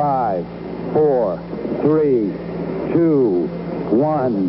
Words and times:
Five, 0.00 0.46
four, 0.94 1.36
three, 1.82 2.32
two, 2.94 3.46
one, 3.90 4.48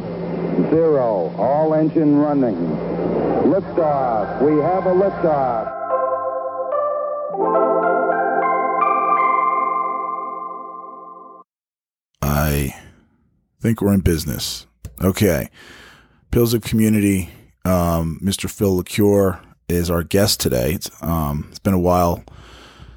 zero. 0.70 1.36
All 1.38 1.74
engine 1.74 2.16
running. 2.16 2.56
Liftoff. 3.52 4.42
We 4.42 4.62
have 4.62 4.86
a 4.86 4.94
liftoff. 4.94 5.68
I 12.22 12.74
think 13.60 13.82
we're 13.82 13.94
in 13.94 14.00
business. 14.00 14.68
Okay. 15.04 15.50
Pills 16.32 16.54
of 16.54 16.62
Community, 16.62 17.30
um, 17.66 18.22
Mr. 18.24 18.50
Phil 18.50 18.82
LeCuyer 18.82 19.44
is 19.68 19.90
our 19.90 20.04
guest 20.04 20.40
today. 20.40 20.76
It's, 20.76 20.90
um, 21.04 21.48
it's 21.50 21.60
been 21.60 21.74
a 21.74 21.80
while 21.80 22.24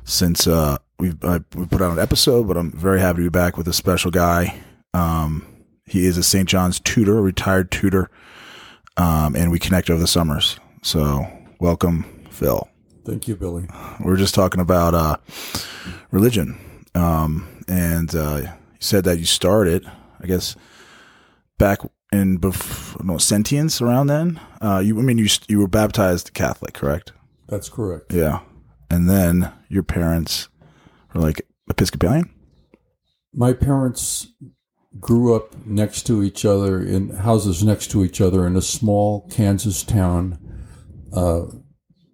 since 0.04 0.46
uh, 0.46 0.78
we've 0.98 1.22
I, 1.24 1.40
we 1.54 1.66
put 1.66 1.82
out 1.82 1.92
an 1.92 1.98
episode, 1.98 2.48
but 2.48 2.56
I'm 2.56 2.70
very 2.72 3.00
happy 3.00 3.18
to 3.18 3.22
be 3.24 3.28
back 3.28 3.56
with 3.56 3.68
a 3.68 3.72
special 3.72 4.10
guy. 4.10 4.60
Um, 4.92 5.46
he 5.86 6.06
is 6.06 6.16
a 6.16 6.22
St. 6.22 6.48
John's 6.48 6.80
tutor, 6.80 7.18
a 7.18 7.22
retired 7.22 7.70
tutor, 7.70 8.10
um, 8.96 9.36
and 9.36 9.50
we 9.50 9.58
connect 9.58 9.90
over 9.90 10.00
the 10.00 10.06
summers. 10.06 10.58
So, 10.82 11.26
welcome, 11.60 12.04
Phil. 12.30 12.68
Thank 13.04 13.28
you, 13.28 13.36
Billy. 13.36 13.66
We 14.00 14.10
were 14.10 14.16
just 14.16 14.34
talking 14.34 14.60
about 14.60 14.94
uh, 14.94 15.16
religion, 16.10 16.58
um, 16.94 17.46
and 17.68 18.14
uh, 18.14 18.40
you 18.42 18.48
said 18.78 19.04
that 19.04 19.18
you 19.18 19.26
started, 19.26 19.90
I 20.20 20.26
guess, 20.26 20.56
back 21.58 21.80
in 22.12 22.38
bef- 22.38 23.02
no 23.04 23.18
sentience 23.18 23.82
around 23.82 24.06
then. 24.06 24.40
Uh, 24.60 24.80
you, 24.82 24.98
I 24.98 25.02
mean, 25.02 25.18
you 25.18 25.28
you 25.48 25.58
were 25.58 25.68
baptized 25.68 26.32
Catholic, 26.32 26.72
correct? 26.72 27.12
That's 27.46 27.68
correct. 27.68 28.12
Yeah, 28.12 28.40
and 28.88 29.08
then 29.08 29.52
your 29.68 29.82
parents 29.82 30.48
like 31.14 31.46
Episcopalian. 31.68 32.30
My 33.32 33.52
parents 33.52 34.28
grew 35.00 35.34
up 35.34 35.54
next 35.66 36.04
to 36.04 36.22
each 36.22 36.44
other 36.44 36.80
in 36.80 37.10
houses 37.10 37.64
next 37.64 37.90
to 37.90 38.04
each 38.04 38.20
other 38.20 38.46
in 38.46 38.56
a 38.56 38.62
small 38.62 39.28
Kansas 39.28 39.82
town. 39.82 40.38
Uh, 41.12 41.46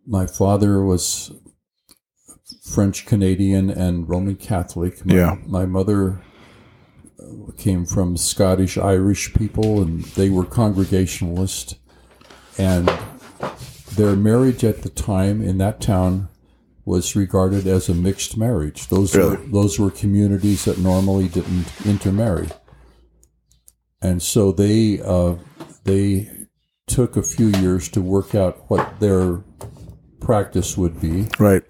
my 0.07 0.27
father 0.27 0.83
was 0.83 1.33
French 2.65 3.05
Canadian 3.05 3.71
and 3.71 4.09
Roman 4.09 4.37
Catholic. 4.37 5.05
My, 5.05 5.15
Yeah. 5.15 5.37
My 5.47 5.67
mother 5.67 6.23
uh, 7.21 7.53
came 7.59 7.85
from 7.85 8.17
Scottish 8.17 8.79
Irish 8.79 9.35
people, 9.35 9.83
and 9.83 10.03
they 10.03 10.31
were 10.31 10.45
Congregationalist. 10.45 11.77
And 12.59 12.91
their 13.95 14.17
marriage 14.17 14.65
at 14.65 14.83
the 14.83 14.89
time 14.89 15.43
in 15.43 15.59
that 15.59 15.81
town 15.81 16.30
was 16.91 17.15
regarded 17.17 17.67
as 17.67 17.89
a 17.89 17.95
mixed 17.95 18.37
marriage. 18.37 18.89
Those 18.89 19.17
were 19.17 19.37
those 19.37 19.79
were 19.79 19.91
communities 19.91 20.65
that 20.65 20.79
normally 20.79 21.29
didn't 21.29 21.69
intermarry, 21.87 22.49
and 24.03 24.21
so 24.21 24.53
they 24.53 25.01
uh, 25.01 25.37
they 25.85 26.29
took 26.87 27.17
a 27.17 27.23
few 27.23 27.49
years 27.63 27.89
to 27.91 28.01
work 28.03 28.35
out 28.35 28.69
what 28.69 28.99
their 28.99 29.45
practice 30.21 30.77
would 30.77 31.01
be. 31.01 31.29
Right. 31.39 31.63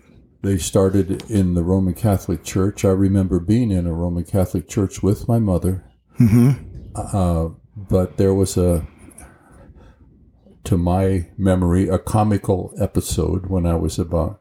They 0.43 0.57
started 0.57 1.31
in 1.31 1.53
the 1.55 1.63
Roman 1.63 1.93
Catholic 1.93 2.43
Church. 2.43 2.85
I 2.85 2.91
remember 2.91 3.39
being 3.39 3.71
in 3.71 3.87
a 3.87 3.93
Roman 3.93 4.25
Catholic 4.25 4.69
church 4.69 5.03
with 5.03 5.29
my 5.29 5.39
mother. 5.39 5.85
Uh, 6.97 7.51
but 7.77 8.17
there 8.17 8.33
was 8.33 8.57
a, 8.57 8.87
to 10.65 10.79
my 10.79 11.29
memory, 11.37 11.89
a 11.89 11.99
comical 11.99 12.75
episode 12.81 13.47
when 13.47 13.67
I 13.67 13.75
was 13.75 13.99
about 13.99 14.41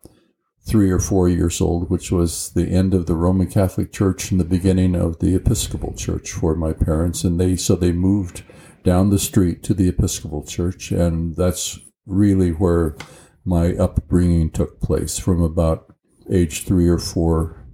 three 0.70 0.92
or 0.92 1.00
four 1.00 1.28
years 1.28 1.60
old, 1.60 1.90
which 1.90 2.12
was 2.12 2.52
the 2.54 2.68
end 2.70 2.94
of 2.94 3.08
the 3.08 3.16
Roman 3.16 3.48
Catholic 3.50 3.92
Church 3.92 4.32
and 4.32 4.40
the 4.40 4.46
beginning 4.46 4.96
of 4.96 5.20
the 5.20 5.36
Episcopal 5.36 5.94
Church 5.96 6.32
for 6.32 6.56
my 6.56 6.74
parents. 6.74 7.24
And 7.24 7.40
they, 7.40 7.56
so 7.56 7.76
they 7.76 7.92
moved 7.92 8.44
down 8.84 9.10
the 9.10 9.20
street 9.20 9.64
to 9.64 9.74
the 9.74 9.90
Episcopal 9.90 10.44
Church. 10.46 10.92
And 10.92 11.36
that's 11.36 11.80
really 12.06 12.52
where 12.52 12.96
my 13.44 13.74
upbringing 13.74 14.52
took 14.52 14.80
place 14.80 15.18
from 15.18 15.42
about 15.42 15.94
age 16.32 16.64
three 16.66 16.88
or 16.88 17.00
four 17.00 17.66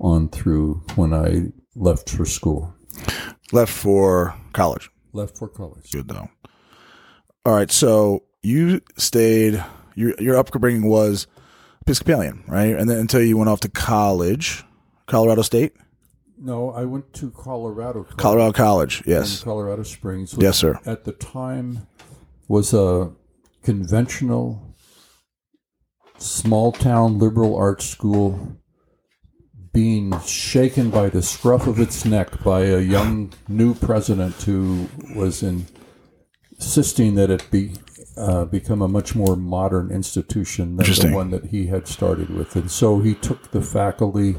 on 0.00 0.28
through 0.28 0.82
when 0.96 1.14
I 1.14 1.52
left 1.76 2.10
for 2.10 2.24
school, 2.24 2.74
Left 3.52 3.72
for 3.72 4.34
college. 4.52 4.90
left 5.12 5.38
for 5.38 5.48
college. 5.48 5.92
Good 5.92 6.08
though. 6.08 6.28
All 7.46 7.54
right, 7.54 7.70
so 7.70 8.24
you 8.42 8.80
stayed. 8.96 9.62
Your 9.94 10.14
your 10.18 10.36
upbringing 10.36 10.88
was 10.88 11.26
Episcopalian, 11.86 12.44
right? 12.46 12.76
And 12.76 12.88
then 12.88 12.98
until 12.98 13.20
you 13.22 13.36
went 13.36 13.50
off 13.50 13.60
to 13.60 13.68
college, 13.68 14.64
Colorado 15.06 15.42
State, 15.42 15.72
No, 16.38 16.70
I 16.70 16.84
went 16.84 17.12
to 17.14 17.30
Colorado. 17.30 18.04
College 18.04 18.16
Colorado 18.18 18.52
College. 18.52 19.02
Yes, 19.06 19.42
Colorado 19.42 19.82
Springs. 19.82 20.34
yes, 20.38 20.58
sir. 20.58 20.78
At 20.86 21.04
the 21.04 21.12
time, 21.12 21.86
was 22.48 22.72
a 22.72 23.10
conventional, 23.64 24.74
small 26.18 26.70
town 26.72 27.18
liberal 27.18 27.56
arts 27.56 27.84
school 27.86 28.56
being 29.72 30.18
shaken 30.20 30.90
by 30.90 31.08
the 31.08 31.22
scruff 31.22 31.66
of 31.66 31.80
its 31.80 32.04
neck 32.04 32.42
by 32.44 32.60
a 32.66 32.78
young 32.80 33.32
new 33.48 33.74
president 33.74 34.34
who 34.42 34.86
was 35.16 35.42
insisting 35.42 37.14
that 37.14 37.30
it 37.30 37.50
be 37.50 37.72
uh, 38.16 38.44
become 38.44 38.82
a 38.82 38.88
much 38.88 39.14
more 39.14 39.36
modern 39.36 39.90
institution 39.90 40.76
than 40.76 40.86
the 40.86 41.10
one 41.14 41.30
that 41.30 41.46
he 41.46 41.66
had 41.66 41.86
started 41.88 42.30
with, 42.30 42.56
and 42.56 42.70
so 42.70 43.00
he 43.00 43.14
took 43.14 43.50
the 43.50 43.62
faculty 43.62 44.36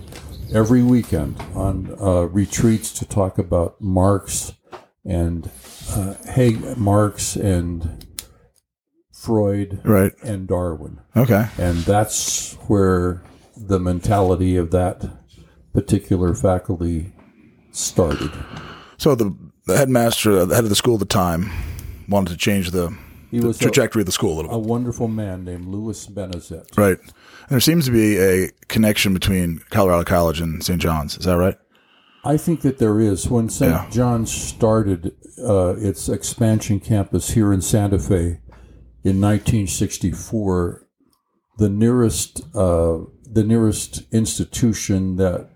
every 0.53 0.83
weekend 0.83 1.39
on 1.55 1.95
uh, 1.99 2.21
retreats 2.27 2.91
to 2.93 3.05
talk 3.05 3.37
about 3.39 3.79
Marx 3.81 4.53
and 5.05 5.49
uh, 5.91 6.13
Heg- 6.29 6.77
Marx 6.77 7.35
and 7.35 8.05
Freud 9.11 9.81
Right. 9.83 10.11
and 10.23 10.47
Darwin. 10.47 10.99
Okay. 11.15 11.47
And 11.57 11.77
that's 11.79 12.53
where 12.67 13.23
the 13.55 13.79
mentality 13.79 14.57
of 14.57 14.71
that 14.71 15.03
particular 15.73 16.33
faculty 16.35 17.13
started. 17.71 18.31
So 18.97 19.15
the, 19.15 19.35
the 19.65 19.77
headmaster, 19.77 20.45
the 20.45 20.55
head 20.55 20.63
of 20.65 20.69
the 20.69 20.75
school 20.75 20.95
at 20.95 20.99
the 20.99 21.05
time, 21.05 21.49
wanted 22.07 22.31
to 22.31 22.37
change 22.37 22.71
the, 22.71 22.95
He 23.33 23.39
the 23.39 23.47
was 23.47 23.57
a, 23.59 23.63
trajectory 23.63 24.03
of 24.03 24.05
the 24.05 24.11
school 24.11 24.33
a 24.33 24.35
little 24.35 24.51
bit. 24.51 24.57
a 24.57 24.59
wonderful 24.59 25.07
man 25.07 25.43
named 25.43 25.65
Louis 25.65 26.05
Benezet. 26.05 26.77
Right. 26.77 26.99
And 26.99 27.49
there 27.49 27.59
seems 27.59 27.85
to 27.85 27.91
be 27.91 28.19
a 28.19 28.51
connection 28.67 29.11
between 29.11 29.63
Colorado 29.71 30.03
College 30.03 30.39
and 30.39 30.63
St. 30.63 30.79
John's. 30.79 31.17
Is 31.17 31.25
that 31.25 31.37
right? 31.37 31.57
I 32.23 32.37
think 32.37 32.61
that 32.61 32.77
there 32.77 32.99
is. 32.99 33.27
When 33.27 33.49
St. 33.49 33.71
Yeah. 33.71 33.89
John's 33.89 34.31
started 34.31 35.15
uh, 35.43 35.73
its 35.79 36.09
expansion 36.09 36.79
campus 36.79 37.31
here 37.31 37.51
in 37.51 37.63
Santa 37.63 37.97
Fe 37.97 38.39
in 39.03 39.19
1964, 39.19 40.87
the 41.57 41.69
nearest 41.69 42.41
uh, 42.55 42.99
the 43.25 43.43
nearest 43.43 44.03
institution 44.13 45.15
that 45.15 45.49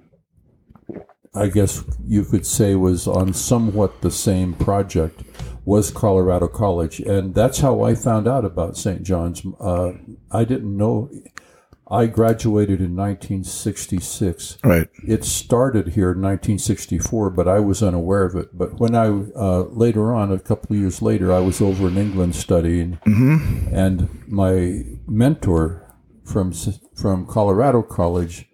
I 1.36 1.50
guess 1.50 1.84
you 2.04 2.24
could 2.26 2.48
say 2.48 2.74
was 2.74 3.08
on 3.08 3.34
somewhat 3.34 4.02
the 4.02 4.10
same 4.10 4.56
project 4.56 5.22
was 5.68 5.92
Colorado 5.92 6.48
College, 6.48 7.02
and 7.02 7.36
that's 7.36 7.60
how 7.60 7.84
I 7.84 7.94
found 7.94 8.26
out 8.26 8.46
about 8.46 8.78
St. 8.78 9.04
John's. 9.04 9.46
Uh, 9.60 9.92
I 10.32 10.46
didn't 10.46 10.78
know. 10.78 11.12
I 11.92 12.08
graduated 12.08 12.80
in 12.80 12.96
1966 12.96 14.58
Right. 14.64 14.90
it 15.06 15.26
started 15.26 15.90
here 15.90 16.12
in 16.12 16.22
1964, 16.22 17.32
but 17.32 17.50
I 17.50 17.60
was 17.60 17.84
unaware 17.84 18.24
of 18.24 18.36
it. 18.38 18.58
But 18.58 18.80
when 18.80 18.96
I 18.96 19.08
uh, 19.08 19.64
later 19.72 20.14
on, 20.14 20.32
a 20.32 20.40
couple 20.40 20.74
of 20.76 20.82
years 20.82 21.02
later, 21.02 21.34
I 21.34 21.40
was 21.40 21.60
over 21.62 21.90
in 21.90 21.98
England 21.98 22.36
studying, 22.36 22.98
and 23.06 24.08
my 24.26 24.84
mentor 25.06 25.94
from 26.24 26.54
from 26.96 27.26
Colorado 27.28 27.82
College 27.82 28.50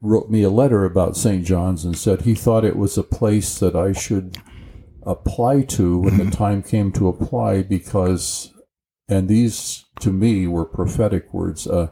wrote 0.00 0.30
me 0.30 0.42
a 0.44 0.50
letter 0.50 0.84
about 0.84 1.16
St. 1.16 1.44
John's 1.44 1.84
and 1.84 1.98
said 1.98 2.22
he 2.22 2.34
thought 2.36 2.64
it 2.64 2.76
was 2.76 2.96
a 2.96 3.02
place 3.02 3.58
that 3.58 3.74
I 3.74 3.92
should 3.92 4.38
apply 5.04 5.62
to 5.62 5.98
when 6.00 6.18
the 6.18 6.30
time 6.30 6.62
came 6.62 6.92
to 6.92 7.08
apply 7.08 7.62
because, 7.62 8.52
and 9.08 9.28
these 9.28 9.84
to 10.00 10.12
me 10.12 10.46
were 10.46 10.64
prophetic 10.64 11.32
words. 11.32 11.66
Uh, 11.66 11.88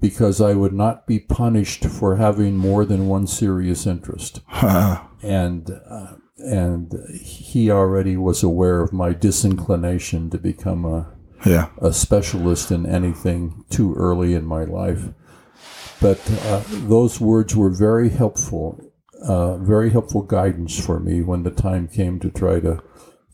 because 0.00 0.40
I 0.40 0.54
would 0.54 0.72
not 0.72 1.06
be 1.06 1.20
punished 1.20 1.84
for 1.84 2.16
having 2.16 2.56
more 2.56 2.84
than 2.84 3.06
one 3.06 3.28
serious 3.28 3.86
interest. 3.86 4.40
and 5.22 5.70
uh, 5.88 6.14
and 6.38 6.92
he 7.22 7.70
already 7.70 8.16
was 8.16 8.42
aware 8.42 8.80
of 8.80 8.92
my 8.92 9.12
disinclination 9.12 10.28
to 10.30 10.38
become 10.38 10.84
a, 10.84 11.12
Yeah. 11.46 11.68
a 11.80 11.92
specialist 11.92 12.72
in 12.72 12.84
anything 12.84 13.64
too 13.70 13.94
early 13.94 14.34
in 14.34 14.44
my 14.44 14.64
life. 14.64 15.10
But 16.00 16.18
uh, 16.46 16.62
those 16.68 17.20
words 17.20 17.54
were 17.54 17.70
very 17.70 18.08
helpful, 18.08 18.80
uh, 19.26 19.56
very 19.58 19.90
helpful 19.90 20.22
guidance 20.22 20.84
for 20.84 21.00
me 21.00 21.22
when 21.22 21.42
the 21.42 21.50
time 21.50 21.88
came 21.88 22.18
to 22.20 22.30
try 22.30 22.60
to 22.60 22.82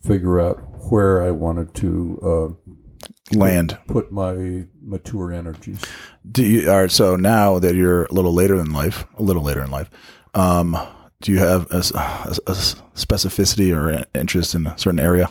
figure 0.03 0.41
out 0.41 0.57
where 0.91 1.23
I 1.23 1.31
wanted 1.31 1.75
to 1.77 2.19
uh, 2.23 3.37
Land. 3.37 3.79
put 3.87 4.11
my 4.11 4.65
mature 4.81 5.33
energies. 5.33 5.85
Do 6.31 6.45
you, 6.45 6.71
all 6.71 6.83
right. 6.83 6.91
So 6.91 7.17
now 7.17 7.59
that 7.59 7.75
you're 7.75 8.05
a 8.05 8.13
little 8.13 8.33
later 8.33 8.59
in 8.59 8.73
life, 8.73 9.07
a 9.19 9.23
little 9.23 9.43
later 9.43 9.63
in 9.63 9.71
life, 9.71 9.91
Um, 10.35 10.77
do 11.21 11.33
you 11.33 11.39
have 11.39 11.71
a, 11.71 11.79
a, 11.79 12.37
a 12.47 12.55
specificity 12.95 13.75
or 13.75 14.05
interest 14.15 14.55
in 14.55 14.67
a 14.67 14.79
certain 14.79 15.01
area? 15.01 15.29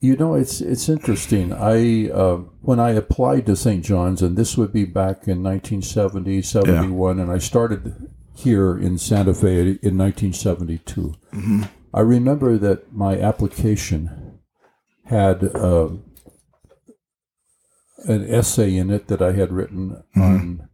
You 0.00 0.16
know, 0.16 0.34
it's 0.34 0.60
it's 0.60 0.88
interesting. 0.88 1.52
I 1.52 2.10
uh, 2.10 2.36
when 2.62 2.80
I 2.80 2.90
applied 2.90 3.46
to 3.46 3.56
St. 3.56 3.84
John's, 3.84 4.22
and 4.22 4.36
this 4.36 4.56
would 4.56 4.72
be 4.72 4.84
back 4.84 5.28
in 5.28 5.42
1970, 5.42 6.42
71, 6.42 7.16
yeah. 7.16 7.22
and 7.22 7.32
I 7.32 7.38
started 7.38 8.10
here 8.40 8.78
in 8.78 8.98
Santa 8.98 9.34
Fe 9.34 9.78
in 9.82 9.98
1972. 9.98 11.14
Mm-hmm. 11.32 11.62
I 11.92 12.00
remember 12.00 12.56
that 12.58 12.92
my 12.92 13.18
application 13.18 14.38
had 15.04 15.44
uh, 15.54 15.88
an 18.04 18.32
essay 18.32 18.76
in 18.76 18.90
it 18.90 19.08
that 19.08 19.20
I 19.20 19.32
had 19.32 19.52
written 19.52 20.02
mm-hmm. 20.16 20.20
on 20.20 20.68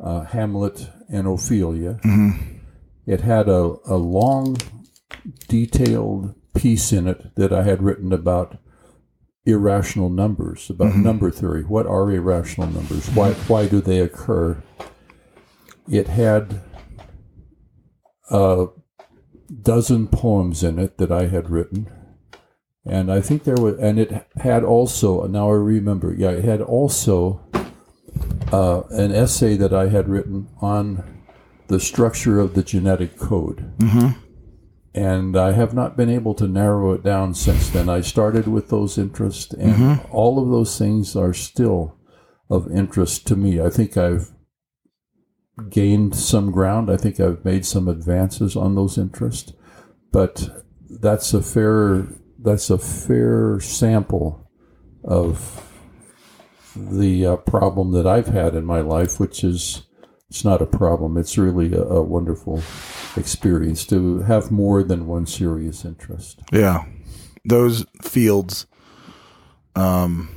uh, 0.00 0.24
Hamlet 0.24 0.90
and 1.08 1.26
Ophelia. 1.26 1.98
Mm-hmm. 2.04 2.58
It 3.06 3.20
had 3.20 3.48
a, 3.48 3.76
a 3.86 3.96
long, 3.96 4.56
detailed 5.48 6.34
piece 6.54 6.92
in 6.92 7.06
it 7.08 7.34
that 7.36 7.52
I 7.52 7.64
had 7.64 7.82
written 7.82 8.12
about 8.12 8.58
irrational 9.44 10.08
numbers, 10.08 10.70
about 10.70 10.92
mm-hmm. 10.92 11.02
number 11.02 11.30
theory. 11.30 11.62
What 11.64 11.86
are 11.86 12.10
irrational 12.10 12.68
numbers? 12.68 13.08
Why 13.10 13.32
why 13.32 13.66
do 13.66 13.80
they 13.80 14.00
occur? 14.00 14.62
It 15.88 16.08
had 16.08 16.62
a 18.30 18.66
dozen 19.62 20.08
poems 20.08 20.62
in 20.62 20.78
it 20.78 20.98
that 20.98 21.12
I 21.12 21.26
had 21.26 21.50
written. 21.50 21.90
And 22.86 23.10
I 23.10 23.20
think 23.20 23.44
there 23.44 23.56
was, 23.56 23.78
and 23.78 23.98
it 23.98 24.26
had 24.36 24.62
also, 24.62 25.26
now 25.26 25.48
I 25.48 25.54
remember, 25.54 26.14
yeah, 26.16 26.30
it 26.30 26.44
had 26.44 26.60
also 26.60 27.40
uh, 28.52 28.82
an 28.90 29.12
essay 29.12 29.56
that 29.56 29.72
I 29.72 29.88
had 29.88 30.08
written 30.08 30.48
on 30.60 31.22
the 31.68 31.80
structure 31.80 32.40
of 32.40 32.54
the 32.54 32.62
genetic 32.62 33.18
code. 33.18 33.72
Mm-hmm 33.78 34.20
and 34.94 35.36
I 35.36 35.52
have 35.52 35.74
not 35.74 35.96
been 35.96 36.08
able 36.08 36.34
to 36.34 36.46
narrow 36.46 36.92
it 36.92 37.02
down 37.02 37.34
since 37.34 37.68
then. 37.68 37.88
I 37.88 38.00
started 38.00 38.46
with 38.46 38.68
those 38.68 38.96
interests, 38.96 39.52
and 39.52 39.74
mm-hmm. 39.74 40.12
all 40.14 40.40
of 40.40 40.50
those 40.50 40.78
things 40.78 41.16
are 41.16 41.34
still 41.34 41.96
of 42.48 42.70
interest 42.70 43.26
to 43.26 43.36
me. 43.36 43.60
I 43.60 43.70
think 43.70 43.96
I've 43.96 44.30
gained 45.68 46.14
some 46.14 46.50
ground. 46.50 46.90
I 46.90 46.96
think 46.96 47.20
I've 47.20 47.44
made 47.44 47.64
some 47.64 47.88
advances 47.88 48.56
on 48.56 48.74
those 48.74 48.98
interests, 48.98 49.52
but 50.10 50.64
that's 50.88 51.32
a 51.34 51.42
fair 51.42 52.06
that's 52.38 52.70
a 52.70 52.78
fair 52.78 53.58
sample 53.60 54.50
of 55.02 55.62
the 56.76 57.24
uh, 57.24 57.36
problem 57.36 57.92
that 57.92 58.06
I've 58.06 58.26
had 58.26 58.54
in 58.54 58.64
my 58.64 58.80
life, 58.80 59.18
which 59.18 59.44
is 59.44 59.86
it's 60.28 60.44
not 60.44 60.60
a 60.60 60.66
problem. 60.66 61.16
It's 61.16 61.38
really 61.38 61.72
a, 61.72 61.82
a 61.82 62.02
wonderful 62.02 62.62
experience 63.16 63.86
to 63.86 64.20
have 64.20 64.50
more 64.50 64.82
than 64.82 65.06
one 65.06 65.26
serious 65.26 65.84
interest. 65.84 66.40
Yeah, 66.52 66.84
those 67.44 67.86
fields. 68.02 68.66
Um, 69.76 70.28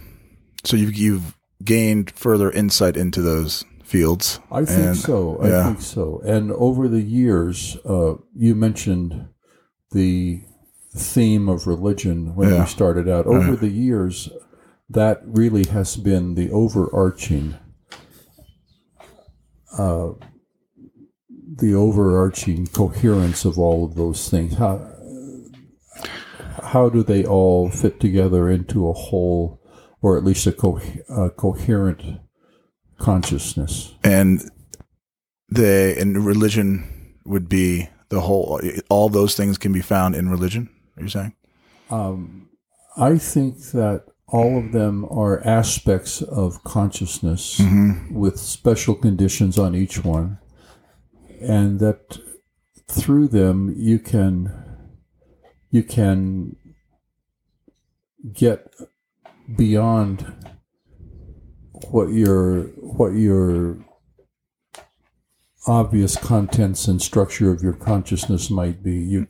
so 0.64 0.78
you've 0.78 0.96
you've 0.96 1.38
gained 1.64 2.12
further 2.12 2.52
insight 2.52 2.96
into 2.96 3.22
those 3.22 3.66
fields. 3.88 4.40
I 4.52 4.66
think 4.66 4.88
and, 4.88 4.98
so. 4.98 5.38
I 5.42 5.48
yeah. 5.48 5.64
think 5.66 5.82
so. 5.82 6.22
And 6.26 6.52
over 6.52 6.90
the 6.90 7.02
years, 7.02 7.78
uh, 7.86 8.16
you 8.36 8.54
mentioned 8.54 9.30
the 9.92 10.42
theme 10.94 11.48
of 11.48 11.68
religion 11.68 12.36
when 12.36 12.50
yeah. 12.50 12.62
we 12.62 12.68
started 12.68 13.08
out. 13.08 13.26
Over 13.26 13.56
the 13.56 13.70
years, 13.70 14.30
that 14.90 15.22
really 15.24 15.66
has 15.68 15.96
been 15.96 16.36
the 16.36 16.52
overarching 16.52 17.56
uh, 19.78 20.12
the 21.30 21.74
overarching 21.74 22.68
coherence 22.68 23.46
of 23.46 23.58
all 23.58 23.86
of 23.86 23.96
those 23.96 24.30
things. 24.30 24.56
How 24.56 24.94
how 26.62 26.90
do 26.90 27.04
they 27.04 27.24
all 27.24 27.70
fit 27.70 28.02
together 28.02 28.50
into 28.50 28.90
a 28.90 28.94
whole, 28.94 29.62
or 30.02 30.18
at 30.18 30.26
least 30.26 30.46
a, 30.46 30.52
co- 30.52 30.82
a 31.10 31.30
coherent 31.30 32.20
consciousness? 32.98 33.94
And 34.04 34.50
the 35.50 35.96
and 36.00 36.26
religion 36.26 37.16
would 37.26 37.50
be 37.50 37.90
the 38.10 38.22
whole. 38.22 38.60
All 38.90 39.10
those 39.10 39.36
things 39.36 39.58
can 39.58 39.74
be 39.74 39.82
found 39.82 40.16
in 40.16 40.30
religion. 40.30 40.70
Are 40.98 41.04
you 41.04 41.10
saying? 41.10 41.34
Um, 41.90 42.50
I 42.98 43.18
think 43.18 43.58
that 43.72 44.06
all 44.28 44.58
of 44.58 44.74
them 44.74 45.06
are 45.10 45.46
aspects 45.48 46.22
of 46.22 46.64
consciousness 46.64 47.60
mm-hmm. 47.60 48.14
with 48.14 48.38
special 48.38 48.94
conditions 48.94 49.58
on 49.58 49.74
each 49.74 50.04
one 50.04 50.38
and 51.40 51.80
that 51.80 52.20
through 52.90 53.28
them 53.28 53.74
you 53.76 54.00
can 54.00 54.52
you 55.70 55.84
can 55.84 56.56
get 58.34 58.74
beyond 59.56 60.34
what 61.90 62.10
your 62.10 62.64
what 62.78 63.10
your 63.10 63.78
obvious 65.68 66.16
contents 66.16 66.88
and 66.88 67.02
structure 67.02 67.52
of 67.52 67.62
your 67.62 67.74
consciousness 67.74 68.50
might 68.50 68.84
be 68.84 68.96
you 68.96 69.28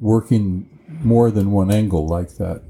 working 0.00 0.70
more 0.88 1.30
than 1.30 1.50
one 1.50 1.70
angle 1.70 2.06
like 2.06 2.36
that 2.36 2.62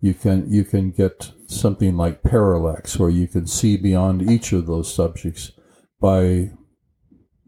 you 0.00 0.14
can 0.14 0.50
you 0.50 0.64
can 0.64 0.90
get 0.90 1.32
something 1.46 1.96
like 1.96 2.22
parallax 2.22 2.98
where 2.98 3.10
you 3.10 3.26
can 3.26 3.46
see 3.46 3.76
beyond 3.76 4.30
each 4.30 4.52
of 4.52 4.66
those 4.66 4.92
subjects 4.92 5.52
by 6.00 6.50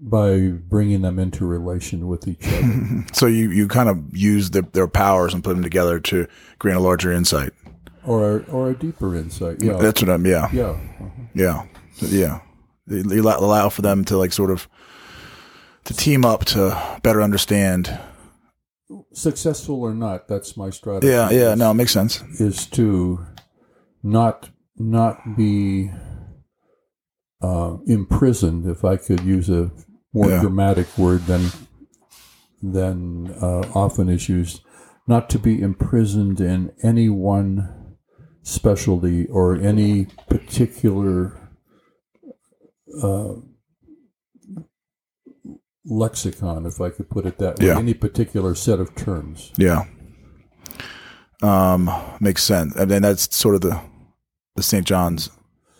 by 0.00 0.48
bringing 0.48 1.02
them 1.02 1.18
into 1.18 1.44
relation 1.44 2.06
with 2.06 2.28
each 2.28 2.46
other. 2.46 3.04
so 3.12 3.26
you, 3.26 3.50
you 3.50 3.66
kind 3.66 3.88
of 3.88 4.16
use 4.16 4.50
the, 4.50 4.62
their 4.72 4.86
powers 4.86 5.34
and 5.34 5.42
put 5.42 5.54
them 5.54 5.62
together 5.62 5.98
to 5.98 6.28
gain 6.60 6.74
a 6.74 6.80
larger 6.80 7.12
insight, 7.12 7.52
or 8.08 8.44
or 8.48 8.70
a 8.70 8.74
deeper 8.74 9.14
insight. 9.14 9.62
Yeah, 9.62 9.76
that's 9.76 10.02
what 10.02 10.10
I'm. 10.10 10.26
Yeah, 10.26 10.48
yeah, 10.52 10.70
uh-huh. 10.70 11.08
yeah, 11.34 11.66
yeah. 12.00 12.40
You 12.86 13.22
allow 13.22 13.68
for 13.68 13.82
them 13.82 14.04
to 14.06 14.16
like 14.16 14.32
sort 14.32 14.50
of 14.50 14.66
to 15.84 15.94
team 15.94 16.24
up 16.24 16.44
to 16.46 16.98
better 17.02 17.22
understand. 17.22 17.98
Successful 19.12 19.82
or 19.82 19.94
not, 19.94 20.28
that's 20.28 20.56
my 20.56 20.70
strategy. 20.70 21.08
Yeah, 21.08 21.30
yeah, 21.30 21.54
no, 21.54 21.70
it 21.70 21.74
makes 21.74 21.92
sense. 21.92 22.22
Is 22.40 22.66
to 22.68 23.26
not 24.02 24.48
not 24.76 25.36
be 25.36 25.90
uh, 27.42 27.76
imprisoned, 27.86 28.66
if 28.66 28.84
I 28.84 28.96
could 28.96 29.20
use 29.20 29.50
a 29.50 29.70
more 30.14 30.30
yeah. 30.30 30.40
dramatic 30.40 30.96
word 30.96 31.26
than 31.26 31.50
than 32.62 33.32
uh, 33.40 33.70
often 33.74 34.08
is 34.08 34.28
used, 34.28 34.62
not 35.06 35.28
to 35.30 35.38
be 35.38 35.60
imprisoned 35.60 36.40
in 36.40 36.72
any 36.82 37.08
one 37.08 37.77
specialty 38.48 39.26
or 39.26 39.56
any 39.56 40.06
particular 40.28 41.38
uh, 43.02 43.34
lexicon, 45.84 46.66
if 46.66 46.80
I 46.80 46.90
could 46.90 47.10
put 47.10 47.26
it 47.26 47.38
that 47.38 47.58
way, 47.58 47.66
yeah. 47.66 47.78
any 47.78 47.94
particular 47.94 48.54
set 48.54 48.80
of 48.80 48.94
terms. 48.94 49.52
Yeah. 49.56 49.84
Um, 51.42 51.90
makes 52.20 52.42
sense. 52.42 52.74
And 52.74 52.90
then 52.90 53.02
that's 53.02 53.34
sort 53.34 53.54
of 53.54 53.60
the 53.60 53.80
the 54.56 54.62
St. 54.62 54.84
John's 54.84 55.30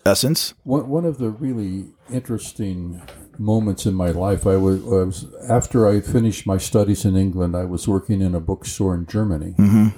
essence. 0.07 0.55
One, 0.63 0.89
one 0.89 1.05
of 1.05 1.19
the 1.19 1.31
really 1.31 1.87
interesting 2.11 3.03
moments 3.39 3.87
in 3.87 3.95
my 3.95 4.11
life, 4.11 4.47
I 4.47 4.57
was, 4.57 4.81
I 4.85 5.05
was, 5.05 5.27
after 5.49 5.89
I 5.89 6.01
finished 6.01 6.47
my 6.47 6.59
studies 6.59 7.05
in 7.05 7.17
England, 7.17 7.57
I 7.57 7.65
was 7.65 7.89
working 7.89 8.21
in 8.21 8.37
a 8.37 8.41
bookstore 8.41 8.95
in 8.95 9.07
Germany, 9.07 9.55
mm-hmm. 9.59 9.89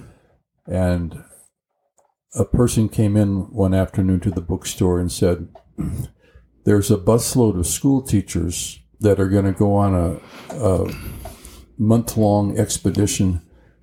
and 0.73 1.23
a 2.35 2.45
person 2.45 2.89
came 2.89 3.17
in 3.17 3.51
one 3.51 3.75
afternoon 3.75 4.21
to 4.21 4.31
the 4.31 4.41
bookstore 4.41 5.01
and 5.01 5.11
said, 5.11 5.49
"There's 6.65 6.91
a 6.91 6.97
busload 6.97 7.59
of 7.59 7.67
school 7.67 8.03
teachers 8.03 8.81
that 9.01 9.19
are 9.19 9.29
going 9.29 9.47
to 9.47 9.53
go 9.53 9.75
on 9.75 9.95
a, 9.95 10.21
a 10.55 10.93
month-long 11.79 12.59
expedition." 12.59 13.43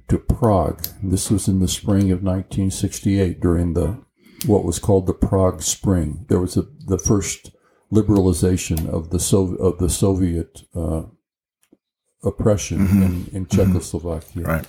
To 0.09 0.17
Prague. 0.17 0.87
This 1.03 1.29
was 1.29 1.49
in 1.49 1.59
the 1.59 1.67
spring 1.67 2.11
of 2.13 2.23
1968 2.23 3.41
during 3.41 3.73
the 3.73 3.99
what 4.45 4.63
was 4.63 4.79
called 4.79 5.05
the 5.05 5.13
Prague 5.13 5.61
Spring. 5.61 6.25
There 6.29 6.39
was 6.39 6.55
a, 6.55 6.63
the 6.85 6.97
first 6.97 7.51
liberalization 7.91 8.87
of 8.87 9.09
the 9.09 9.19
Soviet, 9.19 9.59
of 9.59 9.79
the 9.79 9.89
Soviet 9.89 10.63
uh, 10.75 11.03
oppression 12.23 12.79
mm-hmm. 12.79 13.03
in, 13.03 13.11
in 13.33 13.45
mm-hmm. 13.45 13.55
Czechoslovakia. 13.55 14.41
Mm-hmm. 14.41 14.51
Right. 14.51 14.67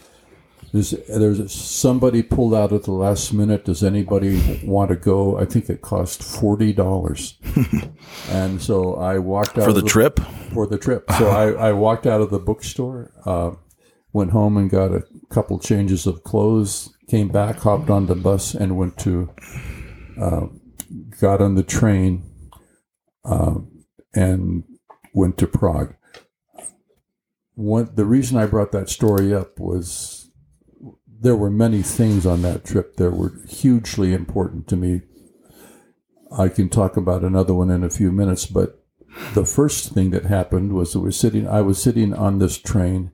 There's, 0.73 0.91
there's 0.91 1.53
somebody 1.53 2.23
pulled 2.23 2.55
out 2.55 2.73
at 2.73 2.85
the 2.85 2.93
last 2.93 3.33
minute. 3.33 3.65
Does 3.65 3.83
anybody 3.83 4.61
want 4.65 4.91
to 4.91 4.97
go? 4.97 5.39
I 5.39 5.47
think 5.47 5.71
it 5.71 5.81
cost 5.81 6.23
forty 6.23 6.75
dollars, 6.75 7.39
and 8.31 8.61
so 8.61 8.97
I 8.97 9.19
walked 9.19 9.57
out 9.57 9.65
for 9.65 9.73
the, 9.73 9.81
the, 9.81 9.89
trip. 9.89 10.21
For 10.53 10.67
the 10.67 10.77
trip, 10.77 11.11
so 11.17 11.29
I, 11.29 11.53
I 11.69 11.73
walked 11.73 12.07
out 12.07 12.21
of 12.21 12.31
the 12.31 12.39
bookstore, 12.39 13.13
uh, 13.25 13.53
went 14.13 14.33
home 14.33 14.59
and 14.59 14.69
got 14.69 14.93
a 14.93 15.05
couple 15.31 15.59
changes 15.59 16.07
of 16.07 16.23
clothes, 16.23 16.91
came 17.09 17.29
back, 17.29 17.61
hopped 17.61 17.89
on 17.89 18.07
the 18.07 18.15
bus, 18.15 18.55
and 18.55 18.77
went 18.77 18.99
to, 18.99 19.31
uh, 20.21 20.47
got 21.19 21.41
on 21.41 21.55
the 21.55 21.63
train, 21.63 22.25
uh, 23.25 23.55
and 24.15 24.65
went 25.15 25.39
to 25.39 25.47
Prague. 25.47 25.95
one 27.55 27.89
the 27.95 28.05
reason 28.05 28.37
I 28.37 28.45
brought 28.45 28.73
that 28.73 28.91
story 28.91 29.33
up 29.33 29.59
was 29.59 30.18
there 31.21 31.37
were 31.37 31.51
many 31.51 31.83
things 31.83 32.25
on 32.27 32.43
that 32.43 32.65
trip 32.65 32.97
that 32.97 33.11
were 33.11 33.33
hugely 33.49 34.13
important 34.15 34.69
to 34.69 34.77
me. 34.77 35.03
I 36.37 36.49
can 36.49 36.69
talk 36.69 36.97
about 36.97 37.25
another 37.25 37.55
one 37.55 37.71
in 37.71 37.83
a 37.83 37.91
few 37.91 38.13
minutes, 38.13 38.47
but 38.47 38.85
the 39.35 39.45
first 39.45 39.93
thing 39.93 40.11
that 40.11 40.27
happened 40.27 40.73
was 40.73 40.93
that 40.93 41.01
we're 41.01 41.11
sitting 41.11 41.49
I 41.49 41.63
was 41.63 41.83
sitting 41.83 42.15
on 42.15 42.39
this 42.39 42.59
train 42.59 43.11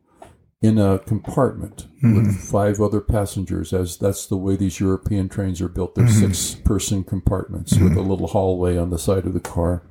in 0.61 0.79
a 0.79 0.99
compartment 0.99 1.87
with 2.03 2.27
mm-hmm. 2.27 2.31
five 2.31 2.81
other 2.81 3.01
passengers 3.01 3.73
as 3.73 3.99
that's 3.99 4.27
the 4.27 4.37
way 4.37 4.57
these 4.57 4.81
European 4.81 5.29
trains 5.29 5.61
are 5.61 5.69
built. 5.69 5.95
They're 5.95 6.07
mm-hmm. 6.07 6.33
six 6.33 6.55
person 6.55 7.05
compartments 7.05 7.75
mm-hmm. 7.75 7.85
with 7.85 7.97
a 7.97 8.01
little 8.01 8.29
hallway 8.29 8.77
on 8.77 8.91
the 8.91 8.99
side 8.99 9.27
of 9.27 9.35
the 9.35 9.41
car. 9.41 9.87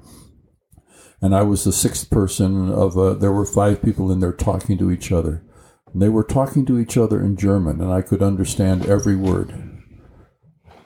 And 1.22 1.36
I 1.36 1.44
was 1.44 1.64
the 1.64 1.72
sixth 1.72 2.10
person 2.10 2.70
of 2.72 2.98
a, 2.98 3.14
there 3.14 3.32
were 3.32 3.46
five 3.46 3.82
people 3.82 4.12
in 4.12 4.20
there 4.20 4.34
talking 4.34 4.78
to 4.80 4.92
each 4.92 5.12
other. 5.12 5.44
They 5.96 6.10
were 6.10 6.24
talking 6.24 6.66
to 6.66 6.80
each 6.80 6.98
other 6.98 7.22
in 7.22 7.38
German 7.38 7.80
and 7.82 7.92
I 7.92 8.02
could 8.02 8.22
understand 8.22 8.86
every 8.86 9.16
word. 9.16 9.54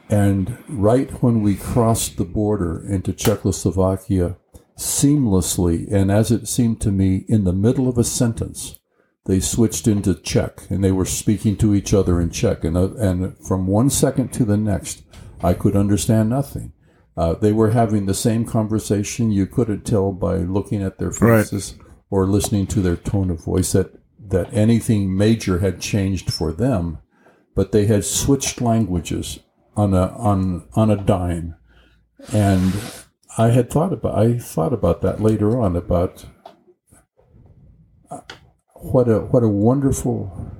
And 0.09 0.57
right 0.69 1.11
when 1.21 1.41
we 1.41 1.55
crossed 1.55 2.17
the 2.17 2.25
border 2.25 2.85
into 2.87 3.13
Czechoslovakia, 3.13 4.37
seamlessly, 4.77 5.91
and 5.91 6.11
as 6.11 6.31
it 6.31 6.47
seemed 6.47 6.79
to 6.81 6.91
me, 6.91 7.25
in 7.27 7.43
the 7.43 7.53
middle 7.53 7.89
of 7.89 7.97
a 7.97 8.03
sentence, 8.03 8.79
they 9.25 9.39
switched 9.39 9.87
into 9.87 10.13
Czech 10.15 10.69
and 10.69 10.83
they 10.83 10.91
were 10.91 11.05
speaking 11.05 11.57
to 11.57 11.73
each 11.75 11.93
other 11.93 12.21
in 12.21 12.29
Czech. 12.29 12.63
And, 12.63 12.77
uh, 12.77 12.93
and 12.95 13.37
from 13.45 13.67
one 13.67 13.89
second 13.89 14.31
to 14.33 14.45
the 14.45 14.55
next, 14.57 15.03
I 15.41 15.53
could 15.53 15.75
understand 15.75 16.29
nothing. 16.29 16.71
Uh, 17.17 17.33
they 17.33 17.51
were 17.51 17.71
having 17.71 18.05
the 18.05 18.13
same 18.13 18.45
conversation. 18.45 19.31
You 19.31 19.47
couldn't 19.47 19.85
tell 19.85 20.11
by 20.11 20.37
looking 20.37 20.81
at 20.83 20.99
their 20.99 21.09
Right. 21.09 21.41
faces 21.41 21.75
or 22.09 22.25
listening 22.27 22.67
to 22.67 22.81
their 22.81 22.95
tone 22.95 23.29
of 23.29 23.43
voice 23.43 23.71
that, 23.73 23.91
that 24.29 24.53
anything 24.53 25.15
major 25.15 25.59
had 25.59 25.79
changed 25.79 26.31
for 26.31 26.51
them, 26.51 26.99
but 27.55 27.71
they 27.71 27.85
had 27.85 28.05
switched 28.05 28.61
languages 28.61 29.39
on 29.75 29.93
a, 29.93 30.07
on, 30.17 30.67
on 30.73 30.89
a 30.89 30.97
dime. 30.97 31.55
And 32.33 32.73
I 33.37 33.49
had 33.49 33.69
thought 33.69 33.93
about, 33.93 34.17
I 34.17 34.37
thought 34.39 34.73
about 34.73 35.01
that 35.01 35.21
later 35.21 35.61
on 35.61 35.75
about 35.75 36.25
uh, 38.09 38.21
what 38.73 39.07
a 39.07 39.19
what 39.19 39.43
a 39.43 39.49
wonderful 39.49 40.51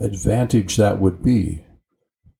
advantage 0.00 0.76
that 0.76 1.00
would 1.00 1.22
be 1.22 1.64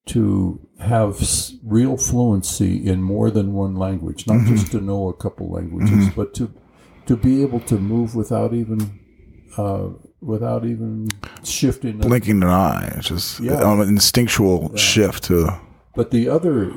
to 0.06 0.66
have 0.78 1.20
s- 1.20 1.54
real 1.64 1.96
fluency 1.96 2.86
in 2.86 3.02
more 3.02 3.30
than 3.30 3.52
one 3.52 3.74
language, 3.74 4.26
not 4.26 4.38
mm-hmm. 4.38 4.54
just 4.54 4.72
to 4.72 4.80
know 4.80 5.08
a 5.08 5.14
couple 5.14 5.50
languages, 5.50 5.90
mm-hmm. 5.90 6.20
but 6.20 6.34
to 6.34 6.52
to 7.06 7.16
be 7.16 7.42
able 7.42 7.60
to 7.60 7.76
move 7.78 8.14
without 8.14 8.54
even 8.54 8.98
uh, 9.58 9.88
without 10.24 10.64
even 10.64 11.08
shifting. 11.44 11.98
Blinking 11.98 12.42
an 12.42 12.48
eye. 12.48 12.92
It's 12.96 13.08
just 13.08 13.40
Yeah. 13.40 13.72
an 13.72 13.80
instinctual 13.88 14.74
shift 14.76 15.24
to. 15.24 15.60
But 15.94 16.10
the 16.10 16.28
other, 16.28 16.72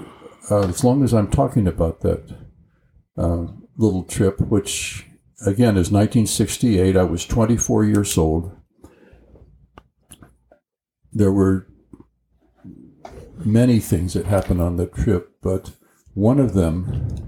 uh, 0.51 0.67
as 0.67 0.83
long 0.83 1.03
as 1.03 1.13
I'm 1.13 1.29
talking 1.29 1.67
about 1.67 2.01
that 2.01 2.35
uh, 3.17 3.47
little 3.77 4.03
trip, 4.03 4.39
which 4.41 5.07
again 5.45 5.77
is 5.77 5.91
1968, 5.91 6.95
I 6.95 7.03
was 7.03 7.25
24 7.25 7.85
years 7.85 8.17
old. 8.17 8.51
There 11.11 11.31
were 11.31 11.67
many 13.43 13.79
things 13.79 14.13
that 14.13 14.25
happened 14.25 14.61
on 14.61 14.75
the 14.77 14.87
trip, 14.87 15.31
but 15.41 15.71
one 16.13 16.39
of 16.39 16.53
them 16.53 17.26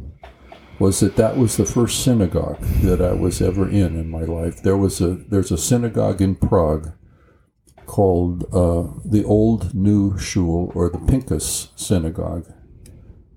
was 0.79 1.01
that 1.01 1.17
that 1.17 1.37
was 1.37 1.57
the 1.57 1.65
first 1.65 2.03
synagogue 2.03 2.61
that 2.81 3.01
I 3.01 3.13
was 3.13 3.41
ever 3.41 3.69
in 3.69 3.99
in 3.99 4.09
my 4.09 4.21
life. 4.21 4.63
There 4.63 4.77
was 4.77 5.01
a 5.01 5.15
there's 5.15 5.51
a 5.51 5.57
synagogue 5.57 6.21
in 6.21 6.35
Prague 6.35 6.93
called 7.85 8.43
uh, 8.53 8.87
the 9.03 9.23
Old 9.25 9.73
New 9.73 10.17
Shul 10.17 10.71
or 10.75 10.89
the 10.89 10.99
Pinkas 10.99 11.69
Synagogue. 11.75 12.45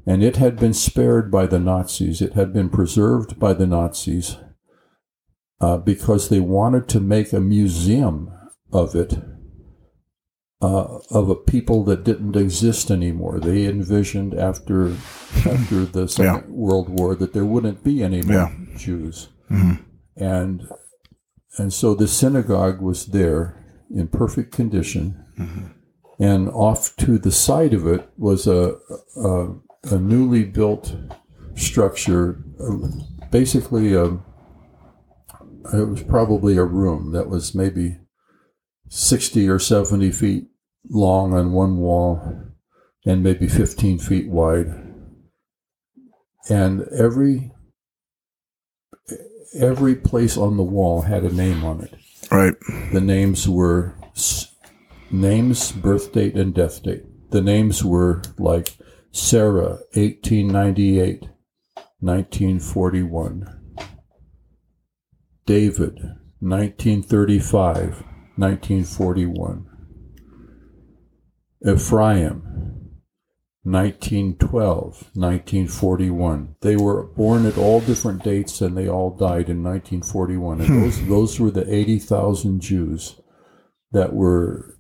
And 0.06 0.22
it 0.22 0.36
had 0.36 0.56
been 0.56 0.74
spared 0.74 1.30
by 1.30 1.46
the 1.46 1.58
Nazis. 1.58 2.20
It 2.20 2.34
had 2.34 2.52
been 2.52 2.68
preserved 2.68 3.38
by 3.38 3.54
the 3.54 3.66
Nazis 3.66 4.36
uh, 5.60 5.78
because 5.78 6.28
they 6.28 6.40
wanted 6.40 6.88
to 6.88 7.00
make 7.00 7.32
a 7.32 7.40
museum 7.40 8.30
of 8.72 8.94
it, 8.94 9.14
uh, 10.62 10.98
of 11.10 11.28
a 11.28 11.34
people 11.34 11.82
that 11.84 12.04
didn't 12.04 12.36
exist 12.36 12.90
anymore. 12.90 13.40
They 13.40 13.66
envisioned 13.66 14.32
after 14.34 14.88
after 15.44 15.84
the 15.84 16.06
Second 16.08 16.48
World 16.54 16.88
War 16.88 17.14
that 17.16 17.32
there 17.34 17.44
wouldn't 17.44 17.82
be 17.84 18.02
any 18.02 18.22
more 18.22 18.34
Yeah. 18.36 18.54
Jews, 18.76 19.28
and 20.16 20.62
and 21.58 21.72
so 21.72 21.94
the 21.94 22.08
synagogue 22.08 22.80
was 22.80 23.06
there 23.06 23.62
in 23.90 24.08
perfect 24.08 24.52
condition. 24.54 25.18
And 26.18 26.48
off 26.50 26.94
to 26.98 27.18
the 27.18 27.32
side 27.32 27.74
of 27.74 27.84
it 27.86 28.08
was 28.16 28.46
a, 28.46 28.76
a, 29.16 29.48
a 29.90 29.98
newly 29.98 30.44
built 30.44 30.94
structure, 31.56 32.44
uh, 32.60 32.88
basically 33.32 33.92
a, 33.94 34.04
it 35.74 35.88
was 35.88 36.02
probably 36.04 36.56
a 36.56 36.64
room 36.64 37.10
that 37.12 37.28
was 37.28 37.54
maybe 37.56 37.98
60 38.88 39.48
or 39.48 39.58
70 39.58 40.12
feet 40.12 40.44
long 40.88 41.32
on 41.34 41.52
one 41.52 41.76
wall 41.78 42.20
and 43.04 43.22
maybe 43.22 43.46
15 43.48 43.98
feet 43.98 44.28
wide. 44.28 44.66
And 46.50 46.82
every 46.96 47.52
every 49.54 49.94
place 49.94 50.36
on 50.38 50.56
the 50.56 50.62
wall 50.62 51.02
had 51.02 51.24
a 51.24 51.32
name 51.32 51.62
on 51.62 51.82
it 51.82 51.94
Right. 52.30 52.54
the 52.92 53.00
names 53.02 53.46
were 53.46 53.94
s- 54.16 54.54
names, 55.10 55.72
birth 55.72 56.12
date, 56.12 56.36
and 56.36 56.54
death 56.54 56.82
date. 56.82 57.04
The 57.30 57.42
names 57.42 57.84
were 57.84 58.22
like 58.38 58.76
Sarah, 59.10 59.80
1898, 59.94 61.28
1941. 62.00 63.46
David, 65.44 65.98
1935, 66.40 68.02
1941. 68.36 69.66
Ephraim, 71.66 72.42
1912, 73.64 75.10
1941. 75.14 76.56
They 76.60 76.76
were 76.76 77.04
born 77.04 77.46
at 77.46 77.56
all 77.56 77.80
different 77.80 78.24
dates 78.24 78.60
and 78.60 78.76
they 78.76 78.88
all 78.88 79.10
died 79.10 79.48
in 79.48 79.62
1941. 79.62 80.60
And 80.60 80.68
hmm. 80.68 80.80
those, 80.82 81.06
those 81.06 81.40
were 81.40 81.50
the 81.52 81.72
80,000 81.72 82.60
Jews 82.60 83.20
that 83.92 84.12
were, 84.12 84.78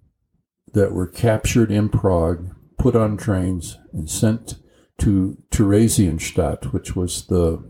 that 0.72 0.92
were 0.92 1.06
captured 1.06 1.70
in 1.70 1.88
Prague, 1.88 2.48
put 2.78 2.96
on 2.96 3.16
trains, 3.16 3.78
and 3.92 4.10
sent 4.10 4.56
to 4.98 5.38
Theresienstadt, 5.52 6.72
which 6.72 6.96
was 6.96 7.26
the 7.26 7.62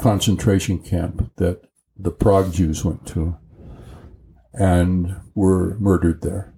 concentration 0.00 0.78
camp 0.78 1.32
that 1.36 1.62
the 1.96 2.10
Prague 2.10 2.52
Jews 2.52 2.84
went 2.84 3.06
to, 3.08 3.36
and 4.52 5.20
were 5.34 5.76
murdered 5.80 6.22
there. 6.22 6.54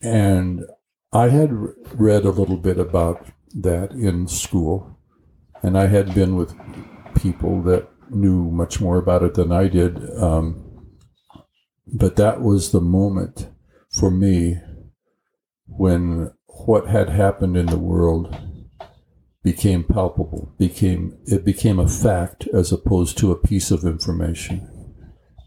And 0.00 0.64
I 1.12 1.28
had 1.28 1.50
read 1.94 2.24
a 2.24 2.30
little 2.30 2.56
bit 2.56 2.78
about 2.78 3.26
that 3.54 3.92
in 3.92 4.28
school, 4.28 4.98
and 5.62 5.76
I 5.76 5.86
had 5.86 6.14
been 6.14 6.36
with 6.36 6.54
people 7.14 7.62
that 7.64 7.88
knew 8.10 8.50
much 8.50 8.80
more 8.80 8.96
about 8.96 9.22
it 9.22 9.34
than 9.34 9.52
I 9.52 9.68
did. 9.68 9.98
Um, 10.18 10.64
but 11.86 12.16
that 12.16 12.40
was 12.40 12.72
the 12.72 12.80
moment 12.80 13.50
for 13.90 14.10
me 14.10 14.58
when 15.66 16.32
what 16.46 16.86
had 16.86 17.10
happened 17.10 17.56
in 17.56 17.66
the 17.66 17.78
world 17.78 18.34
became 19.42 19.82
palpable 19.82 20.54
became 20.58 21.18
it 21.26 21.44
became 21.44 21.78
a 21.78 21.88
fact 21.88 22.46
as 22.54 22.70
opposed 22.70 23.18
to 23.18 23.32
a 23.32 23.36
piece 23.36 23.70
of 23.70 23.84
information 23.84 24.71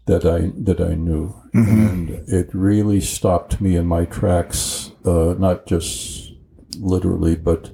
that 0.06 0.24
I 0.24 0.52
that 0.62 0.80
I 0.80 0.94
knew, 0.94 1.34
and 1.52 2.10
it 2.28 2.48
really 2.52 3.00
stopped 3.00 3.60
me 3.60 3.76
in 3.76 3.86
my 3.86 4.04
tracks. 4.04 4.92
Uh, 5.04 5.34
not 5.38 5.66
just 5.66 6.32
literally, 6.78 7.36
but 7.36 7.70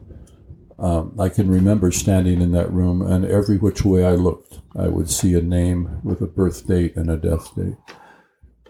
um, 0.79 1.15
I 1.19 1.29
can 1.29 1.49
remember 1.51 1.91
standing 1.93 2.41
in 2.41 2.53
that 2.53 2.73
room, 2.73 3.03
and 3.03 3.25
every 3.25 3.59
which 3.59 3.85
way 3.85 4.05
I 4.05 4.13
looked, 4.13 4.61
I 4.77 4.89
would 4.89 5.11
see 5.11 5.35
a 5.35 5.43
name 5.43 6.01
with 6.03 6.21
a 6.23 6.27
birth 6.27 6.67
date 6.67 6.97
and 6.97 7.11
a 7.11 7.17
death 7.17 7.55
date. 7.55 7.77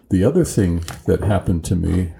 The 0.09 0.23
other 0.23 0.45
thing 0.45 0.83
that 1.07 1.21
happened 1.21 1.63
to 1.65 1.75
me, 1.75 2.13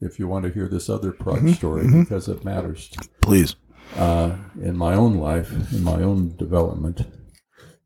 if 0.00 0.18
you 0.18 0.28
want 0.28 0.44
to 0.44 0.52
hear 0.52 0.68
this 0.68 0.90
other 0.90 1.12
Prague 1.12 1.48
story, 1.50 1.86
because 1.90 2.28
it 2.28 2.44
matters 2.44 2.90
Please. 3.22 3.56
uh, 3.96 4.36
in 4.60 4.76
my 4.76 4.94
own 4.94 5.14
life, 5.16 5.50
in 5.72 5.82
my 5.82 6.02
own 6.02 6.36
development, 6.36 7.06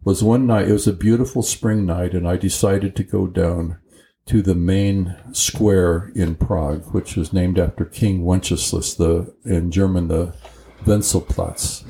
was 0.04 0.22
one 0.22 0.46
night. 0.46 0.68
It 0.68 0.72
was 0.72 0.86
a 0.86 0.92
beautiful 0.92 1.42
spring 1.42 1.86
night, 1.86 2.14
and 2.14 2.26
I 2.28 2.36
decided 2.36 2.96
to 2.96 3.04
go 3.04 3.26
down 3.26 3.78
to 4.26 4.42
the 4.42 4.54
main 4.54 5.16
square 5.32 6.12
in 6.14 6.36
Prague, 6.36 6.92
which 6.92 7.16
was 7.16 7.32
named 7.32 7.58
after 7.58 7.84
King 7.84 8.24
Wenceslas, 8.24 8.94
the 8.94 9.34
in 9.44 9.70
German 9.70 10.08
the 10.08 10.34
Wenzelplatz, 10.84 11.84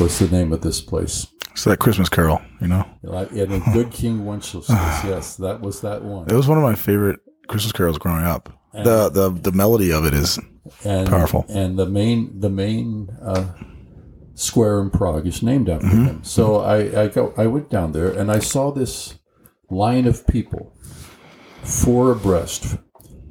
was 0.00 0.18
the 0.18 0.28
name 0.28 0.52
of 0.52 0.62
this 0.62 0.80
place. 0.80 1.26
It's 1.50 1.64
that 1.64 1.78
Christmas 1.80 2.08
Carol, 2.08 2.40
you 2.60 2.68
know. 2.68 2.86
And 3.02 3.52
a 3.52 3.62
good 3.72 3.90
King 3.90 4.24
Wenceslas. 4.24 4.68
Yes, 5.04 5.36
that 5.36 5.60
was 5.60 5.82
that 5.82 6.02
one. 6.02 6.30
It 6.30 6.34
was 6.34 6.48
one 6.48 6.56
of 6.56 6.64
my 6.64 6.74
favorite 6.74 7.20
Christmas 7.46 7.72
carols 7.72 7.98
growing 7.98 8.24
up. 8.24 8.48
The 8.72 9.10
the 9.10 9.30
the 9.30 9.52
melody 9.52 9.92
of 9.92 10.06
it 10.06 10.14
is 10.14 10.38
and, 10.84 11.08
Powerful. 11.08 11.44
And 11.48 11.78
the 11.78 11.86
main 11.86 12.40
the 12.40 12.50
main 12.50 13.08
uh, 13.20 13.52
square 14.42 14.80
in 14.80 14.90
Prague 14.90 15.26
is 15.26 15.42
named 15.42 15.68
after 15.68 15.86
Mm-hmm. 15.86 16.04
him. 16.06 16.24
So 16.24 16.56
I, 16.60 17.02
I 17.04 17.08
go 17.08 17.32
I 17.36 17.46
went 17.46 17.70
down 17.70 17.92
there 17.92 18.10
and 18.10 18.30
I 18.30 18.38
saw 18.40 18.70
this 18.70 19.18
line 19.70 20.06
of 20.06 20.26
people, 20.26 20.76
four 21.62 22.12
abreast, 22.12 22.76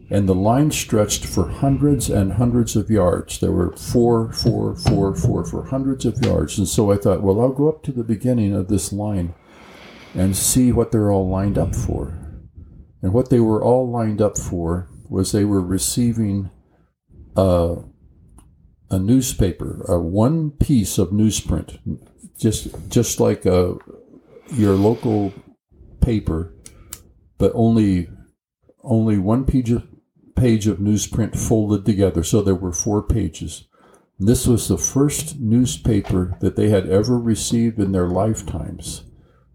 and 0.09 0.27
the 0.27 0.35
line 0.35 0.71
stretched 0.71 1.25
for 1.25 1.49
hundreds 1.49 2.09
and 2.09 2.33
hundreds 2.33 2.75
of 2.75 2.89
yards. 2.89 3.39
There 3.39 3.51
were 3.51 3.75
four, 3.77 4.31
four, 4.33 4.75
four, 4.75 5.15
four 5.15 5.45
for 5.45 5.65
hundreds 5.65 6.05
of 6.05 6.17
yards. 6.25 6.57
And 6.57 6.67
so 6.67 6.91
I 6.91 6.97
thought, 6.97 7.21
well, 7.21 7.39
I'll 7.39 7.53
go 7.53 7.69
up 7.69 7.83
to 7.83 7.91
the 7.91 8.03
beginning 8.03 8.53
of 8.53 8.67
this 8.67 8.91
line 8.91 9.33
and 10.13 10.35
see 10.35 10.71
what 10.71 10.91
they're 10.91 11.11
all 11.11 11.29
lined 11.29 11.57
up 11.57 11.73
for. 11.75 12.17
And 13.01 13.13
what 13.13 13.29
they 13.29 13.39
were 13.39 13.63
all 13.63 13.89
lined 13.89 14.21
up 14.21 14.37
for 14.37 14.89
was 15.09 15.31
they 15.31 15.45
were 15.45 15.61
receiving 15.61 16.49
uh, 17.37 17.75
a 18.91 18.99
newspaper, 18.99 19.85
uh, 19.89 19.99
one 19.99 20.51
piece 20.51 20.97
of 20.97 21.09
newsprint, 21.09 21.79
just 22.37 22.67
just 22.89 23.19
like 23.19 23.45
uh 23.45 23.73
your 24.53 24.75
local 24.75 25.33
paper, 26.01 26.53
but 27.37 27.51
only 27.55 28.09
only 28.83 29.17
one 29.17 29.45
page 29.45 29.71
of, 29.71 29.87
page 30.35 30.67
of 30.67 30.77
newsprint 30.77 31.37
folded 31.37 31.85
together. 31.85 32.23
So 32.23 32.41
there 32.41 32.55
were 32.55 32.73
four 32.73 33.01
pages. 33.01 33.67
This 34.19 34.45
was 34.45 34.67
the 34.67 34.77
first 34.77 35.39
newspaper 35.39 36.37
that 36.41 36.55
they 36.55 36.69
had 36.69 36.87
ever 36.89 37.17
received 37.17 37.79
in 37.79 37.91
their 37.91 38.07
lifetimes 38.07 39.03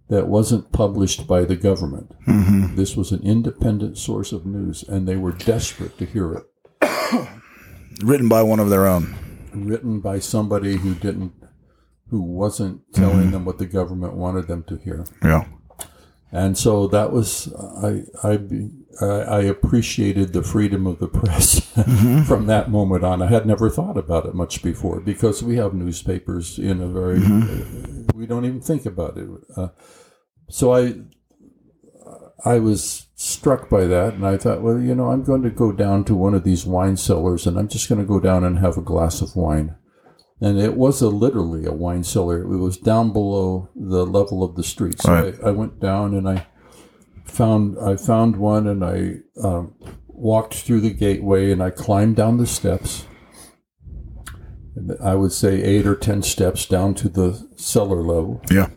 that 0.08 0.28
wasn't 0.28 0.72
published 0.72 1.26
by 1.26 1.44
the 1.44 1.56
government. 1.56 2.14
This 2.76 2.96
was 2.96 3.12
an 3.12 3.22
independent 3.22 3.98
source 3.98 4.32
of 4.32 4.46
news, 4.46 4.82
and 4.82 5.06
they 5.06 5.16
were 5.16 5.32
desperate 5.32 5.98
to 5.98 6.06
hear 6.06 6.32
it 6.32 7.28
written 8.02 8.28
by 8.28 8.42
one 8.42 8.60
of 8.60 8.70
their 8.70 8.86
own. 8.86 9.14
Written 9.64 10.00
by 10.00 10.18
somebody 10.18 10.76
who 10.76 10.94
didn't 10.94 11.32
who 12.10 12.22
wasn't 12.22 12.80
telling 12.94 13.32
them 13.32 13.44
what 13.44 13.58
the 13.58 13.66
government 13.66 14.14
wanted 14.14 14.46
them 14.46 14.62
to 14.64 14.76
hear. 14.76 15.04
Yeah. 15.24 15.46
and 16.30 16.56
so 16.58 16.86
that 16.88 17.12
was 17.12 17.52
i 17.82 18.02
i 18.22 18.38
i, 19.00 19.06
I 19.38 19.40
appreciated 19.42 20.32
the 20.32 20.42
freedom 20.42 20.86
of 20.86 20.98
the 20.98 21.08
press 21.08 21.60
from 22.26 22.46
that 22.46 22.70
moment 22.70 23.04
on. 23.04 23.22
I 23.22 23.26
had 23.26 23.46
never 23.46 23.70
thought 23.70 23.96
about 23.96 24.26
it 24.26 24.34
much 24.34 24.62
before 24.62 25.00
because 25.00 25.42
we 25.42 25.56
have 25.56 25.74
newspapers 25.74 26.58
in 26.58 26.80
a 26.80 26.88
very 26.88 27.18
uh, 27.18 28.02
we 28.14 28.26
don't 28.26 28.44
even 28.44 28.60
think 28.60 28.86
about 28.86 29.16
it. 29.18 29.28
Uh, 29.56 29.68
so 30.48 30.74
i 30.74 30.94
I 32.44 32.58
was 32.58 33.05
struck 33.16 33.70
by 33.70 33.86
that, 33.86 34.14
and 34.14 34.26
I 34.26 34.36
thought, 34.36 34.60
well, 34.60 34.78
you 34.78 34.94
know, 34.94 35.10
I'm 35.10 35.24
going 35.24 35.42
to 35.42 35.50
go 35.50 35.72
down 35.72 36.04
to 36.04 36.14
one 36.14 36.34
of 36.34 36.44
these 36.44 36.66
wine 36.66 36.96
cellars, 36.98 37.46
and 37.46 37.58
I'm 37.58 37.66
just 37.66 37.88
going 37.88 38.00
to 38.00 38.06
go 38.06 38.20
down 38.20 38.44
and 38.44 38.58
have 38.58 38.76
a 38.76 38.82
glass 38.82 39.22
of 39.22 39.34
wine. 39.34 39.74
And 40.38 40.58
it 40.60 40.76
was 40.76 41.00
a 41.00 41.08
literally 41.08 41.64
a 41.64 41.72
wine 41.72 42.04
cellar. 42.04 42.42
It 42.42 42.58
was 42.58 42.76
down 42.76 43.14
below 43.14 43.70
the 43.74 44.04
level 44.04 44.44
of 44.44 44.54
the 44.54 44.62
street. 44.62 45.00
So 45.00 45.10
Right. 45.10 45.34
I, 45.42 45.48
I 45.48 45.50
went 45.50 45.80
down 45.80 46.12
and 46.12 46.28
I 46.28 46.46
found 47.24 47.78
I 47.82 47.96
found 47.96 48.36
one, 48.36 48.66
and 48.66 48.84
I 48.84 49.14
um, 49.42 49.74
walked 50.08 50.54
through 50.54 50.82
the 50.82 50.92
gateway, 50.92 51.50
and 51.50 51.62
I 51.62 51.70
climbed 51.70 52.16
down 52.16 52.36
the 52.36 52.46
steps. 52.46 53.06
I 55.02 55.14
would 55.14 55.32
say 55.32 55.62
eight 55.62 55.86
or 55.86 55.96
ten 55.96 56.22
steps 56.22 56.66
down 56.66 56.92
to 56.96 57.08
the 57.08 57.48
cellar 57.56 58.02
level 58.02 58.42
Yeah. 58.50 58.68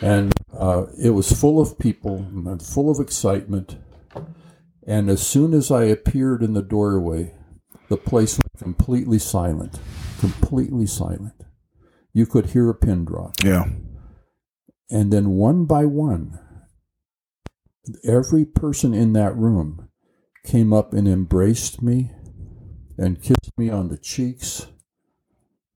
And 0.00 0.32
uh, 0.52 0.86
it 1.02 1.10
was 1.10 1.32
full 1.32 1.60
of 1.60 1.78
people 1.78 2.16
and 2.16 2.62
full 2.62 2.90
of 2.90 3.00
excitement. 3.00 3.76
And 4.86 5.10
as 5.10 5.26
soon 5.26 5.52
as 5.52 5.70
I 5.70 5.84
appeared 5.84 6.42
in 6.42 6.54
the 6.54 6.62
doorway, 6.62 7.34
the 7.88 7.96
place 7.96 8.38
was 8.38 8.62
completely 8.62 9.18
silent, 9.18 9.78
completely 10.20 10.86
silent. 10.86 11.44
You 12.12 12.26
could 12.26 12.46
hear 12.46 12.70
a 12.70 12.74
pin 12.74 13.04
drop. 13.04 13.34
Yeah. 13.44 13.66
And 14.90 15.12
then 15.12 15.30
one 15.30 15.66
by 15.66 15.84
one, 15.84 16.38
every 18.04 18.44
person 18.44 18.94
in 18.94 19.12
that 19.12 19.36
room 19.36 19.88
came 20.44 20.72
up 20.72 20.94
and 20.94 21.06
embraced 21.06 21.82
me 21.82 22.10
and 22.96 23.22
kissed 23.22 23.52
me 23.56 23.70
on 23.70 23.88
the 23.88 23.98
cheeks. 23.98 24.66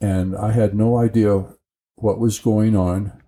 And 0.00 0.36
I 0.36 0.52
had 0.52 0.74
no 0.74 0.98
idea 0.98 1.54
what 1.96 2.18
was 2.18 2.38
going 2.40 2.74
on. 2.74 3.21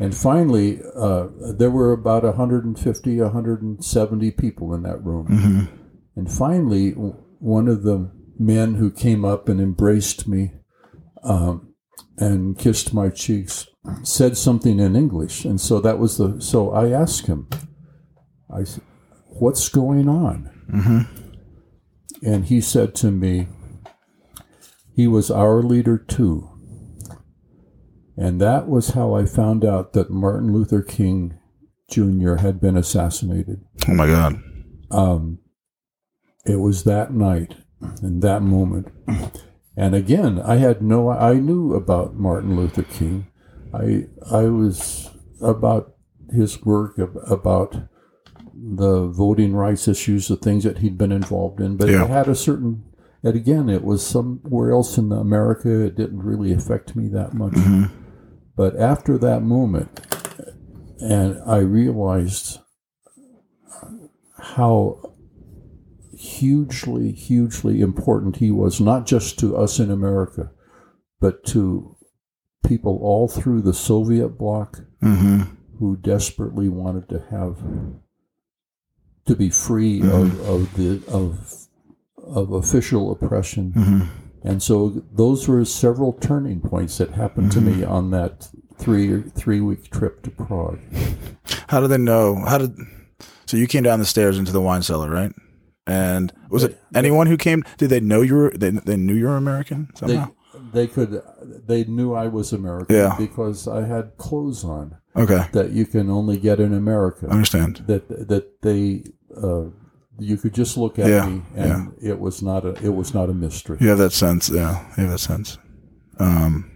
And 0.00 0.14
finally, 0.14 0.80
uh, 0.96 1.28
there 1.56 1.70
were 1.70 1.92
about 1.92 2.24
150, 2.24 3.20
170 3.20 4.30
people 4.32 4.74
in 4.74 4.82
that 4.82 5.02
room. 5.04 5.26
And 6.16 6.30
finally, 6.30 6.90
one 6.90 7.68
of 7.68 7.82
the 7.84 8.10
men 8.38 8.74
who 8.74 8.90
came 8.90 9.24
up 9.24 9.48
and 9.48 9.60
embraced 9.60 10.26
me 10.26 10.52
um, 11.22 11.74
and 12.18 12.58
kissed 12.58 12.92
my 12.92 13.08
cheeks 13.08 13.68
said 14.02 14.36
something 14.36 14.78
in 14.80 14.96
English. 14.96 15.44
And 15.44 15.60
so 15.60 15.80
that 15.80 15.98
was 15.98 16.16
the. 16.18 16.40
So 16.40 16.72
I 16.72 16.90
asked 16.90 17.26
him, 17.26 17.48
I 18.52 18.64
said, 18.64 18.82
What's 19.26 19.68
going 19.68 20.08
on? 20.08 20.50
And 22.22 22.46
he 22.46 22.60
said 22.60 22.94
to 22.96 23.10
me, 23.10 23.48
He 24.94 25.06
was 25.06 25.30
our 25.30 25.62
leader 25.62 25.98
too. 25.98 26.50
And 28.16 28.40
that 28.40 28.68
was 28.68 28.90
how 28.90 29.14
I 29.14 29.26
found 29.26 29.64
out 29.64 29.92
that 29.94 30.10
Martin 30.10 30.52
Luther 30.52 30.82
King 30.82 31.38
Jr. 31.90 32.36
had 32.36 32.60
been 32.60 32.76
assassinated. 32.76 33.64
Oh 33.88 33.94
my 33.94 34.06
God. 34.06 34.40
Um, 34.90 35.38
it 36.46 36.56
was 36.56 36.84
that 36.84 37.12
night 37.12 37.56
and 38.02 38.22
that 38.22 38.42
moment. 38.42 38.88
And 39.76 39.94
again, 39.94 40.40
I 40.40 40.56
had 40.56 40.80
no, 40.82 41.10
I 41.10 41.34
knew 41.34 41.74
about 41.74 42.14
Martin 42.14 42.54
Luther 42.56 42.84
King. 42.84 43.26
I, 43.72 44.06
I 44.30 44.44
was 44.44 45.10
about 45.42 45.94
his 46.30 46.62
work, 46.64 46.96
about 46.98 47.88
the 48.54 49.08
voting 49.08 49.54
rights 49.56 49.88
issues, 49.88 50.28
the 50.28 50.36
things 50.36 50.62
that 50.64 50.78
he'd 50.78 50.96
been 50.96 51.10
involved 51.12 51.60
in, 51.60 51.76
but 51.76 51.88
Yeah. 51.88 52.04
it 52.04 52.10
had 52.10 52.28
a 52.28 52.36
certain, 52.36 52.84
and 53.24 53.34
again, 53.34 53.68
it 53.68 53.82
was 53.84 54.06
somewhere 54.06 54.70
else 54.70 54.96
in 54.96 55.10
America. 55.10 55.80
It 55.84 55.96
didn't 55.96 56.22
really 56.22 56.52
affect 56.52 56.94
me 56.94 57.08
that 57.08 57.34
much. 57.34 57.54
But 58.56 58.76
after 58.76 59.18
that 59.18 59.42
moment, 59.42 60.00
and 61.00 61.40
I 61.44 61.58
realized 61.58 62.60
how 64.38 65.12
hugely, 66.16 67.12
hugely 67.12 67.80
important 67.80 68.36
he 68.36 68.50
was, 68.50 68.80
not 68.80 69.06
just 69.06 69.38
to 69.40 69.56
us 69.56 69.78
in 69.78 69.90
America, 69.90 70.50
but 71.20 71.44
to 71.46 71.96
people 72.66 72.98
all 73.02 73.28
through 73.28 73.62
the 73.62 73.74
Soviet 73.74 74.30
bloc 74.30 74.80
Mm-hmm. 75.02 75.42
who 75.78 75.96
desperately 75.96 76.68
wanted 76.68 77.10
to 77.10 77.22
have 77.30 77.58
to 79.26 79.36
be 79.36 79.50
free 79.50 80.00
of, 80.00 80.40
of 80.48 80.74
the 80.76 81.02
of 81.08 81.66
of 82.16 82.52
official 82.52 83.12
oppression. 83.12 84.08
And 84.44 84.62
so 84.62 85.02
those 85.12 85.48
were 85.48 85.64
several 85.64 86.12
turning 86.12 86.60
points 86.60 86.98
that 86.98 87.10
happened 87.12 87.50
to 87.52 87.60
me 87.62 87.82
on 87.82 88.10
that 88.10 88.48
three 88.76 89.22
three 89.22 89.60
week 89.60 89.90
trip 89.90 90.22
to 90.24 90.30
Prague. 90.30 90.78
How 91.68 91.80
did 91.80 91.88
they 91.88 91.98
know? 91.98 92.36
How 92.46 92.58
did? 92.58 92.76
So 93.46 93.56
you 93.56 93.66
came 93.66 93.82
down 93.82 93.98
the 94.00 94.04
stairs 94.04 94.38
into 94.38 94.52
the 94.52 94.60
wine 94.60 94.82
cellar, 94.82 95.08
right? 95.10 95.32
And 95.86 96.32
was 96.50 96.62
it 96.64 96.78
anyone 96.94 97.26
who 97.26 97.36
came? 97.36 97.62
Did 97.78 97.88
they 97.90 98.00
know 98.00 98.20
you 98.22 98.34
were? 98.34 98.50
They, 98.54 98.70
they 98.70 98.96
knew 98.96 99.14
you 99.14 99.26
were 99.26 99.36
American 99.36 99.88
somehow. 99.94 100.30
they 100.72 100.86
could 100.86 101.22
they 101.66 101.84
knew 101.84 102.14
I 102.14 102.26
was 102.28 102.52
American 102.52 102.96
Yeah. 102.96 103.16
because 103.18 103.66
I 103.68 103.84
had 103.86 104.16
clothes 104.18 104.64
on 104.64 104.96
okay, 105.16 105.46
that 105.52 105.70
you 105.72 105.84
can 105.86 106.10
only 106.10 106.38
get 106.38 106.60
in 106.60 106.72
America. 106.74 107.28
understand. 107.28 107.82
That 107.86 108.08
that 108.28 108.60
they 108.62 109.04
uh, 109.36 109.70
you 110.18 110.36
could 110.36 110.54
just 110.54 110.76
look 110.76 110.98
at 110.98 111.08
Yeah, 111.08 111.26
me 111.26 111.42
and 111.56 111.94
it 112.02 112.18
was 112.18 112.42
not 112.42 112.64
a 112.64 112.70
it 112.84 112.94
was 112.94 113.14
not 113.14 113.28
a 113.28 113.34
mystery. 113.34 113.78
You 113.80 113.88
have 113.88 113.98
that 113.98 114.12
sense. 114.12 114.48
Yeah, 114.48 114.84
you 114.96 115.02
have 115.04 115.10
that 115.12 115.18
sense. 115.18 115.58
Um, 116.18 116.70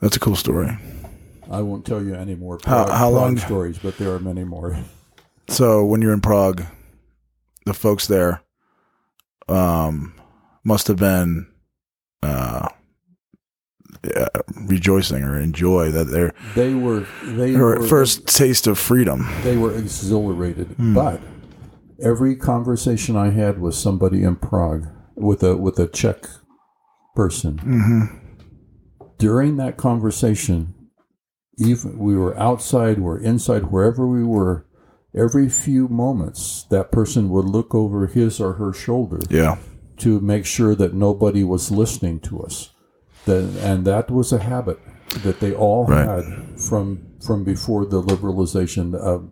that's 0.00 0.16
a 0.16 0.20
cool 0.20 0.36
story. 0.36 0.76
I 1.50 1.62
won't 1.62 1.86
tell 1.86 2.02
you 2.02 2.14
any 2.14 2.34
more 2.34 2.58
How- 2.64 2.84
Prague, 2.84 2.88
how 2.90 3.10
Prague 3.10 3.12
long- 3.14 3.36
stories, 3.38 3.78
but 3.78 3.96
there 3.98 4.12
are 4.12 4.18
many 4.18 4.44
more. 4.44 4.76
So 5.48 5.84
when 5.84 6.02
you're 6.02 6.12
in 6.12 6.20
Prague, 6.20 6.64
the 7.66 7.72
folks 7.74 8.06
there 8.08 8.42
um, 9.48 10.12
must 10.64 10.88
have 10.88 10.96
been 10.96 11.46
uh, 12.22 12.68
yeah, 14.04 14.26
rejoicing 14.66 15.22
or 15.22 15.38
enjoy 15.40 15.90
that 15.92 16.04
they're 16.10 16.34
They 16.56 16.74
were 16.74 17.06
they 17.22 17.52
their 17.52 17.62
were 17.64 17.82
first 17.86 18.26
taste 18.26 18.66
of 18.66 18.76
freedom. 18.78 19.26
they 19.44 19.56
were 19.56 19.72
exhilarated. 19.76 20.68
Hmm. 20.72 20.94
But 20.94 21.20
every 22.00 22.36
conversation 22.36 23.16
I 23.16 23.30
had 23.30 23.60
with 23.60 23.74
somebody 23.74 24.22
in 24.22 24.36
Prague 24.36 24.86
with 25.14 25.42
a 25.42 25.56
with 25.56 25.78
a 25.78 25.86
Czech 25.86 26.26
person, 27.14 27.58
Mm-hmm. 27.58 28.16
during 29.18 29.56
that 29.56 29.76
conversation, 29.76 30.74
even 31.58 31.98
we 31.98 32.16
were 32.16 32.38
outside, 32.38 32.98
we're 33.00 33.18
inside, 33.18 33.70
wherever 33.70 34.06
we 34.06 34.22
were, 34.22 34.66
every 35.14 35.48
few 35.48 35.88
moments 35.88 36.64
that 36.70 36.92
person 36.92 37.30
would 37.30 37.46
look 37.46 37.74
over 37.74 38.06
his 38.06 38.40
or 38.40 38.54
her 38.54 38.72
shoulder 38.74 39.20
Yeah. 39.30 39.56
to 39.98 40.20
make 40.20 40.44
sure 40.44 40.74
that 40.74 40.92
nobody 40.92 41.42
was 41.42 41.70
listening 41.70 42.20
to 42.20 42.40
us. 42.42 42.70
That, 43.24 43.44
and 43.62 43.86
that 43.86 44.10
was 44.10 44.32
a 44.32 44.38
habit 44.38 44.78
that 45.24 45.40
they 45.40 45.54
all 45.54 45.86
Right. 45.86 46.06
had 46.06 46.60
from 46.60 46.98
from 47.26 47.42
before 47.44 47.86
the 47.86 48.02
liberalization. 48.02 48.94
Uh, 48.94 49.28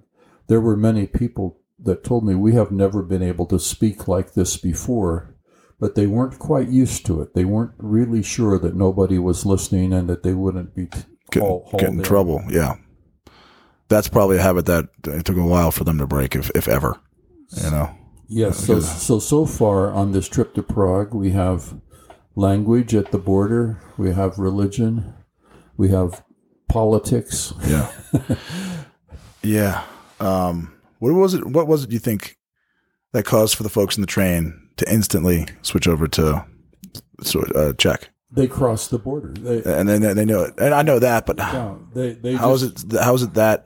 there 0.48 0.60
were 0.60 0.76
many 0.76 1.06
people 1.06 1.58
that 1.84 2.04
told 2.04 2.24
me 2.26 2.34
we 2.34 2.54
have 2.54 2.70
never 2.70 3.02
been 3.02 3.22
able 3.22 3.46
to 3.46 3.58
speak 3.58 4.08
like 4.08 4.34
this 4.34 4.56
before, 4.56 5.34
but 5.78 5.94
they 5.94 6.06
weren't 6.06 6.38
quite 6.38 6.68
used 6.68 7.04
to 7.06 7.20
it. 7.22 7.34
They 7.34 7.44
weren't 7.44 7.72
really 7.78 8.22
sure 8.22 8.58
that 8.58 8.74
nobody 8.74 9.18
was 9.18 9.44
listening 9.46 9.92
and 9.92 10.08
that 10.08 10.22
they 10.22 10.34
wouldn't 10.34 10.74
be 10.74 10.86
t- 10.86 11.00
Get, 11.30 11.42
haul- 11.42 11.68
get 11.78 11.90
in 11.90 11.98
in. 11.98 12.02
trouble. 12.02 12.42
Yeah. 12.48 12.74
That's 13.88 14.08
probably 14.08 14.38
a 14.38 14.42
habit 14.42 14.66
that 14.66 14.88
it 15.06 15.24
took 15.24 15.36
a 15.36 15.42
while 15.44 15.70
for 15.70 15.84
them 15.84 15.98
to 15.98 16.06
break, 16.06 16.34
if, 16.34 16.50
if 16.54 16.68
ever. 16.68 16.98
You 17.62 17.70
know? 17.70 17.90
Yes. 18.28 18.64
So, 18.64 18.80
so 18.80 19.18
so 19.18 19.44
far 19.44 19.92
on 19.92 20.12
this 20.12 20.26
trip 20.28 20.54
to 20.54 20.62
Prague, 20.62 21.12
we 21.14 21.30
have 21.30 21.74
language 22.34 22.94
at 22.94 23.12
the 23.12 23.18
border, 23.18 23.80
we 23.98 24.12
have 24.12 24.38
religion, 24.38 25.14
we 25.76 25.90
have 25.90 26.24
politics. 26.68 27.52
Yeah. 27.66 27.92
yeah. 29.42 29.84
Um, 30.20 30.72
what 31.12 31.20
was 31.20 31.34
it? 31.34 31.46
What 31.46 31.66
was 31.66 31.84
it 31.84 31.92
you 31.92 31.98
think 31.98 32.38
that 33.12 33.24
caused 33.24 33.56
for 33.56 33.62
the 33.62 33.68
folks 33.68 33.96
in 33.96 34.00
the 34.00 34.06
train 34.06 34.68
to 34.76 34.92
instantly 34.92 35.46
switch 35.62 35.86
over 35.88 36.06
to 36.08 36.44
so, 37.22 37.42
uh, 37.54 37.72
Czech? 37.74 38.10
They 38.30 38.48
crossed 38.48 38.90
the 38.90 38.98
border. 38.98 39.32
They, 39.32 39.62
And 39.70 39.88
then 39.88 40.16
they 40.16 40.24
know 40.24 40.42
it. 40.42 40.54
And 40.58 40.74
I 40.74 40.82
know 40.82 40.98
that, 40.98 41.24
but 41.26 41.38
yeah, 41.38 41.74
they, 41.94 42.12
they 42.14 42.34
how 42.34 42.52
is 42.52 42.62
just- 42.62 42.92
it? 42.92 43.00
How 43.00 43.14
is 43.14 43.22
it 43.22 43.34
that 43.34 43.64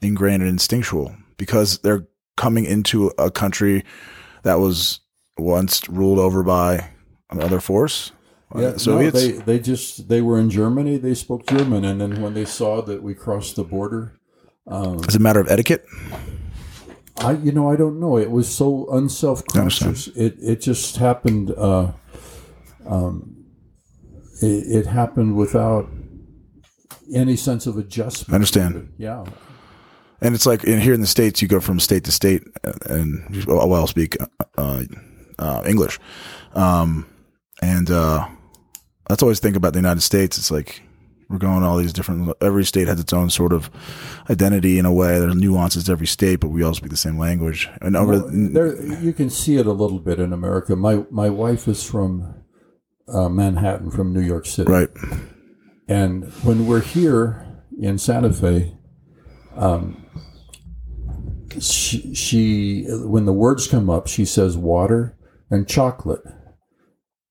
ingrained 0.00 0.42
and 0.42 0.50
instinctual? 0.50 1.14
Because 1.36 1.78
they're 1.78 2.06
coming 2.36 2.64
into 2.64 3.10
a 3.18 3.30
country 3.30 3.84
that 4.44 4.60
was 4.60 5.00
once 5.36 5.88
ruled 5.88 6.18
over 6.18 6.42
by 6.44 6.90
another 7.30 7.60
force. 7.60 8.12
Yeah, 8.54 8.66
Uh, 8.66 8.78
Soviets. 8.78 9.14
No, 9.14 9.20
they 9.20 9.32
they 9.38 9.58
just 9.58 10.08
they 10.08 10.20
were 10.20 10.38
in 10.38 10.50
Germany. 10.50 10.98
They 10.98 11.14
spoke 11.14 11.46
German, 11.46 11.84
and 11.84 12.00
then 12.00 12.20
when 12.22 12.34
they 12.34 12.44
saw 12.44 12.82
that 12.82 13.02
we 13.02 13.14
crossed 13.14 13.56
the 13.56 13.64
border, 13.64 14.12
It's 14.70 15.16
a 15.16 15.18
matter 15.18 15.40
of 15.40 15.48
etiquette. 15.50 15.84
I 17.18 17.32
you 17.32 17.52
know 17.52 17.70
I 17.70 17.76
don't 17.76 18.00
know. 18.00 18.16
It 18.16 18.30
was 18.30 18.52
so 18.52 18.88
unself 18.90 19.44
conscious. 19.46 20.08
It 20.08 20.36
it 20.40 20.60
just 20.60 20.96
happened. 20.96 21.52
Uh, 21.56 21.92
um, 22.86 23.44
it, 24.40 24.84
it 24.84 24.86
happened 24.86 25.36
without 25.36 25.88
any 27.14 27.36
sense 27.36 27.66
of 27.66 27.76
adjustment. 27.76 28.32
I 28.32 28.34
understand. 28.34 28.92
Yeah, 28.98 29.24
And 30.20 30.34
it's 30.34 30.46
like 30.46 30.64
in, 30.64 30.80
here 30.80 30.94
in 30.94 31.00
the 31.00 31.06
states, 31.06 31.42
you 31.42 31.48
go 31.48 31.60
from 31.60 31.78
state 31.78 32.04
to 32.04 32.12
state, 32.12 32.42
and 32.86 33.44
well, 33.46 33.72
I'll 33.74 33.86
speak 33.86 34.16
uh, 34.56 34.82
uh, 35.38 35.62
English, 35.66 35.98
um, 36.54 37.06
and 37.60 37.90
uh, 37.90 38.26
that's 39.08 39.22
always 39.22 39.40
think 39.40 39.56
about 39.56 39.74
the 39.74 39.78
United 39.78 40.00
States. 40.00 40.38
It's 40.38 40.50
like 40.50 40.82
we're 41.32 41.38
going 41.38 41.62
all 41.62 41.78
these 41.78 41.94
different. 41.94 42.30
Every 42.42 42.64
state 42.64 42.88
has 42.88 43.00
its 43.00 43.12
own 43.12 43.30
sort 43.30 43.54
of 43.54 43.70
identity 44.28 44.78
in 44.78 44.84
a 44.84 44.92
way. 44.92 45.18
There's 45.18 45.34
nuances 45.34 45.84
to 45.84 45.92
every 45.92 46.06
state, 46.06 46.40
but 46.40 46.48
we 46.48 46.62
all 46.62 46.74
speak 46.74 46.90
the 46.90 46.96
same 46.96 47.18
language. 47.18 47.70
And 47.80 47.96
over, 47.96 48.18
there 48.18 48.80
you 49.00 49.14
can 49.14 49.30
see 49.30 49.56
it 49.56 49.66
a 49.66 49.72
little 49.72 49.98
bit 49.98 50.20
in 50.20 50.32
America. 50.32 50.76
My 50.76 51.04
my 51.10 51.30
wife 51.30 51.66
is 51.66 51.82
from 51.82 52.44
uh, 53.08 53.30
Manhattan, 53.30 53.90
from 53.90 54.12
New 54.12 54.20
York 54.20 54.44
City. 54.44 54.70
right, 54.70 54.90
And 55.88 56.24
when 56.44 56.66
we're 56.66 56.82
here 56.82 57.62
in 57.80 57.96
Santa 57.96 58.32
Fe, 58.32 58.76
um, 59.56 60.04
she, 61.58 62.14
she 62.14 62.84
when 62.88 63.24
the 63.24 63.32
words 63.32 63.66
come 63.66 63.88
up, 63.88 64.06
she 64.06 64.26
says 64.26 64.58
water 64.58 65.16
and 65.50 65.66
chocolate, 65.66 66.22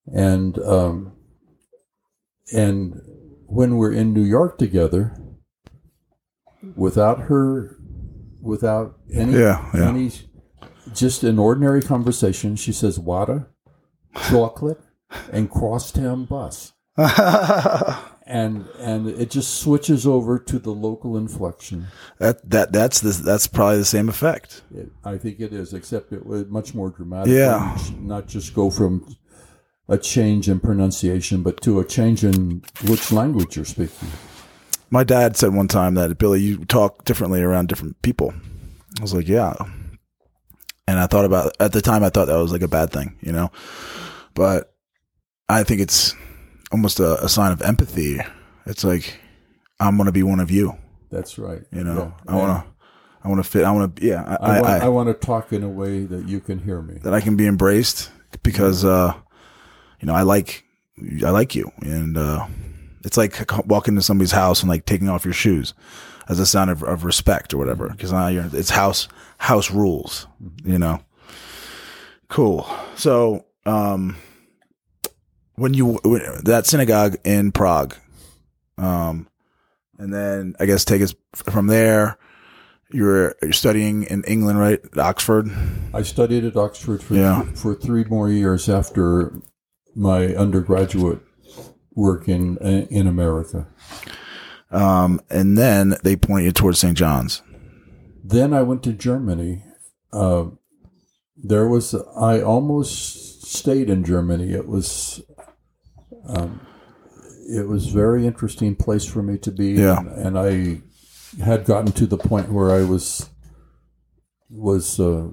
and 0.08 0.58
um, 0.60 1.16
and 2.52 3.00
when 3.52 3.76
we're 3.78 3.94
in 3.94 4.14
New 4.14 4.24
York 4.24 4.58
together, 4.58 5.16
without 6.76 7.22
her, 7.22 7.78
without 8.42 8.98
any 9.14 9.34
Yeah, 9.34 9.70
yeah. 9.74 9.90
any, 9.90 10.12
just 10.94 11.24
an 11.24 11.38
ordinary 11.38 11.82
conversation, 11.82 12.56
she 12.56 12.72
says 12.72 12.98
water, 12.98 13.52
chocolate, 14.30 14.80
and 15.32 15.50
crosstown 15.50 16.26
bus 16.26 16.74
and 16.98 18.66
and 18.80 19.08
it 19.08 19.30
just 19.30 19.56
switches 19.60 20.06
over 20.06 20.38
to 20.40 20.60
the 20.60 20.72
local 20.72 21.18
inflection. 21.18 21.88
that 22.20 22.50
that 22.50 22.72
that's 22.72 23.00
the, 23.02 23.12
that's 23.12 23.48
probably 23.48 23.78
the 23.78 23.86
same 23.86 24.10
effect. 24.10 24.62
It, 24.76 24.90
I 25.04 25.18
think 25.18 25.40
it 25.40 25.54
is, 25.54 25.74
except 25.74 26.12
it 26.12 26.26
was 26.26 26.46
much 26.48 26.74
more 26.74 26.90
dramatic. 26.90 27.34
Yeah. 27.34 27.78
not 27.98 28.28
just 28.28 28.54
go 28.54 28.70
from 28.70 29.16
a 29.92 29.98
change 29.98 30.48
in 30.48 30.60
pronunciation, 30.62 31.44
but 31.44 31.62
to 31.62 31.80
a 31.82 31.86
change 31.86 32.24
in 32.24 32.64
which 32.88 33.12
language 33.12 33.58
you're 33.58 33.66
speaking. 33.66 34.08
My 34.90 35.04
dad 35.04 35.36
said 35.36 35.54
one 35.54 35.68
time 35.68 35.96
that 35.96 36.18
Billy, 36.18 36.40
you 36.40 36.64
talk 36.66 37.04
differently 37.04 37.42
around 37.42 37.68
different 37.68 38.02
people. 38.02 38.34
I 38.98 39.02
was 39.02 39.14
like, 39.14 39.28
yeah. 39.28 39.54
And 40.88 40.98
I 40.98 41.08
thought 41.08 41.26
about 41.26 41.56
at 41.60 41.74
the 41.74 41.82
time, 41.82 42.04
I 42.04 42.10
thought 42.10 42.26
that 42.26 42.38
was 42.38 42.54
like 42.54 42.62
a 42.62 42.70
bad 42.70 42.92
thing, 42.92 43.18
you 43.20 43.34
know. 43.34 43.52
But 44.34 44.74
I 45.50 45.64
think 45.64 45.82
it's 45.82 46.16
almost 46.72 47.02
a, 47.02 47.22
a 47.24 47.28
sign 47.28 47.52
of 47.52 47.62
empathy. 47.62 48.20
It's 48.66 48.86
like 48.86 49.20
I'm 49.80 49.98
gonna 49.98 50.14
be 50.14 50.24
one 50.24 50.40
of 50.40 50.50
you, 50.52 50.78
That's 51.10 51.38
right. 51.38 51.64
you 51.72 51.84
know. 51.84 52.14
Yeah. 52.26 52.34
I 52.34 52.38
wanna, 52.38 52.66
I 53.26 53.28
wanna 53.28 53.44
fit. 53.44 53.66
I 53.66 53.72
wanna, 53.72 53.92
yeah. 54.00 54.24
I, 54.24 54.36
I, 54.36 54.58
I, 54.58 54.62
want, 54.62 54.68
I, 54.68 54.86
I 54.86 54.88
want 54.88 55.08
to 55.10 55.14
talk 55.26 55.52
in 55.52 55.64
a 55.64 55.70
way 55.70 56.06
that 56.06 56.30
you 56.30 56.40
can 56.40 56.60
hear 56.60 56.82
me. 56.82 57.00
that 57.04 57.14
I 57.14 57.20
can 57.20 57.36
be 57.36 57.46
embraced 57.46 58.10
because, 58.42 58.86
uh, 58.86 59.14
you 60.02 60.08
know, 60.08 60.14
I 60.14 60.24
like, 60.24 60.66
I 61.26 61.30
like 61.30 61.56
you, 61.56 61.72
and 61.82 62.18
uh, 62.18 62.46
it's 63.06 63.18
like 63.18 63.50
walking 63.68 63.96
to 63.96 64.02
somebody's 64.02 64.32
house 64.34 64.62
and 64.62 64.70
like 64.70 64.86
taking 64.86 65.08
off 65.10 65.24
your 65.26 65.34
shoes 65.34 65.74
as 66.28 66.40
a 66.40 66.46
sign 66.46 66.70
of, 66.70 66.84
of 66.84 67.04
respect 67.06 67.54
or 67.54 67.58
whatever. 67.58 67.88
Because 67.90 68.12
now 68.12 68.28
you're, 68.28 68.50
it's 68.54 68.70
house 68.72 69.08
house 69.38 69.72
rules, 69.72 70.28
you 70.66 70.78
know. 70.78 71.00
Cool. 72.28 72.68
So, 72.96 73.46
um, 73.66 74.16
when 75.56 75.74
you 75.74 76.00
that 76.44 76.66
synagogue 76.66 77.18
in 77.24 77.52
Prague, 77.52 77.96
um, 78.78 79.28
and 79.98 80.14
then 80.14 80.56
I 80.60 80.66
guess 80.66 80.86
take 80.86 81.02
us 81.02 81.14
from 81.34 81.68
there. 81.68 82.18
You're, 82.94 83.36
you're 83.42 83.54
studying 83.54 84.04
in 84.04 84.26
England, 84.26 84.60
right? 84.60 84.78
At 84.84 84.98
Oxford. 84.98 85.50
I 85.94 86.02
studied 86.02 86.44
at 86.44 86.58
Oxford 86.58 87.02
for 87.02 87.14
Yeah. 87.14 87.44
for 87.54 87.74
three 87.74 88.04
more 88.04 88.28
years 88.30 88.68
after 88.68 89.32
my 89.96 90.36
undergraduate 90.36 91.20
work 91.94 92.28
in 92.28 92.58
in 92.58 93.08
America. 93.08 93.68
Um, 94.72 95.20
and 95.30 95.58
then 95.58 95.96
they 96.04 96.16
point 96.16 96.46
you 96.46 96.52
towards 96.52 96.80
St. 96.80 96.98
John's. 96.98 97.42
Then 98.24 98.54
I 98.54 98.62
went 98.62 98.84
to 98.84 98.94
Germany. 98.94 99.64
Uh, 100.14 100.46
there 101.36 101.68
was 101.68 101.94
I 102.16 102.42
almost 102.42 103.44
stayed 103.44 103.90
in 103.90 104.04
Germany. 104.04 104.54
It 104.54 104.68
was 104.68 105.22
um, 106.28 106.66
it 107.50 107.68
was 107.68 107.88
a 107.88 107.92
very 107.92 108.26
interesting 108.26 108.76
place 108.76 109.06
for 109.06 109.22
me 109.22 109.38
to 109.40 109.52
be. 109.52 109.72
Yeah. 109.72 110.00
and, 110.00 110.38
and 110.38 110.40
I 110.40 110.82
had 111.44 111.66
gotten 111.66 111.92
to 111.94 112.06
the 112.06 112.18
point 112.18 112.52
where 112.52 112.72
I 112.72 112.84
was 112.84 113.30
was 114.50 115.00
uh, 115.00 115.30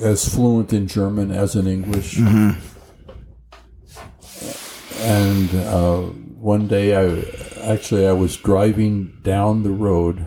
as 0.00 0.32
fluent 0.32 0.72
in 0.72 0.86
German 0.86 1.30
as 1.30 1.54
in 1.54 1.66
English. 1.66 2.18
And 5.04 5.54
uh, 5.54 6.00
one 6.40 6.66
day, 6.66 6.96
I 6.96 7.22
actually 7.62 8.06
I 8.06 8.12
was 8.12 8.36
driving 8.38 9.18
down 9.22 9.62
the 9.62 9.70
road 9.70 10.26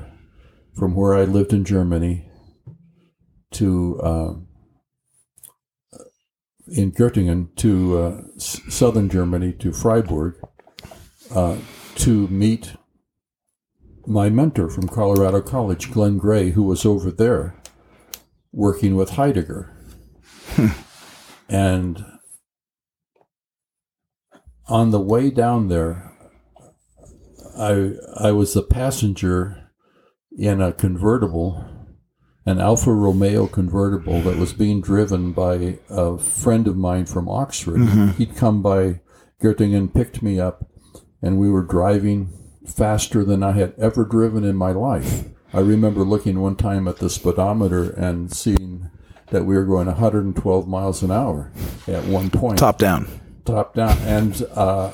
from 0.76 0.94
where 0.96 1.16
I 1.16 1.24
lived 1.24 1.52
in 1.52 1.66
Germany 1.66 2.30
to 3.54 4.00
uh, 4.02 4.34
in 6.68 6.92
Göttingen 6.92 7.56
to 7.56 7.98
uh, 7.98 8.22
s- 8.36 8.62
southern 8.70 9.10
Germany 9.10 9.52
to 9.54 9.72
Freiburg 9.72 10.36
uh, 11.34 11.58
to 11.96 12.28
meet 12.28 12.74
my 14.06 14.30
mentor 14.30 14.70
from 14.70 14.88
Colorado 14.88 15.42
College, 15.42 15.92
Glenn 15.92 16.18
Gray, 16.20 16.52
who 16.52 16.64
was 16.64 16.86
over 16.86 17.10
there 17.10 17.56
working 18.52 18.96
with 18.96 19.12
Heidegger. 19.12 19.74
and 21.50 22.06
on 24.70 24.92
the 24.92 25.00
way 25.00 25.30
down 25.30 25.68
there, 25.70 26.12
I 27.58 27.94
I 28.18 28.32
was 28.32 28.56
a 28.56 28.62
passenger 28.62 29.70
in 30.38 30.62
a 30.62 30.72
convertible, 30.72 31.66
an 32.46 32.60
Alfa 32.60 32.94
Romeo 32.94 33.48
convertible 33.48 34.22
that 34.22 34.38
was 34.38 34.54
being 34.54 34.82
driven 34.82 35.32
by 35.32 35.80
a 35.90 36.18
friend 36.18 36.68
of 36.68 36.78
mine 36.78 37.06
from 37.06 37.28
Oxford. 37.28 37.80
Mm-hmm. 37.80 38.10
He'd 38.12 38.36
come 38.36 38.62
by 38.62 39.02
Göttingen, 39.42 39.94
picked 39.94 40.22
me 40.22 40.40
up, 40.40 40.70
and 41.22 41.38
we 41.38 41.50
were 41.50 41.64
driving 41.64 42.34
faster 42.68 43.24
than 43.24 43.42
I 43.44 43.54
had 43.54 43.74
ever 43.78 44.06
driven 44.06 44.44
in 44.44 44.56
my 44.56 44.72
life. 44.72 45.26
I 45.54 45.62
remember 45.62 46.02
looking 46.02 46.40
one 46.42 46.56
time 46.56 46.88
at 46.88 46.98
the 46.98 47.10
speedometer 47.10 47.92
and 47.92 48.32
seeing 48.32 48.92
that 49.32 49.46
we 49.46 49.56
were 49.56 49.66
going 49.66 49.88
112 49.88 50.68
miles 50.68 51.04
an 51.04 51.12
hour 51.12 51.52
at 51.88 52.04
one 52.06 52.30
point, 52.30 52.60
Top 52.60 52.78
down. 52.78 53.08
Top 53.48 53.74
down, 53.74 53.98
and 54.00 54.46
uh, 54.54 54.92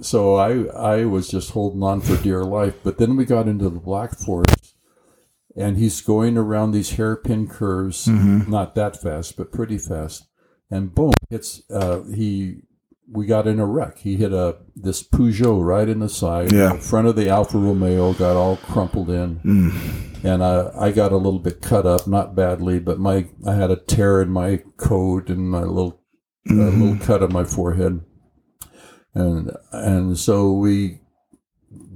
so 0.00 0.34
I 0.34 0.64
I 1.00 1.04
was 1.04 1.28
just 1.28 1.50
holding 1.50 1.82
on 1.82 2.00
for 2.00 2.16
dear 2.22 2.42
life. 2.42 2.74
But 2.82 2.98
then 2.98 3.16
we 3.16 3.24
got 3.24 3.46
into 3.46 3.68
the 3.68 3.78
Black 3.78 4.18
Forest, 4.18 4.74
and 5.56 5.76
he's 5.76 6.00
going 6.00 6.36
around 6.36 6.72
these 6.72 6.92
hairpin 6.92 7.46
curves, 7.46 8.08
not 8.48 8.74
that 8.74 9.00
fast, 9.00 9.36
but 9.36 9.52
pretty 9.52 9.78
fast, 9.78 10.26
and 10.70 10.94
boom, 10.94 11.12
it's 11.30 11.62
uh, 11.70 12.02
he. 12.14 12.62
We 13.12 13.26
got 13.26 13.48
in 13.48 13.58
a 13.58 13.66
wreck. 13.66 13.98
He 13.98 14.18
hit 14.18 14.32
a 14.32 14.58
this 14.76 15.02
Peugeot 15.02 15.64
right 15.64 15.88
in 15.88 15.98
the 15.98 16.08
side. 16.08 16.52
Yeah. 16.52 16.74
The 16.74 16.78
front 16.78 17.08
of 17.08 17.16
the 17.16 17.28
Alfa 17.28 17.58
Romeo 17.58 18.12
got 18.12 18.36
all 18.36 18.56
crumpled 18.56 19.10
in, 19.10 19.40
and 20.22 20.44
I 20.44 20.70
I 20.78 20.92
got 20.92 21.10
a 21.10 21.16
little 21.16 21.40
bit 21.40 21.60
cut 21.60 21.86
up, 21.86 22.06
not 22.06 22.36
badly, 22.36 22.78
but 22.78 23.00
my 23.00 23.26
I 23.44 23.54
had 23.54 23.72
a 23.72 23.74
tear 23.74 24.22
in 24.22 24.30
my 24.30 24.62
coat 24.76 25.28
and 25.28 25.50
my 25.50 25.64
little 25.64 25.99
a 26.48 26.52
little 26.52 26.96
cut 27.04 27.22
on 27.22 27.32
my 27.32 27.44
forehead, 27.44 28.00
and 29.14 29.50
and 29.72 30.18
so 30.18 30.52
we 30.52 31.00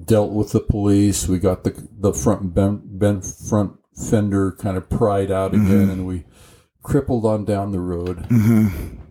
dealt 0.04 0.32
with 0.32 0.52
the 0.52 0.60
police. 0.60 1.26
We 1.28 1.38
got 1.38 1.64
the 1.64 1.88
the 1.98 2.12
front 2.12 2.54
bent, 2.54 2.98
bent 2.98 3.24
front 3.24 3.72
fender 3.96 4.52
kind 4.52 4.76
of 4.76 4.90
pried 4.90 5.30
out 5.30 5.54
again, 5.54 5.88
and 5.90 6.06
we 6.06 6.24
crippled 6.82 7.24
on 7.24 7.44
down 7.44 7.72
the 7.72 7.80
road. 7.80 8.26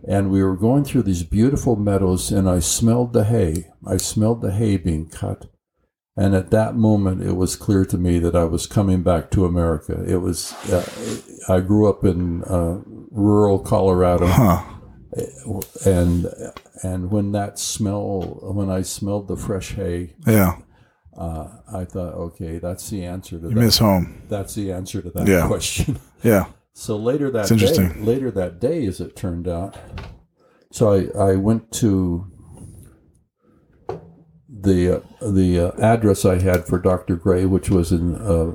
And 0.06 0.30
we 0.30 0.42
were 0.42 0.56
going 0.56 0.84
through 0.84 1.04
these 1.04 1.22
beautiful 1.22 1.76
meadows, 1.76 2.30
and 2.30 2.48
I 2.48 2.58
smelled 2.58 3.14
the 3.14 3.24
hay. 3.24 3.68
I 3.86 3.96
smelled 3.96 4.42
the 4.42 4.52
hay 4.52 4.76
being 4.76 5.08
cut. 5.08 5.46
And 6.16 6.34
at 6.34 6.50
that 6.50 6.76
moment, 6.76 7.22
it 7.22 7.32
was 7.32 7.56
clear 7.56 7.84
to 7.86 7.98
me 7.98 8.18
that 8.20 8.36
I 8.36 8.44
was 8.44 8.66
coming 8.66 9.02
back 9.02 9.30
to 9.32 9.46
America. 9.46 10.04
It 10.06 10.18
was, 10.18 10.52
uh, 10.70 10.86
I 11.48 11.60
grew 11.60 11.88
up 11.88 12.04
in 12.04 12.44
uh, 12.44 12.82
rural 13.10 13.58
Colorado 13.58 14.26
Huh. 14.26 14.62
And 15.86 16.26
and 16.82 17.10
when 17.10 17.32
that 17.32 17.58
smell 17.58 18.38
when 18.42 18.70
I 18.70 18.82
smelled 18.82 19.28
the 19.28 19.36
fresh 19.36 19.72
hay, 19.74 20.14
Yeah. 20.26 20.56
uh, 21.16 21.48
I 21.72 21.84
thought, 21.84 22.14
okay, 22.14 22.58
that's 22.58 22.90
the 22.90 23.04
answer 23.04 23.38
to 23.38 23.48
You 23.48 23.54
that. 23.54 23.60
miss 23.60 23.78
home. 23.78 24.22
That's 24.28 24.54
the 24.54 24.72
answer 24.72 25.00
to 25.02 25.10
that 25.10 25.26
Yeah. 25.28 25.46
question. 25.46 25.98
Yeah. 26.22 26.46
So 26.72 26.96
later 26.96 27.30
that 27.30 27.48
day, 27.48 27.92
later 28.00 28.30
that 28.30 28.58
day, 28.58 28.86
as 28.86 28.98
it 29.00 29.14
turned 29.14 29.46
out, 29.46 29.76
so 30.72 30.92
I 30.92 31.32
I 31.32 31.36
went 31.36 31.70
to 31.82 32.26
the 34.48 34.96
uh, 34.96 35.30
the 35.32 35.60
uh, 35.60 35.80
address 35.80 36.24
I 36.24 36.40
had 36.40 36.66
for 36.66 36.78
Dr. 36.78 37.16
Gray, 37.16 37.44
which 37.44 37.70
was 37.70 37.92
in 37.92 38.14
uh, 38.16 38.52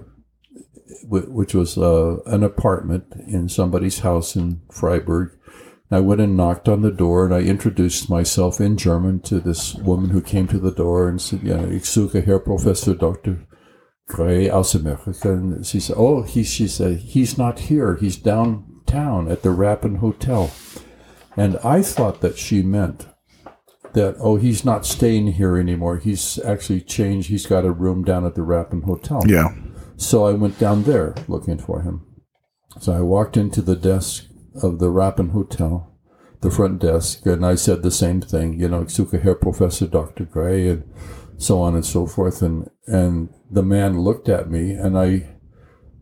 wh- 1.08 1.30
which 1.34 1.54
was 1.54 1.78
uh, 1.78 2.18
an 2.26 2.44
apartment 2.44 3.06
in 3.28 3.48
somebody's 3.50 4.00
house 4.00 4.36
in 4.36 4.62
Freiburg. 4.72 5.32
I 5.92 6.00
went 6.00 6.22
and 6.22 6.38
knocked 6.38 6.70
on 6.70 6.82
the 6.82 6.92
door, 6.92 7.26
and 7.26 7.34
I 7.34 7.40
introduced 7.40 8.10
myself 8.10 8.62
in 8.62 8.78
German 8.78 9.22
to 9.22 9.40
this 9.40 9.74
woman 9.76 10.12
who 10.12 10.22
came 10.22 10.48
to 10.48 10.60
the 10.60 10.72
door 10.72 11.08
and 11.10 11.20
said, 11.20 11.42
"Yeah, 11.44 11.66
ich 11.66 11.84
suche 11.84 12.24
Herr 12.24 12.40
Professor 12.40 12.94
Dr. 12.94 13.48
Gray 14.08 14.50
aus 14.50 14.76
Amerika." 14.76 15.34
And 15.34 15.66
she 15.66 15.80
said, 15.80 15.96
"Oh, 15.98 16.22
he," 16.22 16.44
she 16.44 16.68
said, 16.68 16.98
"he's 16.98 17.38
not 17.38 17.60
here. 17.60 17.96
He's 17.96 18.18
downtown 18.18 19.32
at 19.32 19.42
the 19.42 19.50
Rappen 19.50 19.98
Hotel." 19.98 20.52
And 21.36 21.58
I 21.64 21.82
thought 21.82 22.22
that 22.22 22.38
she 22.38 22.62
meant 22.62 23.08
that, 23.94 24.16
oh, 24.20 24.36
he's 24.36 24.66
not 24.66 24.86
staying 24.86 25.28
here 25.34 25.58
anymore. 25.58 25.98
He's 25.98 26.40
actually 26.40 26.82
changed. 26.82 27.30
He's 27.30 27.46
got 27.46 27.66
a 27.66 27.72
room 27.72 28.04
down 28.04 28.26
at 28.26 28.36
the 28.36 28.42
Rappen 28.42 28.84
Hotel. 28.84 29.22
Yeah. 29.26 29.56
So 29.98 30.26
I 30.26 30.34
went 30.34 30.60
down 30.60 30.84
there 30.84 31.16
looking 31.28 31.58
for 31.58 31.82
him. 31.82 32.06
So 32.80 32.94
I 32.94 33.02
walked 33.02 33.36
into 33.36 33.62
the 33.62 33.76
desk 33.76 34.26
of 34.56 34.80
the 34.80 34.90
Rappen 34.90 35.32
Hotel, 35.32 35.92
the 36.42 36.52
front 36.52 36.80
desk, 36.80 37.26
and 37.26 37.46
I 37.46 37.56
said 37.56 37.82
the 37.82 37.92
same 37.92 38.22
thing, 38.22 38.60
you 38.60 38.68
know, 38.68 38.84
suche 38.86 39.22
Herr 39.22 39.36
Professor 39.36 39.88
Dr. 39.88 40.26
Gray, 40.26 40.70
and 40.70 40.84
so 41.38 41.62
on 41.62 41.76
and 41.76 41.86
so 41.86 42.06
forth. 42.06 42.42
And, 42.42 42.70
and 42.88 43.30
the 43.50 43.64
man 43.64 44.00
looked 44.00 44.30
at 44.30 44.50
me, 44.50 44.72
and 44.72 44.98
I 44.98 45.36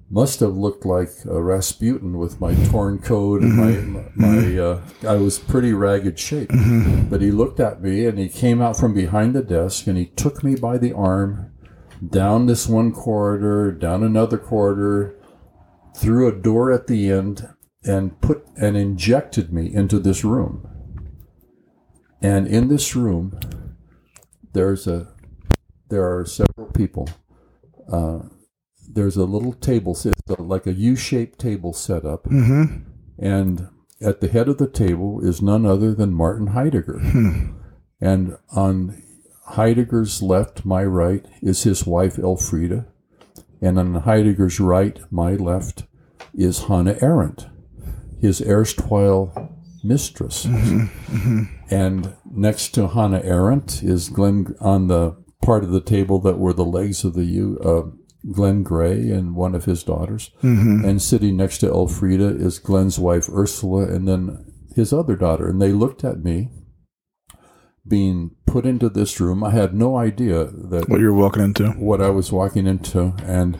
must 0.09 0.39
have 0.39 0.55
looked 0.55 0.85
like 0.85 1.09
a 1.25 1.41
Rasputin 1.41 2.17
with 2.17 2.39
my 2.39 2.55
torn 2.69 2.99
coat 2.99 3.41
and 3.41 3.55
my, 3.55 3.71
mm-hmm. 3.71 4.21
my 4.21 4.27
mm-hmm. 4.27 5.07
uh, 5.07 5.11
I 5.11 5.17
was 5.17 5.37
pretty 5.37 5.73
ragged 5.73 6.17
shape. 6.17 6.49
Mm-hmm. 6.49 7.09
But 7.09 7.21
he 7.21 7.31
looked 7.31 7.59
at 7.59 7.81
me, 7.81 8.05
and 8.05 8.17
he 8.17 8.29
came 8.29 8.61
out 8.61 8.77
from 8.77 8.93
behind 8.93 9.35
the 9.35 9.43
desk, 9.43 9.87
and 9.87 9.97
he 9.97 10.05
took 10.05 10.43
me 10.43 10.55
by 10.55 10.77
the 10.77 10.93
arm, 10.93 11.51
down 12.07 12.45
this 12.45 12.67
one 12.67 12.93
corridor, 12.93 13.71
down 13.71 14.03
another 14.03 14.37
corridor, 14.37 15.15
through 15.95 16.27
a 16.27 16.35
door 16.35 16.71
at 16.71 16.87
the 16.87 17.11
end, 17.11 17.49
and 17.83 18.19
put 18.21 18.45
and 18.55 18.75
injected 18.75 19.53
me 19.53 19.73
into 19.73 19.99
this 19.99 20.23
room. 20.23 20.67
And 22.21 22.47
in 22.47 22.67
this 22.67 22.95
room, 22.95 23.39
there's 24.53 24.87
a 24.87 25.13
there 25.89 26.17
are 26.17 26.25
several 26.25 26.67
people. 26.73 27.07
Uh, 27.91 28.19
there's 28.89 29.17
a 29.17 29.25
little 29.25 29.53
table, 29.53 29.91
it's 29.91 30.07
like 30.39 30.65
a 30.65 30.73
U-shaped 30.73 31.39
table 31.39 31.71
set 31.71 32.03
up, 32.03 32.25
and 32.25 33.67
at 34.01 34.21
the 34.21 34.27
head 34.27 34.47
of 34.47 34.57
the 34.57 34.67
table 34.67 35.19
is 35.23 35.41
none 35.41 35.65
other 35.65 35.93
than 35.93 36.13
Martin 36.13 36.47
Heidegger. 36.47 36.99
And 38.01 38.37
on 38.51 39.01
Heidegger's 39.49 40.21
left, 40.21 40.65
my 40.65 40.83
right, 40.83 41.25
is 41.41 41.63
his 41.63 41.85
wife 41.85 42.17
Elfriede. 42.17 42.85
And 43.61 43.79
on 43.79 43.93
Heidegger's 44.01 44.59
right, 44.59 44.99
my 45.11 45.33
left, 45.33 45.85
is 46.33 46.63
Hannah 46.63 46.97
Arendt, 47.01 47.47
his 48.19 48.41
erstwhile 48.41 49.53
mistress. 49.83 50.45
Mm-hmm, 50.45 51.15
mm-hmm. 51.15 51.43
And 51.69 52.15
next 52.29 52.73
to 52.75 52.87
Hannah 52.87 53.21
Arendt 53.23 53.83
is 53.83 54.09
Glenn 54.09 54.55
on 54.59 54.87
the 54.87 55.15
part 55.41 55.63
of 55.63 55.71
the 55.71 55.81
table 55.81 56.19
that 56.21 56.39
were 56.39 56.53
the 56.53 56.65
legs 56.65 57.03
of 57.03 57.13
the 57.13 57.25
U, 57.25 57.59
uh, 57.63 58.31
Glenn 58.31 58.63
Gray 58.63 59.09
and 59.09 59.35
one 59.35 59.55
of 59.55 59.65
his 59.65 59.83
daughters. 59.83 60.31
Mm-hmm. 60.43 60.83
And 60.85 61.01
sitting 61.01 61.37
next 61.37 61.59
to 61.59 61.67
Elfriede 61.67 62.41
is 62.41 62.59
Glenn's 62.59 62.99
wife 62.99 63.29
Ursula 63.29 63.83
and 63.87 64.07
then 64.07 64.45
his 64.75 64.91
other 64.91 65.15
daughter. 65.15 65.47
And 65.47 65.61
they 65.61 65.71
looked 65.71 66.03
at 66.03 66.23
me 66.23 66.49
being 67.87 68.31
put 68.45 68.65
into 68.65 68.89
this 68.89 69.19
room. 69.19 69.43
I 69.43 69.51
had 69.51 69.73
no 69.73 69.97
idea 69.97 70.45
that 70.45 70.89
What 70.89 70.99
you're 70.99 71.13
walking 71.13 71.43
into. 71.43 71.69
what 71.71 72.01
I 72.01 72.09
was 72.09 72.31
walking 72.33 72.67
into, 72.67 73.13
and 73.23 73.57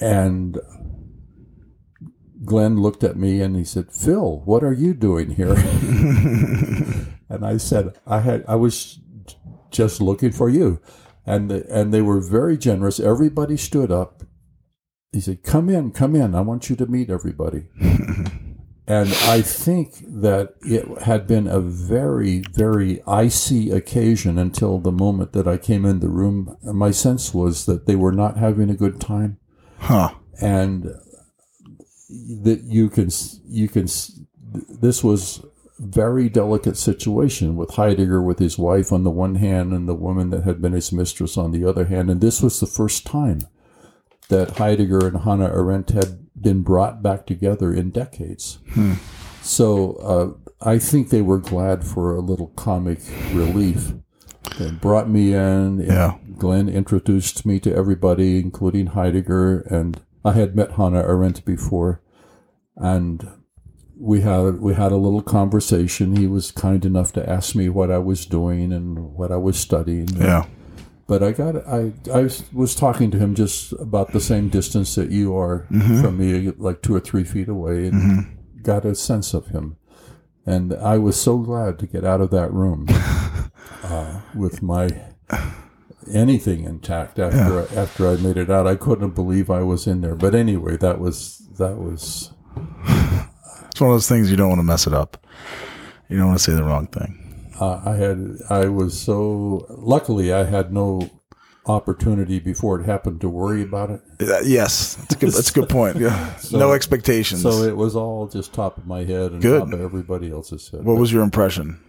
and 0.00 0.58
Glenn 2.44 2.80
looked 2.80 3.04
at 3.04 3.16
me 3.16 3.40
and 3.40 3.56
he 3.56 3.64
said, 3.64 3.92
"Phil, 3.92 4.42
what 4.44 4.62
are 4.64 4.72
you 4.72 4.94
doing 4.94 5.30
here?" 5.30 5.54
and 7.28 7.44
I 7.44 7.56
said, 7.56 7.98
"I 8.06 8.20
had 8.20 8.44
I 8.46 8.56
was 8.56 9.00
just 9.70 10.00
looking 10.00 10.32
for 10.32 10.48
you," 10.48 10.80
and 11.26 11.50
the, 11.50 11.66
and 11.70 11.92
they 11.92 12.02
were 12.02 12.20
very 12.20 12.56
generous. 12.58 13.00
Everybody 13.00 13.56
stood 13.56 13.90
up. 13.90 14.22
He 15.12 15.20
said, 15.20 15.42
"Come 15.42 15.68
in, 15.68 15.90
come 15.92 16.14
in. 16.14 16.34
I 16.34 16.40
want 16.40 16.68
you 16.70 16.76
to 16.76 16.86
meet 16.86 17.10
everybody." 17.10 17.68
And 18.86 19.08
I 19.22 19.40
think 19.40 20.04
that 20.06 20.56
it 20.60 20.86
had 21.02 21.26
been 21.26 21.46
a 21.46 21.58
very, 21.58 22.44
very 22.52 23.02
icy 23.06 23.70
occasion 23.70 24.38
until 24.38 24.78
the 24.78 24.92
moment 24.92 25.32
that 25.32 25.48
I 25.48 25.56
came 25.56 25.86
in 25.86 26.00
the 26.00 26.10
room. 26.10 26.58
My 26.62 26.90
sense 26.90 27.32
was 27.32 27.64
that 27.64 27.86
they 27.86 27.96
were 27.96 28.12
not 28.12 28.36
having 28.36 28.68
a 28.68 28.74
good 28.76 29.00
time, 29.00 29.38
Huh. 29.78 30.10
and 30.38 30.92
that 32.42 32.62
you 32.64 32.88
can, 32.88 33.10
you 33.46 33.68
can. 33.68 33.86
This 34.68 35.02
was 35.02 35.44
very 35.78 36.28
delicate 36.28 36.76
situation 36.76 37.56
with 37.56 37.74
Heidegger 37.74 38.22
with 38.22 38.38
his 38.38 38.56
wife 38.56 38.92
on 38.92 39.02
the 39.02 39.10
one 39.10 39.34
hand 39.36 39.72
and 39.72 39.88
the 39.88 39.94
woman 39.94 40.30
that 40.30 40.44
had 40.44 40.62
been 40.62 40.72
his 40.72 40.92
mistress 40.92 41.36
on 41.36 41.50
the 41.50 41.64
other 41.64 41.86
hand, 41.86 42.10
and 42.10 42.20
this 42.20 42.40
was 42.40 42.60
the 42.60 42.66
first 42.66 43.04
time 43.04 43.40
that 44.28 44.56
Heidegger 44.58 45.06
and 45.06 45.18
Hannah 45.22 45.52
Arendt 45.52 45.90
had 45.90 46.26
been 46.40 46.62
brought 46.62 47.02
back 47.02 47.26
together 47.26 47.74
in 47.74 47.90
decades. 47.90 48.58
So 49.42 49.92
uh, 49.96 50.66
I 50.66 50.78
think 50.78 51.10
they 51.10 51.22
were 51.22 51.38
glad 51.38 51.84
for 51.84 52.14
a 52.14 52.20
little 52.20 52.48
comic 52.48 53.00
relief. 53.32 53.92
They 54.58 54.70
brought 54.70 55.08
me 55.10 55.34
in. 55.34 55.80
Yeah. 55.80 56.16
Glenn 56.38 56.68
introduced 56.68 57.44
me 57.44 57.60
to 57.60 57.74
everybody, 57.74 58.38
including 58.38 58.88
Heidegger, 58.88 59.60
and 59.62 60.00
I 60.24 60.32
had 60.32 60.56
met 60.56 60.72
Hannah 60.72 61.02
Arendt 61.02 61.44
before, 61.44 62.00
and 62.76 63.28
we 63.98 64.20
had 64.22 64.60
we 64.60 64.74
had 64.74 64.92
a 64.92 64.96
little 64.96 65.22
conversation. 65.22 66.16
He 66.16 66.26
was 66.26 66.50
kind 66.50 66.84
enough 66.84 67.12
to 67.14 67.28
ask 67.28 67.54
me 67.54 67.68
what 67.68 67.90
I 67.90 67.98
was 67.98 68.26
doing 68.26 68.72
and 68.72 69.14
what 69.14 69.30
I 69.30 69.36
was 69.36 69.56
studying. 69.58 70.08
Yeah. 70.16 70.46
But 71.06 71.22
I 71.22 71.32
got 71.32 71.56
I 71.68 71.92
I 72.12 72.28
was- 72.52 72.74
talking 72.74 73.10
to 73.10 73.18
him 73.18 73.34
just 73.34 73.72
about 73.74 74.12
the 74.12 74.20
same 74.20 74.48
distance 74.48 74.94
that 74.94 75.10
you 75.10 75.36
are 75.36 75.66
from 75.68 76.18
me, 76.18 76.50
like 76.56 76.82
two 76.82 76.94
or 76.94 77.00
three 77.00 77.24
feet 77.24 77.48
away, 77.48 77.88
and 77.88 78.36
got 78.62 78.84
a 78.84 78.94
sense 78.94 79.34
of 79.34 79.48
him. 79.48 79.76
And 80.46 80.74
I 80.74 80.98
was 80.98 81.20
so 81.20 81.38
glad 81.38 81.78
to 81.78 81.86
get 81.86 82.04
out 82.04 82.20
of 82.20 82.30
that 82.30 82.52
room. 82.52 82.86
uh, 83.84 84.20
with 84.34 84.62
my 84.62 84.88
anything 86.12 86.64
intact 86.64 87.18
after 87.18 87.60
after 87.78 88.08
I 88.08 88.16
made 88.16 88.36
it 88.36 88.50
out. 88.50 88.66
I 88.66 88.76
couldn't 88.76 89.14
believe 89.14 89.50
I 89.50 89.62
was 89.62 89.86
in 89.86 90.00
there. 90.00 90.14
But 90.16 90.34
anyway, 90.34 90.76
that 90.78 90.98
was 90.98 91.38
that 91.58 91.76
was 91.76 92.32
It's 93.70 93.80
one 93.80 93.90
of 93.90 93.94
those 93.96 94.08
things 94.08 94.30
you 94.30 94.36
don't 94.36 94.48
want 94.50 94.60
to 94.60 94.64
mess 94.64 94.86
it 94.86 94.92
up. 94.94 95.26
You 96.08 96.16
don't 96.16 96.28
want 96.28 96.38
to 96.38 96.44
say 96.44 96.52
the 96.52 96.62
wrong 96.62 96.86
thing. 96.86 97.50
uh, 97.60 97.82
I 97.84 97.96
had 97.96 98.36
I 98.48 98.66
was 98.68 98.98
so 99.00 99.66
luckily 99.68 100.32
I 100.32 100.44
had 100.44 100.72
no 100.72 101.10
opportunity 101.66 102.38
before 102.38 102.78
it 102.80 102.84
happened 102.84 103.20
to 103.22 103.28
worry 103.28 103.62
about 103.62 103.90
it. 103.90 104.00
Uh, 104.20 104.38
yes, 104.44 104.94
that's 104.96 105.14
a 105.14 105.18
good, 105.18 105.32
that's 105.32 105.50
a 105.50 105.52
good 105.54 105.68
point. 105.68 105.96
Yeah. 105.96 106.34
no 106.52 106.72
expectations. 106.72 107.42
So 107.42 107.62
it 107.62 107.76
was 107.76 107.96
all 107.96 108.28
just 108.28 108.52
top 108.52 108.76
of 108.78 108.86
my 108.86 109.02
head 109.04 109.32
and 109.32 109.42
Good. 109.42 109.60
top 109.60 109.72
of 109.72 109.80
everybody 109.80 110.30
else's 110.30 110.68
head. 110.68 110.84
what 110.84 110.98
was 110.98 111.10
your 111.12 111.22
impression? 111.22 111.80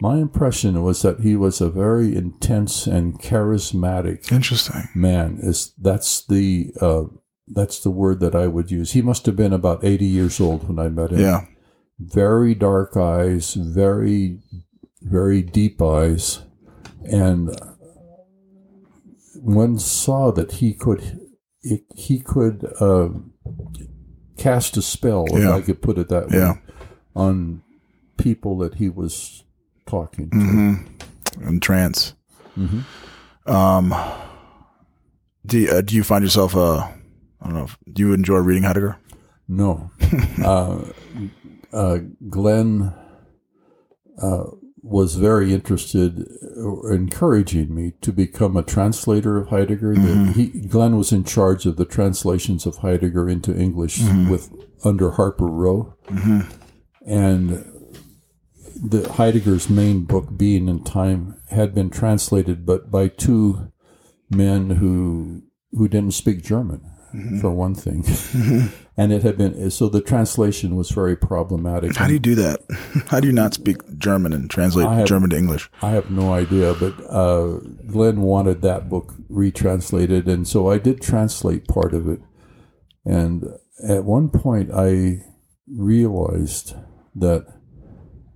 My 0.00 0.16
impression 0.16 0.82
was 0.82 1.02
that 1.02 1.20
he 1.20 1.36
was 1.36 1.60
a 1.60 1.68
very 1.68 2.16
intense 2.16 2.86
and 2.86 3.20
charismatic 3.20 4.32
Interesting. 4.32 4.88
man. 4.94 5.38
Is 5.42 5.74
that's 5.78 6.24
the 6.26 6.72
uh, 6.80 7.02
that's 7.52 7.80
the 7.80 7.90
word 7.90 8.20
that 8.20 8.34
I 8.34 8.46
would 8.46 8.70
use. 8.70 8.92
He 8.92 9.02
must 9.02 9.26
have 9.26 9.36
been 9.36 9.52
about 9.52 9.84
eighty 9.84 10.06
years 10.06 10.40
old 10.40 10.68
when 10.68 10.78
I 10.78 10.88
met 10.88 11.10
him. 11.10 11.20
Yeah. 11.20 11.46
Very 11.98 12.54
dark 12.54 12.96
eyes, 12.96 13.54
very 13.54 14.38
very 15.02 15.42
deep 15.42 15.80
eyes, 15.82 16.42
and 17.04 17.50
one 19.34 19.78
saw 19.78 20.30
that 20.32 20.52
he 20.52 20.72
could 20.74 21.20
he 21.94 22.20
could 22.20 22.72
uh, 22.80 23.08
cast 24.38 24.76
a 24.76 24.82
spell, 24.82 25.26
if 25.30 25.48
I 25.48 25.60
could 25.60 25.82
put 25.82 25.98
it 25.98 26.08
that 26.08 26.28
way, 26.30 26.38
Yeah. 26.38 26.54
on 27.14 27.62
people 28.16 28.56
that 28.58 28.74
he 28.76 28.88
was 28.88 29.44
talking 29.86 30.30
to. 30.30 30.36
Mm-hmm. 30.36 31.48
In 31.48 31.60
trance. 31.60 32.14
Mm-hmm. 32.58 33.50
Um, 33.50 33.94
do 35.46 35.68
uh, 35.70 35.80
do 35.80 35.94
you 35.96 36.02
find 36.04 36.24
yourself 36.24 36.56
uh, 36.56 36.88
I 37.40 37.46
don't 37.46 37.54
know. 37.54 37.64
if- 37.64 37.78
Do 37.92 38.02
you 38.02 38.12
enjoy 38.12 38.38
reading 38.38 38.64
Heidegger? 38.64 38.96
No. 39.48 39.90
uh, 40.44 40.84
uh, 41.72 41.98
Glenn 42.28 42.92
uh, 44.20 44.44
was 44.82 45.16
very 45.16 45.52
interested, 45.52 46.26
encouraging 46.90 47.74
me 47.74 47.92
to 48.00 48.12
become 48.12 48.56
a 48.56 48.62
translator 48.62 49.36
of 49.38 49.48
Heidegger. 49.48 49.94
The, 49.94 50.32
he, 50.34 50.46
Glenn 50.68 50.96
was 50.96 51.12
in 51.12 51.24
charge 51.24 51.66
of 51.66 51.76
the 51.76 51.84
translations 51.84 52.64
of 52.66 52.76
Heidegger 52.78 53.28
into 53.28 53.56
English 53.56 54.00
with 54.28 54.50
under 54.84 55.12
Harper 55.12 55.46
Row, 55.46 55.94
and 57.06 57.64
the 58.82 59.08
Heidegger's 59.12 59.68
main 59.68 60.04
book, 60.04 60.36
Being 60.36 60.68
and 60.68 60.84
Time, 60.86 61.36
had 61.50 61.74
been 61.74 61.90
translated, 61.90 62.64
but 62.64 62.90
by 62.90 63.08
two 63.08 63.70
men 64.30 64.70
who 64.70 65.42
who 65.72 65.86
didn't 65.88 66.14
speak 66.14 66.42
German, 66.42 66.89
for 67.40 67.50
one 67.50 67.74
thing, 67.74 68.04
and 68.96 69.12
it 69.12 69.22
had 69.22 69.36
been 69.36 69.70
so 69.70 69.88
the 69.88 70.00
translation 70.00 70.76
was 70.76 70.90
very 70.90 71.16
problematic. 71.16 71.96
How 71.96 72.06
do 72.06 72.12
you 72.12 72.18
do 72.18 72.34
that? 72.36 72.60
How 73.08 73.20
do 73.20 73.26
you 73.26 73.32
not 73.32 73.54
speak 73.54 73.98
German 73.98 74.32
and 74.32 74.50
translate 74.50 74.88
have- 74.88 75.06
German 75.06 75.30
to 75.30 75.36
English? 75.36 75.70
I 75.82 75.90
have 75.90 76.10
no 76.10 76.32
idea, 76.32 76.74
but 76.74 76.94
uh, 77.08 77.58
Glenn 77.86 78.20
wanted 78.20 78.62
that 78.62 78.88
book 78.88 79.14
retranslated, 79.28 80.28
and 80.28 80.46
so 80.46 80.70
I 80.70 80.78
did 80.78 81.00
translate 81.00 81.66
part 81.68 81.94
of 81.94 82.08
it. 82.08 82.20
And 83.04 83.44
at 83.86 84.04
one 84.04 84.28
point, 84.28 84.70
I 84.74 85.22
realized 85.66 86.74
that 87.14 87.46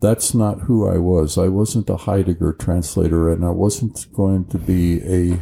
that's 0.01 0.35
not 0.35 0.61
who 0.63 0.87
I 0.89 0.99
was. 0.99 1.39
I 1.39 1.49
wasn't 1.49 1.89
a 1.89 1.97
Heidegger 1.97 2.53
translator, 2.53 3.31
and 3.33 3.45
I 3.45 3.51
wasn't 3.51 4.07
going 4.13 4.45
to 4.47 4.59
be 4.59 5.01
a, 5.03 5.41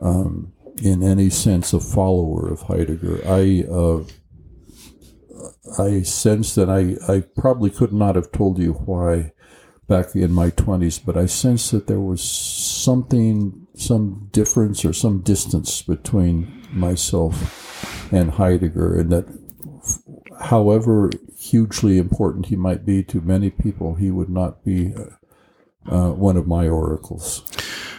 um, 0.00 0.45
in 0.86 1.02
any 1.02 1.30
sense, 1.30 1.72
a 1.72 1.80
follower 1.80 2.48
of 2.48 2.62
Heidegger. 2.62 3.20
I 3.26 3.64
uh, 3.70 4.04
I 5.78 6.02
sensed 6.02 6.56
that 6.56 6.70
I, 6.70 6.96
I 7.12 7.20
probably 7.36 7.70
could 7.70 7.92
not 7.92 8.14
have 8.14 8.32
told 8.32 8.58
you 8.58 8.72
why 8.72 9.32
back 9.88 10.14
in 10.14 10.32
my 10.32 10.50
20s, 10.50 11.00
but 11.04 11.16
I 11.16 11.26
sense 11.26 11.70
that 11.70 11.86
there 11.86 12.00
was 12.00 12.22
something, 12.22 13.66
some 13.74 14.28
difference 14.32 14.84
or 14.84 14.92
some 14.92 15.20
distance 15.20 15.82
between 15.82 16.66
myself 16.72 18.12
and 18.12 18.32
Heidegger, 18.32 18.98
and 18.98 19.10
that 19.10 19.26
however 20.40 21.10
hugely 21.38 21.98
important 21.98 22.46
he 22.46 22.56
might 22.56 22.84
be 22.84 23.02
to 23.04 23.20
many 23.20 23.50
people, 23.50 23.94
he 23.94 24.10
would 24.10 24.30
not 24.30 24.64
be 24.64 24.92
uh, 25.88 26.10
one 26.10 26.36
of 26.36 26.46
my 26.46 26.68
oracles. 26.68 27.42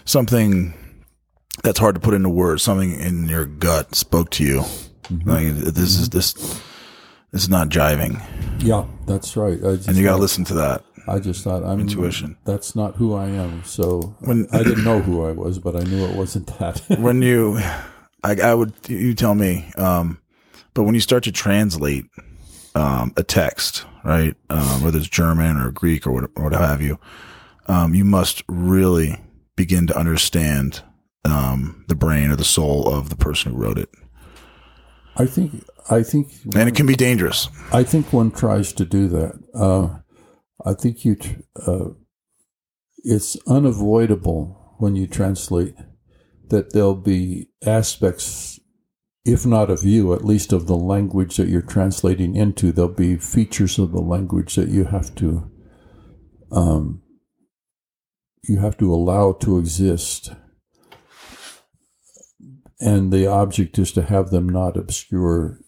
Something 0.04 0.74
that's 1.64 1.80
hard 1.80 1.96
to 1.96 2.02
put 2.02 2.14
into 2.14 2.30
words. 2.30 2.64
Something 2.64 2.94
in 3.00 3.28
your 3.28 3.46
gut 3.46 3.96
spoke 3.96 4.30
to 4.32 4.44
you. 4.44 4.64
Like 5.26 5.54
this 5.54 5.98
is 6.00 6.10
this. 6.10 6.34
This 7.32 7.44
is 7.44 7.50
not 7.50 7.68
jiving, 7.68 8.24
Yeah, 8.60 8.86
that's 9.06 9.36
right. 9.36 9.60
I 9.60 9.76
just 9.76 9.90
and 9.90 9.98
you 9.98 10.04
got 10.04 10.16
to 10.16 10.22
listen 10.22 10.46
to 10.46 10.54
that. 10.56 10.84
I 11.10 11.20
just 11.20 11.44
thought 11.44 11.62
I'm 11.62 11.82
Intuition. 11.82 12.38
That's 12.46 12.74
not 12.74 12.96
who 12.96 13.16
I 13.16 13.26
am. 13.28 13.64
So 13.66 14.16
When- 14.22 14.48
I 14.54 14.64
didn't 14.64 14.86
know 14.86 15.02
who 15.02 15.26
I 15.26 15.34
was, 15.34 15.60
but 15.60 15.76
I 15.76 15.82
knew 15.84 16.06
it 16.06 16.16
wasn't 16.16 16.48
that. 16.60 16.80
when 17.00 17.22
you 17.22 17.58
I, 18.24 18.38
I 18.42 18.54
would 18.54 18.74
you 18.88 19.14
tell 19.14 19.36
me 19.36 19.70
um 19.78 20.20
but 20.74 20.84
when 20.84 20.96
you 20.96 21.02
start 21.02 21.24
to 21.26 21.32
translate 21.34 22.06
um 22.76 23.14
a 23.18 23.24
text 23.24 23.86
right 24.06 24.36
um 24.50 24.82
whether 24.82 24.98
it's 24.98 25.08
german 25.08 25.58
or 25.58 25.72
greek 25.72 26.08
or 26.08 26.12
what, 26.14 26.30
or 26.36 26.46
what 26.46 26.54
have 26.54 26.82
you 26.82 26.98
um 27.68 27.94
you 27.94 28.04
must 28.06 28.42
really 28.48 29.20
begin 29.56 29.86
to 29.88 29.98
understand 29.98 30.82
um 31.28 31.86
the 31.88 31.96
brain 31.96 32.32
or 32.32 32.36
the 32.36 32.44
soul 32.44 32.88
of 32.88 33.10
the 33.10 33.16
person 33.16 33.52
who 33.52 33.58
wrote 33.60 33.78
it 33.78 33.90
I 35.16 35.26
think 35.26 35.64
I 35.90 36.04
think 36.04 36.32
and 36.56 36.70
it 36.70 36.76
can 36.76 36.86
be 36.86 36.96
dangerous 36.96 37.50
I 37.72 37.84
think 37.84 38.14
one 38.14 38.32
tries 38.32 38.72
to 38.74 38.86
do 38.86 39.08
that. 39.10 39.40
Uh, 39.54 40.00
I 40.66 40.74
think 40.74 41.04
you 41.04 41.16
tr- 41.16 41.42
uh, 41.66 41.90
it's 43.04 43.38
unavoidable 43.48 44.76
when 44.80 44.96
you 44.96 45.08
translate 45.08 45.76
that 46.50 46.74
there'll 46.74 46.96
be 46.96 47.50
aspects, 47.66 48.60
if 49.26 49.46
not 49.46 49.70
of 49.70 49.84
you, 49.84 50.14
at 50.14 50.24
least 50.24 50.54
of 50.54 50.68
the 50.68 50.78
language 50.78 51.38
that 51.38 51.50
you're 51.50 51.62
translating 51.62 52.36
into. 52.36 52.72
There'll 52.72 52.90
be 52.90 53.18
features 53.18 53.78
of 53.78 53.92
the 53.92 54.02
language 54.02 54.56
that 54.56 54.70
you 54.70 54.86
have 54.86 55.14
to 55.16 55.52
um, 56.52 57.02
you 58.44 58.60
have 58.60 58.78
to 58.78 58.94
allow 58.94 59.34
to 59.34 59.58
exist. 59.58 60.32
And 62.80 63.12
the 63.12 63.26
object 63.28 63.80
is 63.80 63.92
to 63.94 64.04
have 64.04 64.30
them 64.30 64.48
not 64.48 64.78
obscure 64.78 65.60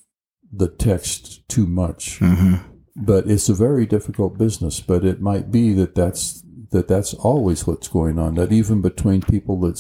the 0.52 0.68
text 0.68 1.48
too 1.50 1.66
much. 1.66 2.20
mm-hmm. 2.20 2.56
But 2.96 3.28
it's 3.28 3.50
a 3.50 3.54
very 3.54 3.86
difficult 3.86 4.38
business. 4.38 4.82
But 4.82 5.06
it 5.06 5.22
might 5.22 5.52
be 5.52 5.74
that 5.74 5.96
that's 5.96 6.44
that 6.72 6.88
that's 6.88 7.14
always 7.14 7.66
what's 7.66 7.88
going 7.88 8.20
on. 8.20 8.36
That 8.36 8.52
even 8.52 8.82
between 8.82 9.22
people 9.22 9.60
that 9.62 9.80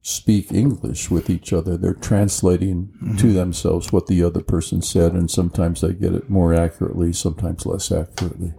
speak 0.00 0.52
English 0.52 1.10
with 1.10 1.28
each 1.28 1.52
other, 1.52 1.76
they're 1.76 1.92
translating 1.92 3.16
to 3.18 3.32
themselves 3.32 3.92
what 3.92 4.06
the 4.06 4.22
other 4.22 4.40
person 4.40 4.80
said, 4.80 5.12
and 5.12 5.30
sometimes 5.30 5.80
they 5.82 5.92
get 5.92 6.14
it 6.14 6.30
more 6.30 6.54
accurately, 6.54 7.12
sometimes 7.12 7.66
less 7.66 7.92
accurately. 7.92 8.54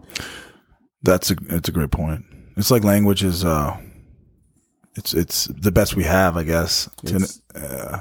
that's 1.04 1.32
a 1.32 1.36
that's 1.36 1.70
a 1.70 1.72
great 1.72 1.92
point 1.92 2.26
it's 2.56 2.72
like 2.72 2.84
language 2.84 3.24
is 3.24 3.46
uh 3.46 3.78
it's 4.98 5.14
it's 5.14 5.46
the 5.46 5.72
best 5.72 5.96
we 5.96 6.04
have 6.04 6.36
i 6.38 6.44
guess 6.44 6.90
to, 7.06 7.28
uh, 7.56 8.00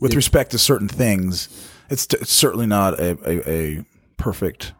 with 0.00 0.14
respect 0.14 0.50
to 0.50 0.58
certain 0.58 0.88
things 0.88 1.48
it's, 1.88 2.06
t- 2.06 2.16
it's 2.20 2.32
certainly 2.32 2.66
not 2.66 2.98
a, 2.98 3.16
a, 3.28 3.50
a 3.78 3.84
perfect 4.16 4.72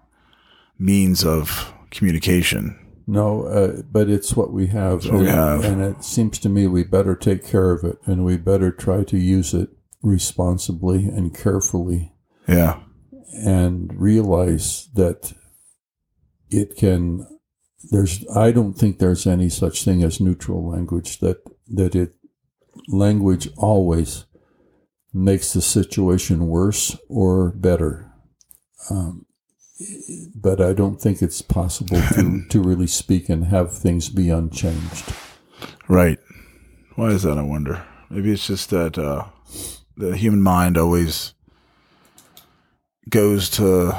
means 0.78 1.24
of 1.24 1.72
communication 1.90 2.76
No, 3.06 3.44
uh, 3.44 3.82
but 3.92 4.10
it's 4.10 4.34
what 4.36 4.52
we 4.52 4.66
have. 4.66 5.04
what 5.04 5.12
we 5.14 5.18
and, 5.20 5.28
have. 5.28 5.64
and 5.64 5.80
it 5.82 6.02
seems 6.02 6.38
to 6.40 6.48
me 6.48 6.66
we 6.66 6.82
better 6.82 7.14
take 7.14 7.46
care 7.46 7.70
of 7.70 7.84
it, 7.84 7.98
and 8.06 8.24
we 8.24 8.36
better 8.36 8.72
try 8.72 9.04
to 9.04 9.16
use 9.16 9.54
it 9.54 9.70
responsibly 10.02 11.06
and 11.06 11.32
carefully. 11.32 12.12
yeah 12.48 12.80
and 13.32 13.92
realize 14.00 14.88
that 14.94 15.32
it 16.50 16.74
can 16.76 17.26
there's 17.90 18.26
I 18.34 18.52
don't 18.52 18.74
think 18.74 18.98
there's 18.98 19.26
any 19.26 19.48
such 19.48 19.84
thing 19.84 20.02
as 20.02 20.20
neutral 20.20 20.68
language 20.68 21.18
that 21.20 21.38
that 21.68 21.94
it 21.94 22.14
language 22.88 23.48
always 23.56 24.24
makes 25.12 25.52
the 25.52 25.62
situation 25.62 26.46
worse 26.46 26.96
or 27.08 27.50
better. 27.50 28.12
Um, 28.90 29.26
but 30.34 30.60
I 30.60 30.72
don't 30.72 31.00
think 31.00 31.20
it's 31.20 31.42
possible 31.42 32.00
to, 32.14 32.44
to 32.50 32.62
really 32.62 32.86
speak 32.86 33.28
and 33.28 33.46
have 33.46 33.76
things 33.76 34.08
be 34.08 34.30
unchanged. 34.30 35.12
right. 35.88 36.18
Why 36.94 37.08
is 37.08 37.24
that 37.24 37.36
i 37.36 37.42
wonder? 37.42 37.84
Maybe 38.08 38.32
it's 38.32 38.46
just 38.46 38.70
that 38.70 38.98
uh 38.98 39.26
the 39.96 40.16
human 40.16 40.42
mind 40.42 40.76
always 40.76 41.34
goes 43.08 43.48
to 43.48 43.92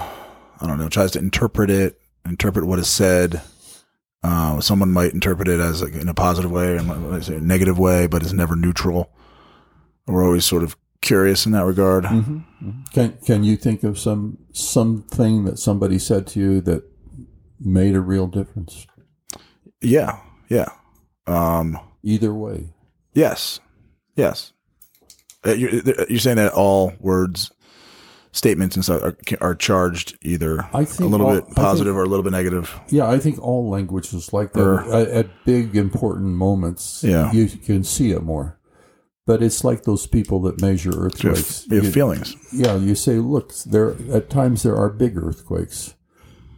i 0.59 0.67
don't 0.67 0.77
know 0.77 0.89
tries 0.89 1.11
to 1.11 1.19
interpret 1.19 1.69
it 1.69 1.99
interpret 2.25 2.65
what 2.65 2.77
is 2.77 2.89
said 2.89 3.41
Uh, 4.29 4.59
someone 4.59 4.91
might 4.91 5.13
interpret 5.13 5.47
it 5.47 5.59
as 5.61 5.81
like 5.81 5.93
in 5.93 6.09
a 6.09 6.13
positive 6.13 6.51
way 6.51 6.75
and 6.75 7.09
like, 7.09 7.23
say 7.23 7.35
a 7.35 7.39
negative 7.39 7.79
way, 7.79 8.07
but 8.07 8.21
it's 8.21 8.33
never 8.33 8.55
neutral. 8.57 9.09
We're 10.05 10.25
always 10.25 10.43
sort 10.43 10.63
of 10.63 10.75
curious 11.01 11.45
in 11.45 11.53
that 11.53 11.63
regard. 11.63 12.03
Can 12.93 13.17
can 13.25 13.43
you 13.45 13.55
think 13.55 13.83
of 13.83 13.97
some 13.97 14.37
something 14.51 15.45
that 15.45 15.59
somebody 15.59 15.97
said 15.97 16.27
to 16.27 16.39
you 16.41 16.61
that 16.61 16.83
made 17.59 17.95
a 17.95 18.01
real 18.01 18.27
difference? 18.27 18.85
Yeah, 19.81 20.17
yeah, 20.49 20.69
um, 21.25 21.79
Either 22.03 22.33
way. 22.33 22.73
yes, 23.13 23.59
yes. 24.15 24.51
Uh, 25.45 25.51
You're, 25.51 25.71
you're 26.09 26.19
saying 26.19 26.37
that 26.37 26.51
all 26.53 26.93
words, 26.99 27.51
statements, 28.37 28.75
and 28.75 28.85
stuff 28.85 29.01
are, 29.03 29.17
are 29.41 29.55
charged 29.55 30.17
either 30.21 30.61
I 30.73 30.81
a 30.81 30.85
think 30.85 31.11
little 31.11 31.27
all- 31.27 31.33
bit 31.35 31.43
I 31.43 31.45
think- 31.47 31.55
positive 31.57 31.95
or 31.97 32.03
a 32.03 32.07
little 32.07 32.23
bit 32.23 32.31
negative. 32.31 32.79
Yeah, 32.89 33.09
I 33.09 33.19
think 33.19 33.39
all 33.41 33.69
language 33.69 34.13
is 34.13 34.31
like 34.31 34.53
that. 34.53 34.61
Or- 34.63 34.81
at, 34.93 35.07
at 35.09 35.27
big 35.45 35.75
important 35.75 36.29
moments, 36.35 37.03
Yeah. 37.03 37.31
you 37.31 37.47
can 37.47 37.83
see 37.83 38.11
it 38.11 38.23
more. 38.23 38.53
But 39.25 39.43
it's 39.43 39.63
like 39.65 39.83
those 39.83 40.07
people 40.07 40.39
that 40.43 40.61
measure 40.61 40.91
You 40.91 40.95
have, 40.97 41.05
earthquakes. 41.07 41.67
you 41.69 41.75
have 41.75 41.85
You- 41.85 41.91
feelings. 41.91 42.35
yeah, 42.53 42.75
you 42.77 42.95
say, 42.95 43.17
look, 43.19 43.53
there 43.65 43.95
at 44.13 44.29
times 44.29 44.63
there 44.63 44.77
are 44.77 44.89
big 44.89 45.17
earthquakes, 45.17 45.95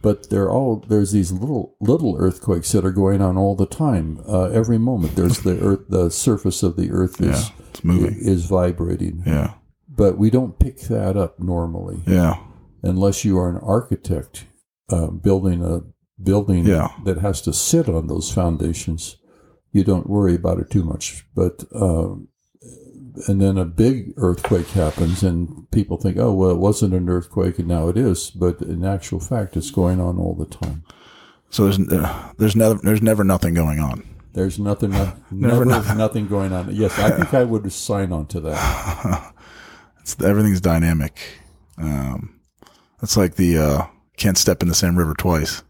but 0.02 0.30
they're 0.30 0.48
all 0.50 0.84
there's 0.88 1.10
these 1.10 1.32
little 1.32 1.74
little 1.80 2.14
earthquakes 2.18 2.70
that 2.72 2.84
are 2.84 2.92
going 2.92 3.20
on 3.20 3.36
all 3.36 3.56
the 3.56 3.66
time. 3.66 4.20
Uh, 4.28 4.44
every 4.50 4.78
moment, 4.78 5.16
there's 5.16 5.40
the 5.40 5.58
earth, 5.60 5.80
the 5.88 6.10
surface 6.10 6.62
of 6.62 6.76
the 6.76 6.92
earth 6.92 7.20
is 7.20 7.48
Yeah, 7.50 7.80
moving. 7.82 8.16
is 8.20 8.44
vibrating. 8.44 9.24
Yeah, 9.26 9.54
But 9.92 10.16
we 10.18 10.30
don't 10.30 10.58
pick 10.58 10.78
that 10.82 11.16
up 11.16 11.40
normally 11.40 12.02
yeah, 12.06 12.36
unless 12.82 13.24
you 13.24 13.38
are 13.38 13.48
an 13.50 13.58
architect 13.62 14.46
uh, 14.88 15.08
building 15.08 15.64
a 15.64 15.80
building 16.22 16.64
Yeah. 16.66 16.88
that 17.04 17.18
has 17.18 17.42
to 17.42 17.52
sit 17.52 17.88
on 17.88 18.06
those 18.06 18.32
foundations. 18.32 19.16
You 19.72 19.84
don't 19.84 20.08
worry 20.08 20.34
about 20.34 20.58
it 20.60 20.70
too 20.70 20.84
much, 20.84 21.26
but. 21.34 21.64
Um, 21.74 22.28
and 23.26 23.40
then 23.40 23.58
a 23.58 23.64
big 23.64 24.12
earthquake 24.16 24.68
happens, 24.68 25.22
and 25.24 25.68
people 25.72 25.96
think, 25.96 26.16
"Oh, 26.16 26.32
well, 26.32 26.50
it 26.50 26.58
wasn't 26.58 26.94
an 26.94 27.08
earthquake, 27.08 27.58
and 27.58 27.66
now 27.68 27.88
it 27.88 27.96
is." 27.96 28.30
But 28.30 28.62
in 28.62 28.84
actual 28.84 29.18
fact, 29.18 29.56
it's 29.56 29.72
going 29.72 30.00
on 30.00 30.16
all 30.18 30.34
the 30.34 30.46
time. 30.46 30.84
So 31.50 31.64
there's 31.64 31.80
uh, 31.92 32.32
there's 32.38 32.54
never 32.54 32.78
there's 32.82 33.02
never 33.02 33.24
nothing 33.24 33.52
going 33.54 33.80
on. 33.80 34.04
There's 34.32 34.60
nothing, 34.60 34.90
no, 34.92 35.12
Never 35.32 35.64
never, 35.64 35.94
nothing 35.96 36.28
going 36.28 36.52
on. 36.52 36.72
Yes, 36.74 36.96
I 37.00 37.10
think 37.10 37.34
I 37.34 37.42
would 37.42 37.70
sign 37.72 38.12
on 38.12 38.26
to 38.26 38.40
that. 38.40 39.32
It's 40.12 40.22
everything's 40.24 40.60
dynamic. 40.60 41.18
Um, 41.78 42.40
it's 43.02 43.16
like 43.16 43.36
the 43.36 43.58
uh, 43.58 43.86
can't 44.16 44.38
step 44.38 44.62
in 44.62 44.68
the 44.68 44.74
same 44.74 44.96
river 44.96 45.14
twice. 45.14 45.62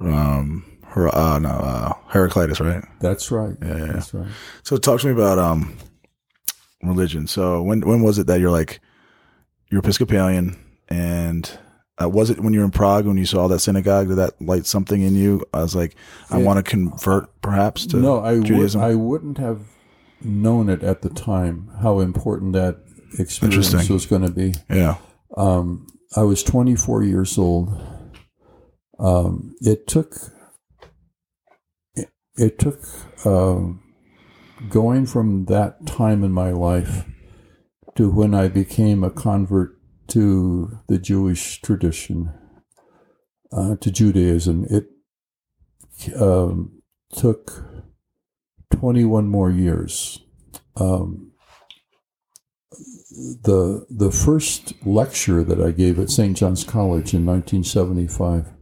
Um, 0.00 0.64
her, 0.84 1.08
uh, 1.14 1.38
no, 1.38 1.48
uh, 1.50 1.92
Heraclitus, 2.08 2.60
right? 2.60 2.84
That's 3.00 3.30
right. 3.30 3.56
yeah. 3.62 3.92
That's 3.92 4.14
right. 4.14 4.28
So 4.62 4.76
talk 4.76 5.00
to 5.00 5.06
me 5.06 5.12
about 5.12 5.38
um 5.38 5.76
religion. 6.82 7.26
So 7.26 7.62
when 7.62 7.80
when 7.82 8.02
was 8.02 8.18
it 8.18 8.26
that 8.26 8.40
you're 8.40 8.50
like 8.50 8.80
you're 9.70 9.80
Episcopalian 9.80 10.56
and 10.88 11.58
uh, 12.02 12.08
was 12.08 12.30
it 12.30 12.40
when 12.40 12.52
you 12.54 12.60
were 12.60 12.64
in 12.64 12.70
Prague 12.70 13.06
when 13.06 13.16
you 13.18 13.26
saw 13.26 13.48
that 13.48 13.58
synagogue? 13.58 14.08
Did 14.08 14.16
that 14.16 14.40
light 14.40 14.66
something 14.66 15.02
in 15.02 15.14
you? 15.14 15.44
I 15.52 15.62
was 15.62 15.74
like, 15.74 15.94
I 16.30 16.38
Yeah. 16.38 16.44
want 16.44 16.56
to 16.58 16.62
convert, 16.62 17.40
perhaps 17.42 17.84
to 17.86 17.96
no, 17.98 18.20
I 18.20 18.34
would, 18.34 18.44
Judaism. 18.44 18.80
I 18.80 18.94
wouldn't 18.94 19.38
have 19.38 19.60
known 20.22 20.68
it 20.68 20.82
at 20.82 21.02
the 21.02 21.08
time 21.10 21.70
how 21.82 21.98
important 22.00 22.52
that 22.52 22.78
experience 23.18 23.88
was 23.88 24.06
going 24.06 24.22
to 24.22 24.30
be. 24.30 24.54
yeah, 24.70 24.96
Um, 25.36 25.86
I 26.16 26.22
was 26.22 26.42
24 26.42 27.04
years 27.04 27.38
old. 27.38 27.70
Um, 28.98 29.54
it 29.60 29.86
took 29.86 30.16
it, 31.94 32.08
it 32.36 32.58
took 32.58 32.82
um, 33.24 33.82
going 34.68 35.06
from 35.06 35.44
that 35.46 35.86
time 35.86 36.24
in 36.24 36.32
my 36.32 36.50
life 36.50 37.04
to 37.96 38.10
when 38.10 38.34
I 38.34 38.48
became 38.48 39.04
a 39.04 39.10
convert 39.10 39.78
to 40.08 40.78
the 40.88 40.98
Jewish 40.98 41.60
tradition, 41.60 42.32
uh, 43.52 43.76
to 43.76 43.90
Judaism. 43.90 44.66
It 44.70 44.86
um, 46.20 46.80
took 47.12 47.64
21 48.72 49.28
more 49.28 49.50
years. 49.50 50.20
Um, 50.76 51.27
the 53.18 53.86
the 53.90 54.12
first 54.12 54.74
lecture 54.86 55.42
that 55.42 55.60
I 55.60 55.72
gave 55.72 55.98
at 55.98 56.10
St. 56.10 56.36
John's 56.36 56.64
College 56.64 57.14
in 57.14 57.26
1975 57.26 58.52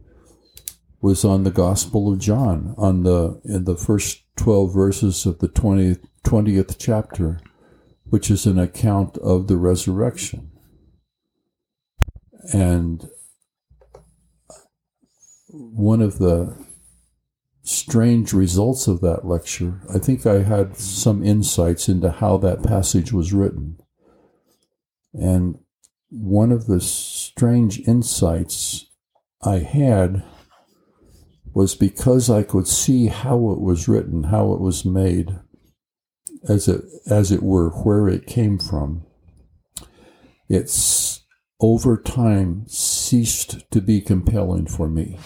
was 1.01 1.23
on 1.23 1.43
the 1.43 1.51
Gospel 1.51 2.11
of 2.11 2.19
John, 2.19 2.73
on 2.77 3.03
the 3.03 3.39
in 3.45 3.65
the 3.65 3.75
first 3.75 4.23
12 4.37 4.73
verses 4.73 5.25
of 5.25 5.39
the 5.39 5.47
20th, 5.47 6.03
20th 6.23 6.75
chapter, 6.79 7.39
which 8.05 8.31
is 8.31 8.45
an 8.45 8.57
account 8.57 9.17
of 9.19 9.47
the 9.47 9.57
resurrection. 9.57 10.51
And 12.53 13.07
one 15.49 16.01
of 16.01 16.17
the 16.17 16.57
strange 17.63 18.33
results 18.33 18.87
of 18.87 19.01
that 19.01 19.25
lecture, 19.25 19.81
I 19.93 19.99
think 19.99 20.25
I 20.25 20.43
had 20.43 20.77
some 20.77 21.23
insights 21.23 21.89
into 21.89 22.09
how 22.09 22.37
that 22.37 22.63
passage 22.63 23.11
was 23.11 23.33
written. 23.33 23.77
And 25.19 25.57
one 26.09 26.51
of 26.51 26.67
the 26.67 26.79
strange 26.79 27.79
insights 27.87 28.85
I 29.43 29.59
had 29.59 30.23
was 31.53 31.75
because 31.75 32.29
I 32.29 32.43
could 32.43 32.67
see 32.67 33.07
how 33.07 33.51
it 33.51 33.59
was 33.59 33.87
written, 33.87 34.25
how 34.25 34.53
it 34.53 34.59
was 34.59 34.85
made, 34.85 35.39
as 36.47 36.67
it 36.67 36.83
as 37.09 37.31
it 37.31 37.41
were, 37.41 37.69
where 37.69 38.07
it 38.07 38.27
came 38.27 38.59
from. 38.59 39.05
It's 40.47 41.25
over 41.59 41.97
time 41.97 42.65
ceased 42.67 43.69
to 43.71 43.81
be 43.81 44.01
compelling 44.01 44.67
for 44.67 44.87
me, 44.87 45.17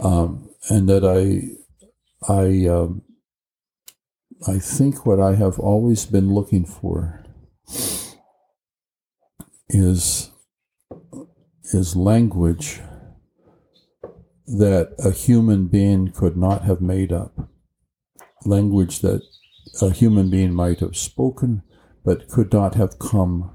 um, 0.00 0.50
and 0.68 0.88
that 0.88 1.04
I 1.04 2.32
I 2.32 2.66
um, 2.66 3.02
I 4.48 4.58
think 4.58 5.06
what 5.06 5.20
I 5.20 5.36
have 5.36 5.58
always 5.58 6.06
been 6.06 6.34
looking 6.34 6.64
for 6.64 7.24
is 9.72 10.30
is 11.72 11.96
language 11.96 12.80
that 14.46 14.94
a 14.98 15.10
human 15.10 15.66
being 15.66 16.12
could 16.12 16.36
not 16.36 16.62
have 16.62 16.80
made 16.80 17.12
up. 17.12 17.48
Language 18.44 19.00
that 19.00 19.22
a 19.80 19.90
human 19.90 20.28
being 20.28 20.52
might 20.52 20.80
have 20.80 20.96
spoken, 20.96 21.62
but 22.04 22.28
could 22.28 22.52
not 22.52 22.74
have 22.74 22.98
come 22.98 23.50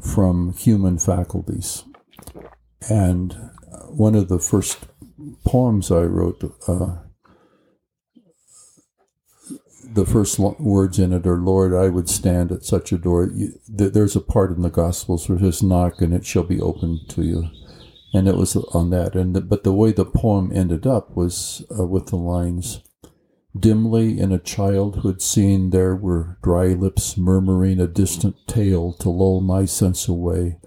from 0.00 0.54
human 0.54 0.98
faculties. 0.98 1.84
And 2.88 3.36
one 3.88 4.14
of 4.14 4.28
the 4.28 4.38
first 4.38 4.78
poems 5.44 5.90
I 5.90 6.02
wrote, 6.02 6.42
uh, 6.66 6.96
the 9.92 10.06
first 10.06 10.38
words 10.38 10.98
in 10.98 11.12
it 11.12 11.26
are, 11.26 11.38
Lord, 11.38 11.74
I 11.74 11.88
would 11.88 12.08
stand 12.08 12.52
at 12.52 12.64
such 12.64 12.92
a 12.92 12.98
door. 12.98 13.30
There's 13.68 14.16
a 14.16 14.20
part 14.20 14.50
in 14.50 14.62
the 14.62 14.70
Gospels 14.70 15.28
where 15.28 15.38
it 15.38 15.42
says, 15.42 15.62
knock 15.62 16.00
and 16.00 16.14
it 16.14 16.24
shall 16.24 16.44
be 16.44 16.60
opened 16.60 17.08
to 17.10 17.22
you. 17.22 17.48
And 18.12 18.28
it 18.28 18.36
was 18.36 18.56
on 18.56 18.90
that. 18.90 19.14
And 19.14 19.36
the, 19.36 19.40
But 19.40 19.64
the 19.64 19.72
way 19.72 19.92
the 19.92 20.04
poem 20.04 20.50
ended 20.54 20.86
up 20.86 21.16
was 21.16 21.64
uh, 21.78 21.84
with 21.84 22.06
the 22.06 22.16
lines, 22.16 22.80
Dimly 23.58 24.20
in 24.20 24.30
a 24.30 24.38
childhood 24.38 25.20
scene 25.20 25.70
there 25.70 25.96
were 25.96 26.38
dry 26.42 26.68
lips 26.68 27.16
murmuring 27.16 27.80
a 27.80 27.88
distant 27.88 28.36
tale 28.46 28.92
to 28.94 29.10
lull 29.10 29.40
my 29.40 29.64
sense 29.64 30.06
away. 30.06 30.58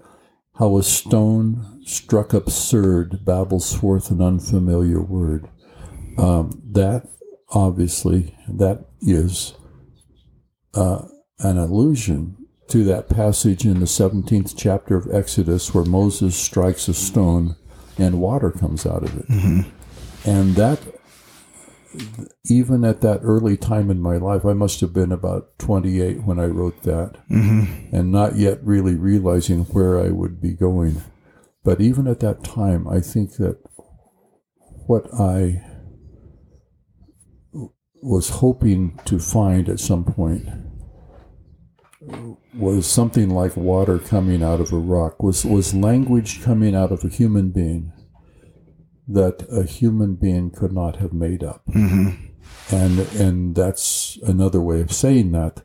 How 0.58 0.76
a 0.76 0.82
stone 0.82 1.80
struck 1.86 2.34
absurd 2.34 3.24
babbles 3.24 3.74
forth 3.74 4.10
an 4.10 4.20
unfamiliar 4.20 5.00
word. 5.00 5.48
Um, 6.18 6.62
that 6.72 7.08
obviously 7.48 8.36
that 8.48 8.93
is 9.04 9.54
uh, 10.74 11.02
an 11.40 11.58
allusion 11.58 12.36
to 12.68 12.84
that 12.84 13.08
passage 13.08 13.64
in 13.64 13.80
the 13.80 13.86
17th 13.86 14.54
chapter 14.56 14.96
of 14.96 15.12
Exodus 15.14 15.74
where 15.74 15.84
Moses 15.84 16.34
strikes 16.34 16.88
a 16.88 16.94
stone 16.94 17.56
and 17.98 18.20
water 18.20 18.50
comes 18.50 18.86
out 18.86 19.02
of 19.02 19.16
it. 19.18 19.26
And 20.26 20.56
that, 20.56 20.80
even 22.46 22.84
at 22.84 23.02
that 23.02 23.20
early 23.22 23.56
time 23.56 23.90
in 23.90 24.00
my 24.00 24.16
life, 24.16 24.44
I 24.44 24.54
must 24.54 24.80
have 24.80 24.92
been 24.92 25.12
about 25.12 25.58
28 25.58 26.24
when 26.24 26.40
I 26.40 26.46
wrote 26.46 26.82
that, 26.84 27.18
and 27.92 28.10
not 28.10 28.36
yet 28.36 28.64
really 28.64 28.94
realizing 28.96 29.64
where 29.66 30.00
I 30.00 30.08
would 30.08 30.40
be 30.40 30.54
going. 30.54 31.02
But 31.62 31.80
even 31.80 32.08
at 32.08 32.20
that 32.20 32.42
time, 32.42 32.88
I 32.88 33.00
think 33.00 33.36
that 33.36 33.58
what 34.86 35.12
I 35.14 35.62
was 38.04 38.28
hoping 38.28 39.00
to 39.06 39.18
find 39.18 39.68
at 39.68 39.80
some 39.80 40.04
point 40.04 40.46
was 42.52 42.86
something 42.86 43.30
like 43.30 43.56
water 43.56 43.98
coming 43.98 44.42
out 44.42 44.60
of 44.60 44.72
a 44.72 44.76
rock 44.76 45.22
was 45.22 45.44
was 45.44 45.74
language 45.74 46.42
coming 46.42 46.74
out 46.76 46.92
of 46.92 47.02
a 47.02 47.08
human 47.08 47.50
being 47.50 47.92
that 49.08 49.46
a 49.50 49.64
human 49.64 50.14
being 50.14 50.50
could 50.50 50.72
not 50.72 50.96
have 50.96 51.12
made 51.14 51.42
up. 51.42 51.62
Mm-hmm. 51.70 52.26
And 52.74 52.98
and 53.20 53.54
that's 53.54 54.18
another 54.22 54.60
way 54.60 54.82
of 54.82 54.92
saying 54.92 55.32
that 55.32 55.62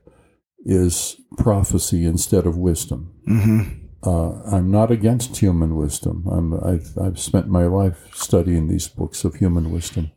is 0.65 1.19
prophecy 1.37 2.05
instead 2.05 2.45
of 2.45 2.57
wisdom. 2.57 3.13
Mm-hmm. 3.27 3.85
Uh, 4.01 4.41
I'm 4.43 4.71
not 4.71 4.91
against 4.91 5.37
human 5.37 5.75
wisdom. 5.75 6.25
I'm, 6.31 6.53
I've, 6.53 6.97
I've 6.97 7.19
spent 7.19 7.49
my 7.49 7.65
life 7.65 8.07
studying 8.13 8.67
these 8.67 8.87
books 8.87 9.25
of 9.25 9.35
human 9.35 9.71
wisdom. 9.71 10.11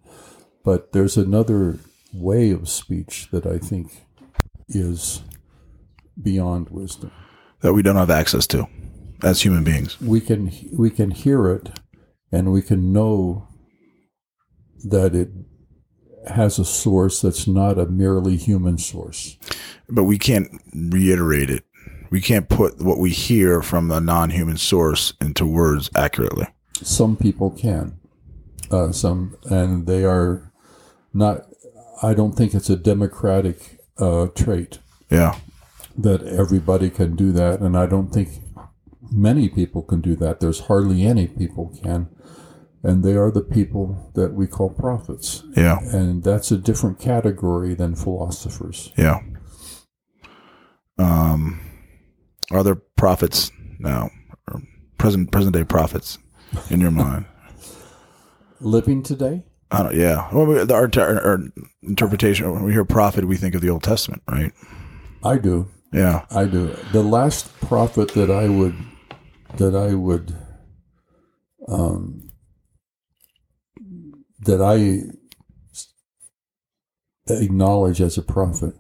But 0.65 0.93
there's 0.93 1.17
another 1.17 1.81
way 2.13 2.51
of 2.51 2.69
speech 2.69 3.29
that 3.33 3.47
I 3.47 3.59
think 3.59 4.07
is 4.69 5.23
beyond 6.21 6.71
wisdom. 6.71 7.11
That 7.61 7.73
we 7.73 7.83
don't 7.83 7.97
have 7.97 8.11
access 8.11 8.47
to 8.49 8.67
as 9.23 9.43
human 9.43 9.65
beings. 9.65 10.01
We 10.01 10.21
can 10.21 10.53
we 10.73 10.91
can 10.91 11.11
hear 11.11 11.51
it, 11.51 11.71
and 12.31 12.53
we 12.53 12.63
can 12.63 12.93
know 12.93 13.49
that 14.85 15.15
it 15.15 15.31
has 16.29 16.59
a 16.59 16.65
source 16.65 17.21
that's 17.21 17.47
not 17.47 17.79
a 17.79 17.87
merely 17.87 18.37
human 18.37 18.79
source. 18.79 19.37
But 19.89 20.05
we 20.05 20.19
can't 20.19 20.49
reiterate 20.75 21.51
it. 21.51 21.65
We 22.11 22.21
can't 22.21 22.49
put 22.49 22.83
what 22.83 22.99
we 22.99 23.11
hear 23.11 23.63
from 23.63 23.91
a 23.91 24.01
non-human 24.01 24.59
source 24.59 25.15
into 25.21 25.47
words 25.47 25.91
accurately. 25.97 26.47
Some 26.75 27.17
people 27.17 27.51
can, 27.51 27.99
uh, 28.71 28.93
some, 28.93 29.37
and 29.45 29.87
they 29.87 30.05
are 30.05 30.53
not. 31.15 31.47
I 32.03 32.15
don't 32.15 32.33
think 32.33 32.55
it's 32.55 32.71
a 32.71 32.77
democratic 32.77 33.79
uh, 33.99 34.27
trait 34.35 34.79
Yeah. 35.11 35.37
that 35.97 36.23
everybody 36.23 36.91
can 36.91 37.15
do 37.17 37.33
that, 37.33 37.61
and 37.61 37.77
I 37.77 37.87
don't 37.87 38.13
think 38.13 38.29
many 39.11 39.49
people 39.49 39.83
can 39.83 40.01
do 40.01 40.17
that. 40.17 40.41
There's 40.41 40.61
hardly 40.61 41.05
any 41.05 41.27
people 41.29 41.73
can, 41.83 42.09
and 42.83 43.05
they 43.05 43.15
are 43.15 43.31
the 43.31 43.43
people 43.43 44.11
that 44.15 44.33
we 44.35 44.47
call 44.47 44.71
prophets, 44.71 45.45
Yeah. 45.57 45.79
and 45.93 46.23
that's 46.25 46.51
a 46.51 46.57
different 46.59 46.99
category 46.99 47.75
than 47.75 47.95
philosophers. 47.95 48.91
Yeah. 48.99 49.21
Um, 50.99 51.61
are 52.51 52.63
there 52.63 52.77
prophets 52.97 53.51
now, 53.79 54.11
or 54.51 54.63
present 54.99 55.31
present 55.31 55.55
day 55.55 55.65
prophets 55.65 56.19
in 56.71 56.81
your 56.81 56.91
mind? 56.91 57.27
Living 58.61 59.03
today, 59.03 59.45
I 59.73 59.83
don't, 59.83 59.95
yeah. 59.95 60.29
Well, 60.33 60.47
we- 60.47 60.61
our, 60.61 60.91
our, 60.97 61.21
our 61.27 61.39
interpretation 61.83 62.51
when 62.53 62.63
we 62.65 62.73
hear 62.73 62.85
prophet, 62.85 63.25
we 63.27 63.37
think 63.37 63.55
of 63.55 63.61
the 63.63 63.71
Old 63.71 63.83
Testament, 63.83 64.23
right? 64.29 64.53
I 65.25 65.39
do. 65.39 65.69
Yeah. 65.93 66.25
I 66.31 66.45
do. 66.47 66.77
The 66.93 67.03
last 67.03 67.59
prophet 67.61 68.13
that 68.15 68.31
I 68.31 68.49
would 68.49 68.75
that 69.59 69.77
I 69.77 69.95
would 69.95 70.35
um, 71.69 72.31
that 74.41 74.61
I 74.63 75.03
acknowledge 77.33 78.01
as 78.01 78.19
a 78.19 78.23
prophet 78.23 78.75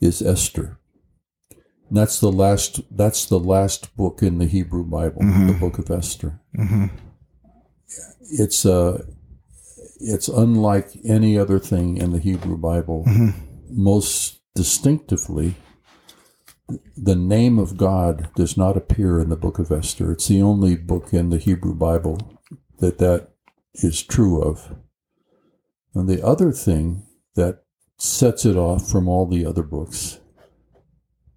is 0.00 0.22
Esther. 0.22 0.78
And 1.88 1.96
that's 1.98 2.20
the 2.20 2.30
last. 2.32 2.80
That's 2.96 3.26
the 3.26 3.38
last 3.40 3.94
book 3.96 4.22
in 4.22 4.38
the 4.38 4.46
Hebrew 4.46 4.84
Bible, 4.84 5.22
the 5.22 5.56
Book 5.58 5.78
of 5.78 5.90
Esther. 5.90 6.40
Mm-hmm. 6.56 6.86
It's 8.30 8.64
uh, 8.64 9.02
it's 10.00 10.28
unlike 10.28 10.90
any 11.04 11.38
other 11.38 11.58
thing 11.58 11.96
in 11.96 12.12
the 12.12 12.18
Hebrew 12.18 12.56
Bible. 12.56 13.04
Mm-hmm. 13.06 13.30
Most 13.70 14.40
distinctively, 14.54 15.54
the 16.96 17.16
name 17.16 17.58
of 17.58 17.76
God 17.76 18.30
does 18.34 18.56
not 18.56 18.76
appear 18.76 19.20
in 19.20 19.28
the 19.28 19.36
book 19.36 19.58
of 19.58 19.70
Esther. 19.70 20.12
It's 20.12 20.28
the 20.28 20.42
only 20.42 20.76
book 20.76 21.12
in 21.12 21.30
the 21.30 21.38
Hebrew 21.38 21.74
Bible 21.74 22.18
that 22.78 22.98
that 22.98 23.28
is 23.74 24.02
true 24.02 24.42
of. 24.42 24.76
And 25.94 26.08
the 26.08 26.24
other 26.24 26.52
thing 26.52 27.06
that 27.34 27.62
sets 27.98 28.44
it 28.44 28.56
off 28.56 28.88
from 28.88 29.08
all 29.08 29.26
the 29.26 29.44
other 29.44 29.62
books, 29.62 30.20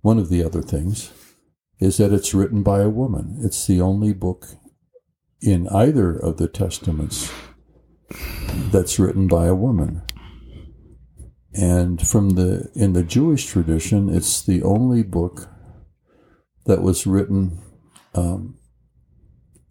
one 0.01 0.17
of 0.17 0.29
the 0.29 0.43
other 0.43 0.61
things, 0.61 1.11
is 1.79 1.97
that 1.97 2.13
it's 2.13 2.33
written 2.33 2.63
by 2.63 2.81
a 2.81 2.89
woman. 2.89 3.39
It's 3.43 3.67
the 3.67 3.81
only 3.81 4.13
book 4.13 4.47
in 5.41 5.67
either 5.67 6.15
of 6.15 6.37
the 6.37 6.47
testaments 6.47 7.31
that's 8.71 8.99
written 8.99 9.27
by 9.27 9.47
a 9.47 9.55
woman. 9.55 10.01
And 11.53 12.05
from 12.05 12.31
the 12.31 12.69
in 12.73 12.93
the 12.93 13.03
Jewish 13.03 13.45
tradition, 13.45 14.09
it's 14.09 14.41
the 14.41 14.63
only 14.63 15.03
book 15.03 15.49
that 16.65 16.81
was 16.81 17.05
written 17.05 17.59
um, 18.15 18.57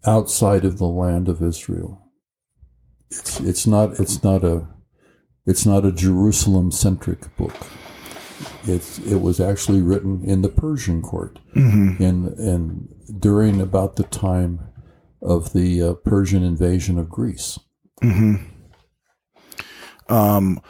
outside 0.05 0.63
of 0.63 0.77
the 0.77 0.87
land 0.87 1.27
of 1.27 1.41
Israel. 1.41 2.09
It's 3.11 3.39
it's 3.41 3.67
not 3.67 3.99
it's 3.99 4.23
not 4.23 4.43
a 4.43 4.67
it's 5.45 5.65
not 5.65 5.85
a 5.85 5.91
Jerusalem 5.91 6.71
centric 6.71 7.35
book. 7.35 7.55
It's 8.65 8.99
it 8.99 9.17
was 9.21 9.39
actually 9.41 9.81
written 9.81 10.23
in 10.23 10.41
the 10.41 10.49
Persian 10.49 11.01
court 11.01 11.39
Mm-hmm. 11.55 12.01
in 12.01 12.33
in 12.37 12.87
during 13.19 13.59
about 13.61 13.97
the 13.97 14.03
time 14.03 14.59
of 15.21 15.53
the 15.53 15.81
uh, 15.81 15.93
Persian 15.93 16.43
invasion 16.43 16.97
of 16.97 17.09
Greece. 17.09 17.59
Mm-hmm. 18.03 20.13
Um, 20.13 20.61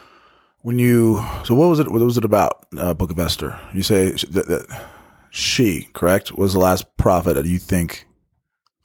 when 0.62 0.78
you 0.78 1.24
so 1.44 1.54
what 1.54 1.68
was 1.68 1.80
it? 1.80 1.90
What 1.90 2.00
was 2.00 2.16
it 2.16 2.24
about? 2.24 2.66
Uh, 2.76 2.94
Book 2.94 3.10
of 3.10 3.18
Esther. 3.18 3.58
You 3.72 3.82
say 3.82 4.12
that, 4.12 4.46
that 4.48 4.86
she 5.30 5.88
correct 5.92 6.32
was 6.32 6.52
the 6.52 6.60
last 6.60 6.96
prophet 6.96 7.34
that 7.34 7.46
you 7.46 7.58
think 7.58 8.06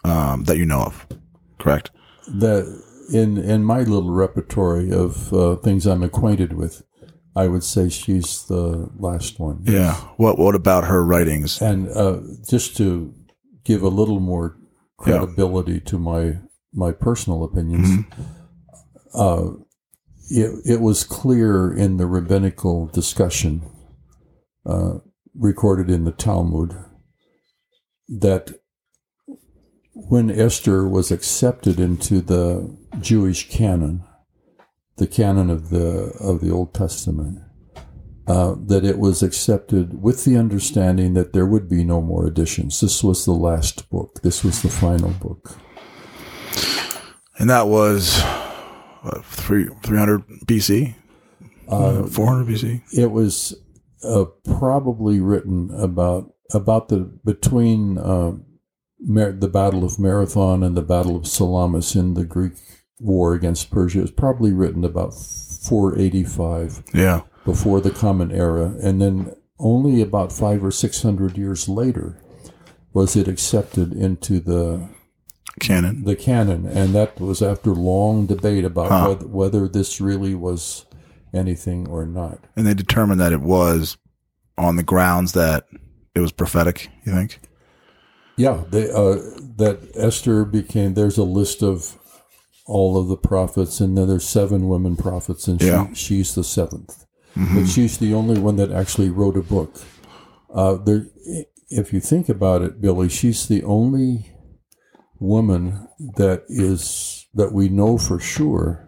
um, 0.04 0.44
that 0.46 0.58
you 0.58 0.66
know 0.66 0.82
of, 0.82 1.08
correct? 1.60 1.92
that 2.28 2.84
in 3.12 3.38
in 3.38 3.64
my 3.64 3.80
little 3.80 4.12
repertory 4.12 4.92
of 4.92 5.34
uh, 5.34 5.56
things 5.58 5.86
I'm 5.86 6.04
acquainted 6.04 6.54
with, 6.54 6.84
I 7.36 7.48
would 7.48 7.64
say 7.64 7.90
she's 7.90 8.46
the 8.46 8.90
last 8.98 9.40
one. 9.40 9.62
Yeah. 9.64 9.94
What 10.18 10.38
What 10.38 10.56
about 10.56 10.86
her 10.86 11.04
writings? 11.04 11.62
And 11.62 11.90
uh, 11.90 12.20
just 12.48 12.76
to 12.78 13.14
give 13.64 13.84
a 13.84 13.90
little 13.90 14.20
more 14.20 14.58
credibility 14.98 15.80
to 15.82 15.98
my 15.98 16.40
my 16.74 16.92
personal 16.92 17.44
opinions, 17.44 18.06
uh, 19.14 19.52
it 20.30 20.62
it 20.66 20.82
was 20.82 21.04
clear 21.04 21.74
in 21.74 21.98
the 21.98 22.06
rabbinical 22.06 22.88
discussion 22.88 23.70
uh, 24.66 25.00
recorded 25.36 25.90
in 25.90 26.06
the 26.06 26.12
Talmud 26.12 26.78
that 28.08 28.54
when 29.94 30.30
Esther 30.30 30.88
was 30.88 31.12
accepted 31.12 31.80
into 31.80 32.22
the 32.22 32.78
Jewish 33.00 33.50
canon, 33.50 34.04
the 34.98 35.08
canon 35.08 35.50
of 35.50 35.70
the 35.70 36.16
of 36.20 36.42
the 36.42 36.52
Old 36.52 36.74
Testament, 36.74 37.40
uh, 38.28 38.56
that 38.68 38.86
it 38.86 39.00
was 39.00 39.24
accepted 39.24 40.02
with 40.02 40.24
the 40.24 40.38
understanding 40.38 41.16
that 41.16 41.34
there 41.34 41.46
would 41.46 41.68
be 41.68 41.84
no 41.84 42.02
more 42.02 42.28
additions. 42.28 42.80
This 42.80 43.04
was 43.04 43.26
the 43.26 43.32
last 43.32 43.90
book. 43.90 44.22
This 44.22 44.44
was 44.44 44.62
the 44.62 44.70
final 44.70 45.12
book. 45.12 45.58
And 47.40 47.50
that 47.50 47.68
was 47.68 48.22
what, 49.02 49.24
three 49.26 49.68
three 49.84 49.98
hundred 49.98 50.24
BC, 50.46 50.96
Uh, 51.68 52.04
four 52.08 52.28
hundred 52.28 52.48
BC. 52.48 52.82
it 52.98 53.12
was 53.12 53.56
uh, 54.04 54.26
probably 54.58 55.20
written 55.20 55.70
about 55.74 56.32
about 56.54 56.90
the 56.90 57.00
between 57.26 57.98
uh, 57.98 58.32
Mar- 59.02 59.32
the 59.32 59.48
Battle 59.50 59.84
of 59.84 60.00
Marathon 60.00 60.64
and 60.64 60.76
the 60.76 60.82
Battle 60.82 61.16
of 61.16 61.28
Salamis 61.28 61.96
in 61.96 62.14
the 62.16 62.26
Greek 62.26 62.54
war 63.00 63.34
against 63.34 63.72
Persia. 63.72 64.00
It 64.00 64.02
was 64.02 64.12
probably 64.12 64.52
written 64.52 64.84
about 64.84 65.14
485 65.14 66.84
Yeah. 66.94 67.22
before 67.46 67.82
the 67.82 67.92
Common 67.92 68.32
Era, 68.32 68.76
and 68.82 69.02
then 69.02 69.34
only 69.60 70.02
about 70.02 70.32
five 70.32 70.64
or 70.64 70.72
six 70.72 71.02
hundred 71.02 71.38
years 71.38 71.68
later 71.70 72.22
was 72.94 73.16
it 73.16 73.28
accepted 73.28 73.94
into 73.94 74.40
the 74.40 74.90
Canon. 75.60 76.04
the 76.06 76.16
canon, 76.16 76.66
and 76.66 76.94
that 76.96 77.20
was 77.20 77.42
after 77.42 77.72
long 77.72 78.26
debate 78.26 78.66
about 78.66 78.90
Huh. 78.90 79.08
whether, 79.10 79.28
whether 79.28 79.68
this 79.68 80.00
really 80.02 80.34
was 80.36 80.86
anything 81.34 81.88
or 81.88 82.06
not. 82.06 82.40
And 82.56 82.66
they 82.66 82.74
determined 82.74 83.20
that 83.22 83.34
it 83.34 83.42
was 83.42 83.98
on 84.58 84.76
the 84.76 84.84
grounds 84.84 85.34
that 85.34 85.66
it 86.16 86.20
was 86.20 86.32
prophetic. 86.32 86.90
You 87.06 87.14
think? 87.14 87.40
Yeah, 88.38 88.64
they, 88.70 88.90
uh, 88.90 89.16
that 89.58 89.80
Esther 89.96 90.46
became. 90.46 90.94
There's 90.94 91.18
a 91.18 91.24
list 91.24 91.62
of 91.62 91.98
all 92.66 92.98
of 92.98 93.08
the 93.08 93.18
prophets, 93.18 93.80
and 93.82 93.98
then 93.98 94.08
there's 94.08 94.28
seven 94.28 94.68
women 94.70 94.96
prophets, 94.96 95.48
and 95.48 95.62
Yeah. 95.62 95.88
she's 95.94 96.36
the 96.36 96.44
7th 96.44 97.06
But 97.36 97.66
she's 97.68 97.98
the 97.98 98.14
only 98.14 98.40
one 98.40 98.56
that 98.58 98.72
actually 98.72 99.10
wrote 99.10 99.38
a 99.38 99.42
book. 99.42 99.76
Uh, 100.54 100.76
there, 100.76 101.08
if 101.70 101.94
you 101.94 102.00
think 102.00 102.28
about 102.30 102.62
it, 102.64 102.82
Billy, 102.82 103.08
she's 103.10 103.48
the 103.48 103.64
only 103.64 104.32
woman 105.20 105.88
that 106.16 106.44
is 106.48 107.28
that 107.34 107.52
we 107.52 107.70
know 107.70 107.98
for 107.98 108.20
sure 108.20 108.88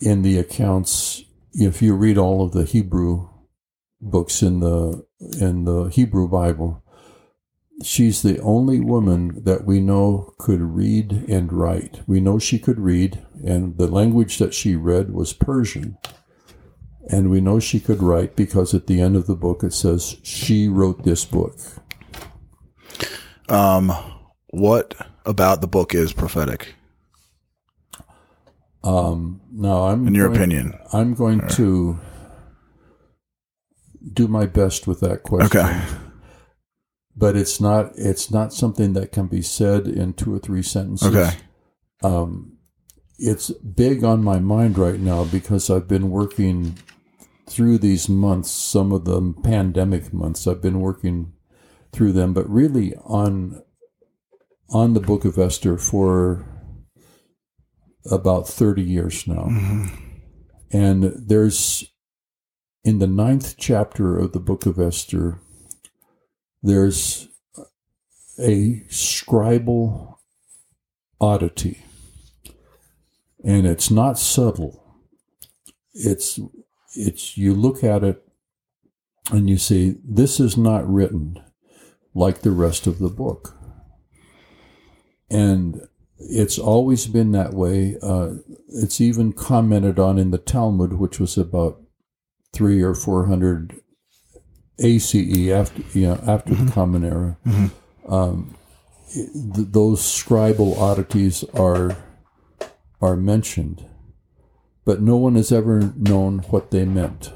in 0.00 0.22
the 0.22 0.38
accounts. 0.38 1.22
If 1.52 1.80
you 1.82 1.94
read 1.94 2.18
all 2.18 2.44
of 2.44 2.52
the 2.52 2.64
Hebrew 2.64 3.28
books 4.00 4.42
in 4.42 4.60
the 4.60 5.06
in 5.40 5.64
the 5.64 5.84
Hebrew 5.84 6.28
Bible, 6.28 6.82
she's 7.82 8.22
the 8.22 8.40
only 8.40 8.80
woman 8.80 9.42
that 9.44 9.64
we 9.64 9.80
know 9.80 10.34
could 10.38 10.60
read 10.60 11.24
and 11.28 11.52
write. 11.52 12.00
We 12.06 12.20
know 12.20 12.38
she 12.38 12.58
could 12.58 12.78
read, 12.78 13.24
and 13.44 13.78
the 13.78 13.86
language 13.86 14.38
that 14.38 14.54
she 14.54 14.76
read 14.76 15.12
was 15.12 15.32
Persian. 15.32 15.96
And 17.10 17.30
we 17.30 17.40
know 17.42 17.60
she 17.60 17.80
could 17.80 18.02
write 18.02 18.34
because 18.34 18.72
at 18.72 18.86
the 18.86 19.00
end 19.00 19.14
of 19.14 19.26
the 19.26 19.36
book 19.36 19.62
it 19.62 19.74
says 19.74 20.16
she 20.22 20.68
wrote 20.68 21.04
this 21.04 21.24
book. 21.26 21.58
Um, 23.50 23.92
what 24.56 24.94
about 25.26 25.60
the 25.60 25.66
book 25.66 25.94
is 25.94 26.12
prophetic? 26.12 26.74
Um, 28.82 29.40
now 29.50 29.84
I'm 29.86 30.06
In 30.06 30.14
your 30.14 30.28
going- 30.28 30.36
opinion? 30.36 30.74
I'm 30.92 31.14
going 31.14 31.46
to 31.50 31.98
do 34.12 34.28
my 34.28 34.46
best 34.46 34.86
with 34.86 35.00
that 35.00 35.22
question. 35.22 35.58
Okay. 35.58 35.82
But 37.16 37.36
it's 37.36 37.60
not 37.60 37.92
it's 37.96 38.30
not 38.30 38.52
something 38.52 38.92
that 38.94 39.12
can 39.12 39.28
be 39.28 39.40
said 39.40 39.86
in 39.86 40.14
two 40.14 40.34
or 40.34 40.38
three 40.38 40.62
sentences. 40.62 41.08
Okay. 41.14 41.36
Um, 42.02 42.58
it's 43.18 43.50
big 43.52 44.02
on 44.04 44.22
my 44.22 44.40
mind 44.40 44.76
right 44.76 44.98
now 44.98 45.24
because 45.24 45.70
I've 45.70 45.86
been 45.88 46.10
working 46.10 46.76
through 47.48 47.78
these 47.78 48.08
months, 48.08 48.50
some 48.50 48.90
of 48.92 49.04
them 49.04 49.34
pandemic 49.42 50.12
months. 50.12 50.46
I've 50.46 50.60
been 50.60 50.80
working 50.80 51.32
through 51.92 52.12
them, 52.12 52.34
but 52.34 52.50
really 52.50 52.94
on 53.04 53.62
on 54.70 54.94
the 54.94 55.00
Book 55.00 55.24
of 55.24 55.38
Esther 55.38 55.78
for 55.78 56.46
about 58.10 58.48
thirty 58.48 58.82
years 58.82 59.26
now. 59.26 59.46
Mm-hmm. 59.48 59.86
And 60.72 61.12
there's 61.28 61.84
in 62.84 62.98
the 62.98 63.06
ninth 63.06 63.56
chapter 63.56 64.18
of 64.18 64.32
the 64.32 64.40
book 64.40 64.66
of 64.66 64.78
Esther, 64.78 65.40
there's 66.62 67.28
a 68.38 68.82
scribal 68.88 70.16
oddity. 71.20 71.84
And 73.42 73.66
it's 73.66 73.90
not 73.90 74.18
subtle. 74.18 74.84
It's 75.92 76.40
it's 76.94 77.36
you 77.36 77.54
look 77.54 77.84
at 77.84 78.04
it 78.04 78.22
and 79.30 79.48
you 79.48 79.56
see 79.56 79.96
this 80.04 80.40
is 80.40 80.56
not 80.56 80.88
written 80.88 81.42
like 82.14 82.40
the 82.40 82.50
rest 82.50 82.86
of 82.86 82.98
the 82.98 83.08
book. 83.08 83.56
And 85.30 85.80
it's 86.18 86.58
always 86.58 87.06
been 87.06 87.32
that 87.32 87.54
way. 87.54 87.96
Uh, 88.02 88.34
it's 88.68 89.00
even 89.00 89.32
commented 89.32 89.98
on 89.98 90.18
in 90.18 90.30
the 90.30 90.38
Talmud, 90.38 90.94
which 90.94 91.18
was 91.18 91.36
about 91.36 91.80
three 92.52 92.82
or 92.82 92.94
four 92.94 93.26
hundred 93.26 93.80
ACE 94.78 95.14
after 95.50 95.82
you 95.98 96.06
know 96.06 96.22
after 96.26 96.54
the 96.54 96.70
Common 96.70 97.04
Era. 97.04 97.36
Um, 98.08 98.56
th- 99.12 99.68
those 99.70 100.00
scribal 100.02 100.78
oddities 100.78 101.44
are 101.54 101.96
are 103.00 103.16
mentioned, 103.16 103.84
but 104.84 105.00
no 105.00 105.16
one 105.16 105.34
has 105.36 105.52
ever 105.52 105.92
known 105.96 106.40
what 106.50 106.70
they 106.70 106.84
meant. 106.84 107.32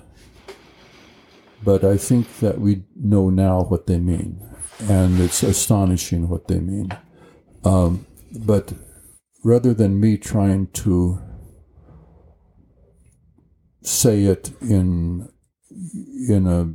But 1.65 1.85
I 1.85 1.97
think 1.97 2.39
that 2.39 2.61
we 2.61 2.85
know 2.95 3.31
now 3.31 3.63
what 3.63 3.87
they 3.87 3.99
mean, 3.99 4.41
and 4.89 5.21
it's 5.21 5.43
astonishing 5.43 6.29
what 6.29 6.49
they 6.49 6.61
mean. 6.61 6.97
Um, 7.65 8.07
but 8.33 8.73
rather 9.45 9.75
than 9.75 10.01
me 10.01 10.17
trying 10.17 10.69
to 10.69 11.21
say 13.83 14.25
it 14.25 14.51
in 14.61 15.29
in 16.29 16.47
a 16.47 16.75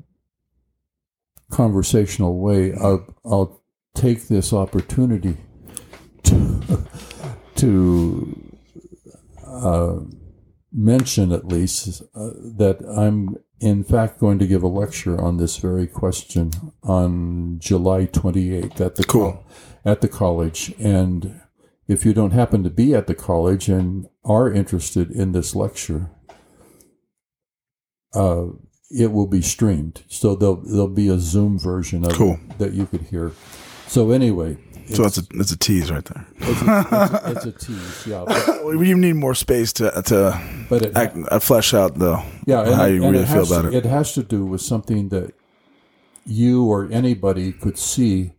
conversational 1.54 2.40
way, 2.40 2.74
I'll, 2.74 3.06
I'll 3.24 3.62
take 3.94 4.28
this 4.28 4.52
opportunity 4.54 5.38
to 6.24 6.88
to 7.56 8.56
uh, 9.46 10.00
mention 10.72 11.32
at 11.32 11.48
least 11.48 12.02
uh, 12.16 12.32
that 12.58 12.84
I'm 12.98 13.38
in 13.60 13.84
fact 13.84 14.20
going 14.20 14.40
to 14.40 14.48
give 14.48 14.64
a 14.64 14.68
lecture 14.68 15.22
on 15.22 15.38
this 15.38 15.58
very 15.58 15.88
question 15.88 16.52
on 16.82 17.60
July 17.60 18.08
28th 18.08 18.82
at 18.82 18.96
the 18.96 19.04
Cool. 19.04 19.46
At 19.86 20.02
the 20.02 20.08
college 20.08 20.74
and 20.80 21.42
if 21.88 22.06
you 22.06 22.14
don't 22.14 22.32
happen 22.32 22.64
to 22.64 22.70
be 22.70 22.94
at 22.96 23.08
the 23.08 23.16
college 23.16 23.68
and 23.70 24.08
are 24.24 24.52
interested 24.52 25.12
in 25.12 25.32
this 25.34 25.56
lecture 25.56 26.10
uh, 28.14 28.46
it 28.90 29.12
will 29.12 29.28
be 29.28 29.42
streamed 29.42 30.04
so 30.08 30.36
there'll, 30.36 30.58
there'll 30.58 30.88
be 30.88 31.08
a 31.10 31.18
zoom 31.20 31.58
version 31.60 32.06
of 32.06 32.14
Cool. 32.14 32.34
it 32.50 32.58
that 32.60 32.74
you 32.74 32.86
could 32.86 33.02
hear 33.02 33.32
so 33.88 34.12
anyway 34.12 34.58
So 34.94 35.04
that's 35.04 35.18
a 35.18 35.22
that's 35.38 35.52
a 35.52 35.58
tease 35.58 35.90
right 35.92 36.04
there. 36.06 36.26
it's 36.38 36.62
a, 36.62 36.80
it's 36.80 37.14
a, 37.14 37.32
it's 37.32 37.46
a 37.46 37.52
tease 37.66 38.08
yeah 38.08 38.24
but, 38.28 38.66
We 38.78 38.94
need 38.94 39.16
more 39.16 39.36
space 39.36 39.74
to 39.74 39.92
to 40.06 40.40
but 40.70 40.82
it, 40.84 40.96
act, 40.98 41.18
uh, 41.32 41.40
flesh 41.40 41.74
out 41.74 41.98
the 42.00 42.24
yeah 42.46 42.64
how 42.76 42.86
it- 42.86 42.94
you 42.96 43.02
really 43.10 43.26
feel 43.26 43.44
about 43.46 43.64
to, 43.64 43.68
it. 43.70 43.86
it 43.86 43.86
has 43.86 44.14
to 44.14 44.24
do 44.24 44.46
with 44.46 44.62
something 44.62 45.10
that 45.10 45.34
you 46.26 46.64
or 46.66 46.88
anybody 46.92 47.52
could 47.52 47.78
see 47.78 48.32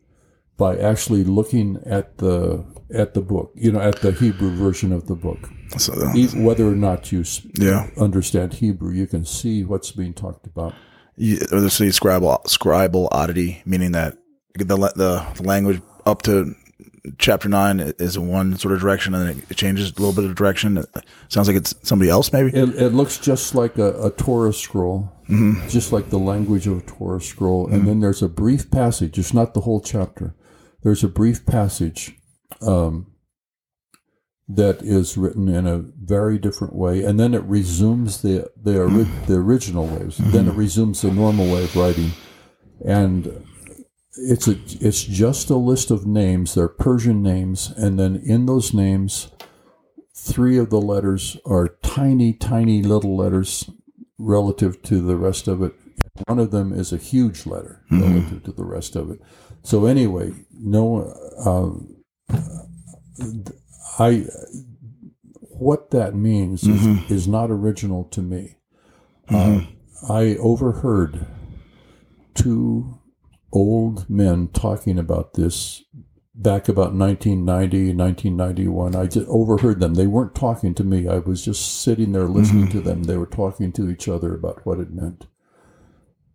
by 0.56 0.76
actually 0.76 1.24
looking 1.24 1.80
at 1.84 2.18
the 2.18 2.64
at 2.94 3.14
the 3.14 3.20
book 3.20 3.50
you 3.54 3.72
know 3.72 3.80
at 3.80 4.00
the 4.02 4.12
hebrew 4.12 4.50
version 4.54 4.92
of 4.92 5.06
the 5.06 5.14
book 5.14 5.50
So, 5.78 5.92
uh, 5.94 6.12
E- 6.14 6.28
whether 6.28 6.66
or 6.66 6.76
not 6.76 7.10
you 7.10 7.24
yeah, 7.54 7.88
understand 7.98 8.54
hebrew 8.54 8.92
you 8.92 9.06
can 9.06 9.24
see 9.24 9.64
what's 9.64 9.90
being 9.90 10.14
talked 10.14 10.46
about 10.46 10.74
you, 11.16 11.38
or 11.52 11.60
the 11.60 11.70
say 11.70 11.86
scribal 11.86 12.44
scribal 12.44 13.08
oddity, 13.10 13.62
meaning 13.64 13.92
that 13.92 14.18
the 14.54 14.64
the, 14.64 15.26
the 15.34 15.42
language 15.42 15.80
up 16.06 16.22
to 16.22 16.54
chapter 17.18 17.48
nine 17.48 17.80
is 17.98 18.16
in 18.16 18.28
one 18.28 18.56
sort 18.56 18.74
of 18.74 18.80
direction, 18.80 19.14
and 19.14 19.28
then 19.28 19.42
it 19.50 19.56
changes 19.56 19.90
a 19.90 19.94
little 19.94 20.12
bit 20.12 20.24
of 20.24 20.34
direction. 20.34 20.78
It 20.78 20.86
sounds 21.28 21.48
like 21.48 21.56
it's 21.56 21.74
somebody 21.82 22.10
else, 22.10 22.32
maybe. 22.32 22.48
It, 22.48 22.68
it 22.80 22.94
looks 22.94 23.18
just 23.18 23.54
like 23.54 23.78
a, 23.78 23.92
a 24.06 24.10
Torah 24.10 24.52
scroll, 24.52 25.12
just 25.68 25.92
like 25.92 26.10
the 26.10 26.18
language 26.18 26.66
of 26.66 26.78
a 26.78 26.82
Torah 26.82 27.20
scroll. 27.20 27.66
And 27.66 27.86
then 27.86 28.00
there's 28.00 28.22
a 28.22 28.28
brief 28.28 28.70
passage. 28.70 29.18
It's 29.18 29.34
not 29.34 29.54
the 29.54 29.60
whole 29.60 29.80
chapter. 29.80 30.34
There's 30.84 31.02
a 31.02 31.08
brief 31.08 31.46
passage 31.46 32.14
um, 32.60 33.06
that 34.46 34.82
is 34.82 35.16
written 35.16 35.48
in 35.48 35.66
a 35.66 35.78
very 35.78 36.38
different 36.38 36.76
way, 36.76 37.02
and 37.02 37.18
then 37.18 37.32
it 37.32 37.42
resumes 37.44 38.20
the 38.20 38.50
the, 38.62 38.82
ori- 38.82 39.08
the 39.26 39.36
original 39.36 39.86
ways. 39.86 40.18
Then 40.18 40.46
it 40.46 40.54
resumes 40.54 41.00
the 41.00 41.10
normal 41.10 41.50
way 41.50 41.64
of 41.64 41.74
writing, 41.74 42.10
and 42.84 43.46
it's 44.16 44.46
a 44.46 44.58
it's 44.78 45.02
just 45.02 45.48
a 45.48 45.56
list 45.56 45.90
of 45.90 46.06
names. 46.06 46.54
They're 46.54 46.68
Persian 46.68 47.22
names, 47.22 47.72
and 47.76 47.98
then 47.98 48.16
in 48.16 48.44
those 48.44 48.74
names 48.74 49.28
three 50.14 50.58
of 50.58 50.68
the 50.68 50.80
letters 50.80 51.38
are 51.46 51.78
tiny, 51.82 52.34
tiny 52.34 52.82
little 52.82 53.16
letters 53.16 53.70
relative 54.18 54.82
to 54.82 55.00
the 55.00 55.16
rest 55.16 55.48
of 55.48 55.62
it. 55.62 55.74
One 56.26 56.38
of 56.38 56.50
them 56.50 56.72
is 56.72 56.92
a 56.92 56.98
huge 56.98 57.46
letter 57.46 57.82
relative 57.90 58.42
to 58.44 58.52
the 58.52 58.64
rest 58.64 58.94
of 58.94 59.10
it. 59.10 59.20
So 59.64 59.86
anyway, 59.86 60.32
no, 60.52 61.12
uh, 61.44 61.72
I 63.98 64.26
what 65.40 65.90
that 65.90 66.14
means 66.14 66.64
is, 66.64 67.10
is 67.10 67.28
not 67.28 67.50
original 67.50 68.04
to 68.04 68.20
me. 68.20 68.56
Uh, 69.28 69.62
I 70.08 70.36
overheard 70.36 71.26
two 72.34 72.98
old 73.52 74.10
men 74.10 74.48
talking 74.48 74.98
about 74.98 75.34
this 75.34 75.82
back 76.34 76.68
about 76.68 76.92
1990, 76.92 77.94
1991. 77.94 78.96
I 78.96 79.06
just 79.06 79.28
overheard 79.28 79.80
them. 79.80 79.94
They 79.94 80.08
weren't 80.08 80.34
talking 80.34 80.74
to 80.74 80.84
me. 80.84 81.08
I 81.08 81.18
was 81.18 81.44
just 81.44 81.82
sitting 81.82 82.12
there 82.12 82.28
listening 82.28 82.68
to 82.70 82.80
them. 82.80 83.04
They 83.04 83.16
were 83.16 83.26
talking 83.26 83.72
to 83.72 83.88
each 83.88 84.08
other 84.08 84.34
about 84.34 84.66
what 84.66 84.80
it 84.80 84.92
meant. 84.92 85.26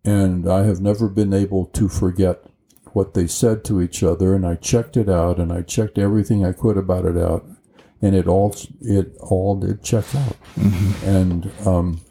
And 0.06 0.50
I 0.50 0.64
have 0.64 0.80
never 0.80 1.10
been 1.10 1.34
able 1.34 1.66
to 1.66 1.90
forget 1.90 2.49
what 2.94 3.14
they 3.14 3.28
said 3.28 3.64
to 3.66 3.82
each 3.82 4.04
other. 4.04 4.36
And 4.36 4.46
I 4.46 4.56
checked 4.56 4.98
it 4.98 5.10
out 5.10 5.38
and 5.40 5.52
I 5.52 5.62
checked 5.62 5.98
everything 5.98 6.46
I 6.46 6.52
could 6.52 6.78
about 6.78 7.06
it 7.06 7.18
out. 7.18 7.46
And 8.02 8.16
it 8.16 8.28
all, 8.28 8.56
it 8.82 9.16
all 9.20 9.60
did 9.60 9.84
check 9.84 10.06
out. 10.16 10.38
And, 11.04 11.52
um, 11.66 12.02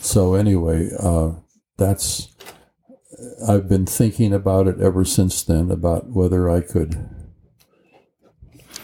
so 0.00 0.34
anyway, 0.34 0.90
uh, 0.98 1.32
that's, 1.76 2.34
I've 3.46 3.68
been 3.68 3.84
thinking 3.86 4.32
about 4.32 4.66
it 4.66 4.80
ever 4.80 5.04
since 5.04 5.42
then 5.42 5.70
about 5.70 6.10
whether 6.10 6.48
I 6.48 6.62
could 6.62 7.08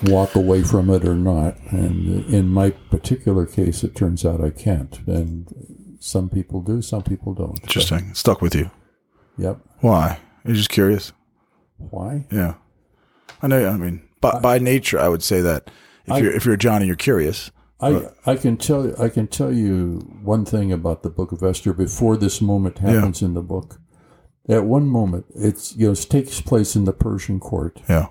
walk 0.02 0.34
away 0.34 0.62
from 0.62 0.90
it 0.90 1.04
or 1.04 1.14
not. 1.14 1.56
And 1.70 2.26
in 2.26 2.48
my 2.48 2.70
particular 2.70 3.46
case, 3.46 3.82
it 3.82 3.94
turns 3.94 4.26
out 4.26 4.44
I 4.44 4.50
can't. 4.50 4.98
And 5.06 5.96
some 6.00 6.28
people 6.28 6.60
do, 6.60 6.82
some 6.82 7.02
people 7.02 7.32
don't. 7.32 7.58
Interesting. 7.62 8.12
Stuck 8.14 8.42
with 8.42 8.54
you. 8.54 8.70
Yep. 9.38 9.58
Why? 9.80 10.18
You're 10.46 10.56
just 10.56 10.70
curious. 10.70 11.12
Why? 11.78 12.26
Yeah, 12.30 12.54
I 13.42 13.46
know. 13.48 13.68
I 13.68 13.76
mean, 13.76 14.02
by, 14.20 14.40
by 14.40 14.58
nature, 14.58 14.98
I 14.98 15.08
would 15.08 15.22
say 15.22 15.40
that 15.42 15.70
if 16.06 16.12
I- 16.12 16.18
you're 16.18 16.32
if 16.32 16.44
you're 16.44 16.54
a 16.54 16.58
Johnny, 16.58 16.86
you're 16.86 16.96
curious. 16.96 17.50
I, 17.78 18.08
I 18.24 18.36
can 18.36 18.56
tell 18.56 18.98
I 19.02 19.10
can 19.10 19.26
tell 19.26 19.52
you 19.52 19.98
one 20.22 20.46
thing 20.46 20.72
about 20.72 21.02
the 21.02 21.10
Book 21.10 21.30
of 21.32 21.42
Esther 21.42 21.74
before 21.74 22.16
this 22.16 22.40
moment 22.40 22.78
happens 22.78 23.20
in 23.20 23.34
the 23.34 23.42
book. 23.42 23.78
at 24.48 24.64
one 24.64 24.86
moment, 24.86 25.26
it's 25.34 25.76
you 25.76 25.86
know 25.88 25.92
it 25.92 26.06
takes 26.08 26.40
place 26.40 26.74
in 26.74 26.84
the 26.84 26.94
Persian 26.94 27.38
court, 27.38 27.82
Yeah. 27.86 28.06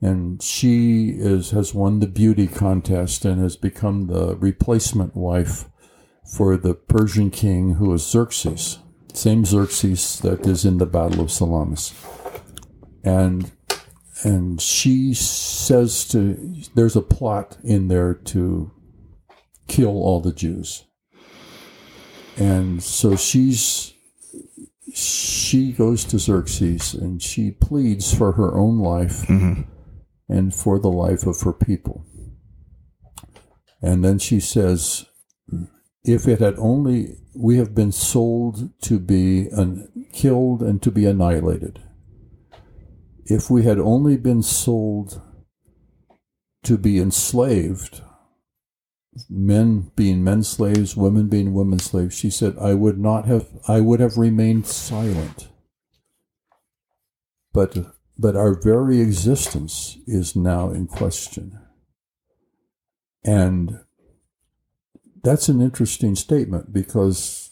and 0.00 0.40
she 0.42 1.10
is 1.10 1.50
has 1.50 1.74
won 1.74 2.00
the 2.00 2.06
beauty 2.06 2.46
contest 2.46 3.26
and 3.26 3.38
has 3.42 3.56
become 3.56 4.06
the 4.06 4.36
replacement 4.36 5.14
wife 5.14 5.66
for 6.34 6.56
the 6.56 6.72
Persian 6.74 7.28
king 7.30 7.74
who 7.74 7.92
is 7.92 8.06
Xerxes, 8.10 8.78
same 9.16 9.44
Xerxes 9.44 10.20
that 10.20 10.46
is 10.46 10.64
in 10.64 10.78
the 10.78 10.86
Battle 10.86 11.20
of 11.20 11.30
Salamis, 11.30 11.94
and 13.04 13.50
and 14.22 14.60
she 14.60 15.14
says 15.14 16.06
to 16.08 16.54
there's 16.74 16.96
a 16.96 17.02
plot 17.02 17.56
in 17.62 17.88
there 17.88 18.14
to 18.14 18.70
kill 19.68 20.02
all 20.02 20.20
the 20.20 20.32
Jews, 20.32 20.84
and 22.36 22.82
so 22.82 23.16
she's 23.16 23.94
she 24.92 25.72
goes 25.72 26.04
to 26.04 26.18
Xerxes 26.18 26.94
and 26.94 27.22
she 27.22 27.50
pleads 27.50 28.12
for 28.12 28.32
her 28.32 28.56
own 28.56 28.78
life 28.78 29.26
mm-hmm. 29.26 29.62
and 30.28 30.54
for 30.54 30.78
the 30.78 30.90
life 30.90 31.26
of 31.26 31.40
her 31.42 31.52
people. 31.52 32.04
And 33.82 34.04
then 34.04 34.18
she 34.18 34.40
says, 34.40 35.06
if 36.04 36.28
it 36.28 36.40
had 36.40 36.56
only, 36.58 37.19
we 37.34 37.58
have 37.58 37.74
been 37.74 37.92
sold 37.92 38.70
to 38.82 38.98
be 38.98 39.48
an, 39.48 40.06
killed 40.12 40.62
and 40.62 40.82
to 40.82 40.90
be 40.90 41.06
annihilated. 41.06 41.82
If 43.24 43.50
we 43.50 43.62
had 43.62 43.78
only 43.78 44.16
been 44.16 44.42
sold 44.42 45.22
to 46.64 46.76
be 46.76 46.98
enslaved, 46.98 48.02
men 49.28 49.92
being 49.94 50.24
men 50.24 50.42
slaves, 50.42 50.96
women 50.96 51.28
being 51.28 51.54
women 51.54 51.78
slaves, 51.78 52.16
she 52.16 52.30
said, 52.30 52.56
I 52.60 52.74
would 52.74 52.98
not 52.98 53.26
have, 53.26 53.48
I 53.68 53.80
would 53.80 54.00
have 54.00 54.16
remained 54.16 54.66
silent. 54.66 55.48
But, 57.52 57.76
but 58.18 58.36
our 58.36 58.60
very 58.60 59.00
existence 59.00 59.98
is 60.06 60.36
now 60.36 60.70
in 60.70 60.86
question. 60.86 61.58
And 63.24 63.80
that's 65.22 65.48
an 65.48 65.60
interesting 65.60 66.14
statement 66.16 66.72
because 66.72 67.50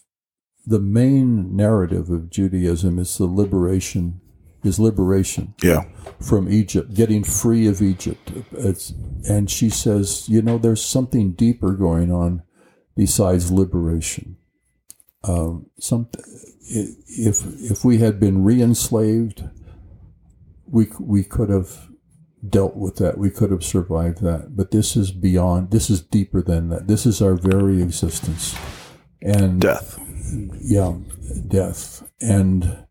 the 0.66 0.80
main 0.80 1.56
narrative 1.56 2.10
of 2.10 2.30
Judaism 2.30 2.98
is 2.98 3.16
the 3.18 3.26
liberation, 3.26 4.20
is 4.62 4.78
liberation 4.78 5.54
Yeah. 5.62 5.84
from 6.20 6.48
Egypt, 6.48 6.94
getting 6.94 7.24
free 7.24 7.66
of 7.66 7.80
Egypt. 7.80 8.32
It's, 8.52 8.92
and 9.28 9.48
she 9.50 9.70
says, 9.70 10.28
you 10.28 10.42
know, 10.42 10.58
there's 10.58 10.82
something 10.84 11.32
deeper 11.32 11.72
going 11.72 12.12
on 12.12 12.42
besides 12.96 13.50
liberation. 13.50 14.36
Um, 15.24 15.66
some, 15.78 16.08
if 16.70 17.44
if 17.70 17.84
we 17.84 17.98
had 17.98 18.20
been 18.20 18.44
re-enslaved, 18.44 19.44
we 20.66 20.88
we 21.00 21.24
could 21.24 21.48
have 21.50 21.88
dealt 22.47 22.76
with 22.76 22.97
that. 22.97 23.18
We 23.18 23.30
could 23.30 23.51
have 23.51 23.64
survived 23.64 24.22
that. 24.22 24.57
But 24.57 24.70
this 24.70 24.97
is 24.97 25.11
beyond. 25.11 25.70
This 25.70 25.91
is 25.91 26.01
deeper 26.03 26.43
than 26.43 26.68
that. 26.70 26.89
This 26.89 27.07
is 27.07 27.20
our 27.22 27.34
very 27.34 27.82
existence. 27.82 28.57
And 29.22 29.61
Death. 29.61 29.99
yeah, 30.61 30.95
death 31.49 32.09
and 32.20 32.84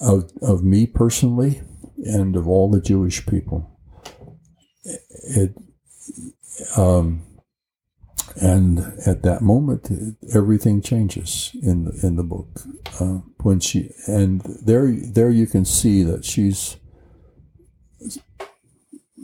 of 0.00 0.30
of 0.42 0.62
me 0.62 0.86
personally 0.86 1.62
and 2.04 2.36
of 2.36 2.46
all 2.46 2.70
the 2.70 2.80
Jewish 2.80 3.26
people. 3.26 3.78
It 4.84 5.54
um 6.76 7.22
and 8.40 8.78
at 9.06 9.22
that 9.22 9.40
moment 9.42 9.90
everything 10.34 10.82
changes 10.82 11.50
in 11.62 11.86
the, 11.86 12.06
in 12.06 12.16
the 12.16 12.22
book 12.22 12.60
uh, 13.00 13.18
when 13.42 13.58
she 13.60 13.90
and 14.06 14.40
there 14.64 14.92
there 14.92 15.30
you 15.30 15.46
can 15.46 15.64
see 15.64 16.02
that 16.02 16.24
she's 16.24 16.76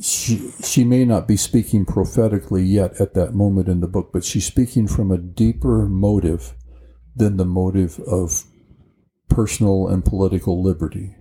she 0.00 0.50
she 0.62 0.84
may 0.84 1.04
not 1.04 1.28
be 1.28 1.36
speaking 1.36 1.84
prophetically 1.84 2.62
yet 2.64 3.00
at 3.00 3.14
that 3.14 3.34
moment 3.34 3.68
in 3.68 3.80
the 3.80 3.86
book 3.86 4.10
but 4.12 4.24
she's 4.24 4.44
speaking 4.46 4.88
from 4.88 5.12
a 5.12 5.18
deeper 5.18 5.86
motive 5.86 6.54
than 7.14 7.36
the 7.36 7.44
motive 7.44 8.00
of 8.00 8.44
personal 9.28 9.88
and 9.88 10.04
political 10.04 10.62
liberty. 10.62 11.16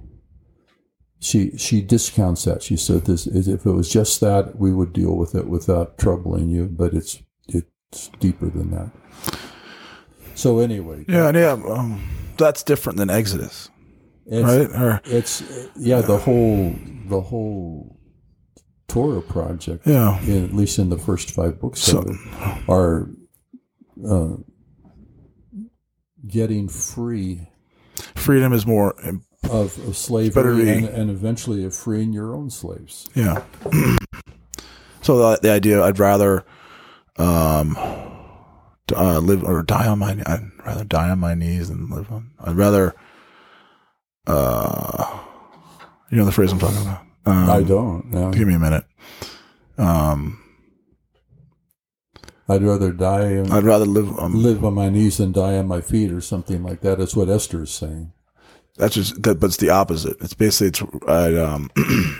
She 1.20 1.56
she 1.58 1.82
discounts 1.82 2.44
that. 2.44 2.62
She 2.64 2.76
said, 2.76 3.06
"This 3.06 3.28
is 3.28 3.48
if 3.48 3.66
it 3.66 3.72
was 3.72 3.90
just 3.90 4.20
that, 4.22 4.60
we 4.60 4.74
would 4.74 4.92
deal 4.92 5.16
with 5.16 5.36
it 5.36 5.48
without 5.48 5.98
troubling 5.98 6.50
you." 6.50 6.66
But 6.66 6.94
it's 6.94 7.22
it's 7.48 8.10
deeper 8.20 8.50
than 8.50 8.72
that. 8.72 8.92
So 10.36 10.60
anyway, 10.60 11.06
Yeah. 11.08 11.28
and 11.30 11.38
Yeah. 11.38 11.52
Um, 11.54 12.02
that's 12.38 12.64
different 12.64 12.98
than 12.98 13.10
Exodus, 13.10 13.70
it's, 14.26 14.44
right? 14.44 14.82
Or 14.82 15.02
it's 15.06 15.44
yeah 15.78 16.02
the 16.02 16.18
whole 16.18 16.76
the 17.08 17.22
whole 17.22 17.93
Torah 18.88 19.22
project. 19.22 19.86
yeah. 19.88 20.20
in- 20.22 20.44
at 20.46 20.54
least 20.54 20.78
in 20.80 20.90
the 20.90 20.98
first 20.98 21.32
five 21.32 21.60
books 21.60 21.82
So- 21.82 22.00
of 22.00 22.10
it, 22.10 22.70
are 22.70 23.10
uh, 24.08 24.36
getting 26.28 26.68
free 26.70 27.48
Freedom 28.16 28.54
is 28.54 28.66
more. 28.66 28.96
of, 29.50 29.78
of 29.88 29.96
slavery 29.98 30.70
and, 30.70 30.86
and 30.88 31.10
eventually 31.12 31.64
of 31.64 31.76
freeing 31.76 32.12
your 32.14 32.34
own 32.36 32.50
slaves. 32.50 33.08
Yeah. 33.14 33.44
so 35.02 35.18
the, 35.18 35.40
the 35.42 35.52
idea, 35.52 35.84
I'd 35.84 36.00
rather 36.00 36.44
um, 37.18 37.76
uh, 38.96 39.20
live 39.20 39.44
or 39.44 39.62
die 39.64 39.88
on 39.88 40.00
my. 40.00 40.12
I'd 40.26 40.50
rather 40.66 40.84
die 40.86 41.10
on 41.10 41.20
my 41.20 41.36
knees 41.36 41.70
than 41.70 41.90
live 41.90 42.12
on. 42.12 42.32
I'd 42.40 42.56
rather. 42.56 42.96
Uh, 44.26 45.20
you 46.10 46.18
know 46.18 46.26
the 46.26 46.32
phrase 46.32 46.52
I'm 46.52 46.60
talking 46.60 46.82
about. 46.82 47.06
Um, 47.26 47.50
I 47.50 47.64
don't. 47.64 48.12
No. 48.12 48.32
Give 48.32 48.48
me 48.48 48.56
a 48.56 48.60
minute. 48.60 48.86
Um, 49.78 50.44
I'd 52.50 52.64
rather 52.64 52.92
die 52.92 53.28
and 53.28 53.54
I'd 53.54 53.64
rather 53.64 53.86
live. 53.86 54.18
Um, 54.20 54.36
live 54.36 54.64
on 54.66 54.74
my 54.74 54.90
knees 54.90 55.18
than 55.18 55.32
die 55.32 55.58
on 55.58 55.68
my 55.68 55.82
feet, 55.82 56.12
or 56.12 56.22
something 56.22 56.64
like 56.64 56.82
that. 56.82 56.98
That's 56.98 57.16
what 57.16 57.30
Esther 57.30 57.64
is 57.64 57.72
saying. 57.72 58.12
That's 58.78 58.96
just 58.96 59.22
that, 59.24 59.40
but 59.40 59.48
it's 59.48 59.58
the 59.58 59.70
opposite. 59.70 60.18
It's 60.20 60.34
basically 60.34 60.68
it's 60.68 60.82
I'd 61.08 61.36
um 61.36 61.70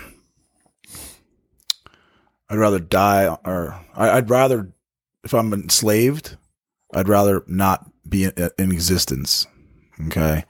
I'd 2.48 2.58
rather 2.58 2.78
die 2.78 3.36
or 3.44 3.78
I, 3.94 4.10
I'd 4.10 4.30
rather 4.30 4.72
if 5.24 5.34
I'm 5.34 5.52
enslaved, 5.52 6.36
I'd 6.94 7.08
rather 7.08 7.42
not 7.46 7.90
be 8.08 8.24
in, 8.24 8.50
in 8.58 8.72
existence. 8.72 9.46
Okay, 10.06 10.44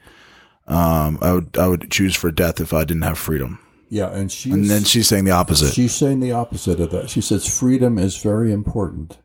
um, 0.66 1.18
I 1.20 1.32
would 1.32 1.57
I 1.59 1.66
would 1.66 1.90
choose 1.90 2.14
for 2.14 2.30
death 2.30 2.61
if 2.61 2.72
I 2.72 2.84
didn't 2.84 3.02
have 3.02 3.18
freedom. 3.18 3.59
Yeah, 3.89 4.11
and 4.12 4.30
she's 4.30 4.53
And 4.53 4.68
then 4.70 4.85
she's 4.85 5.09
saying 5.09 5.24
the 5.24 5.30
opposite. 5.32 5.72
she's 5.72 5.95
saying 5.95 6.20
the 6.20 6.32
opposite 6.32 6.80
of 6.80 6.91
that. 6.91 7.11
She 7.11 7.20
says 7.20 7.47
freedom 7.47 7.99
is 7.99 8.16
very 8.20 8.53
important, 8.53 9.18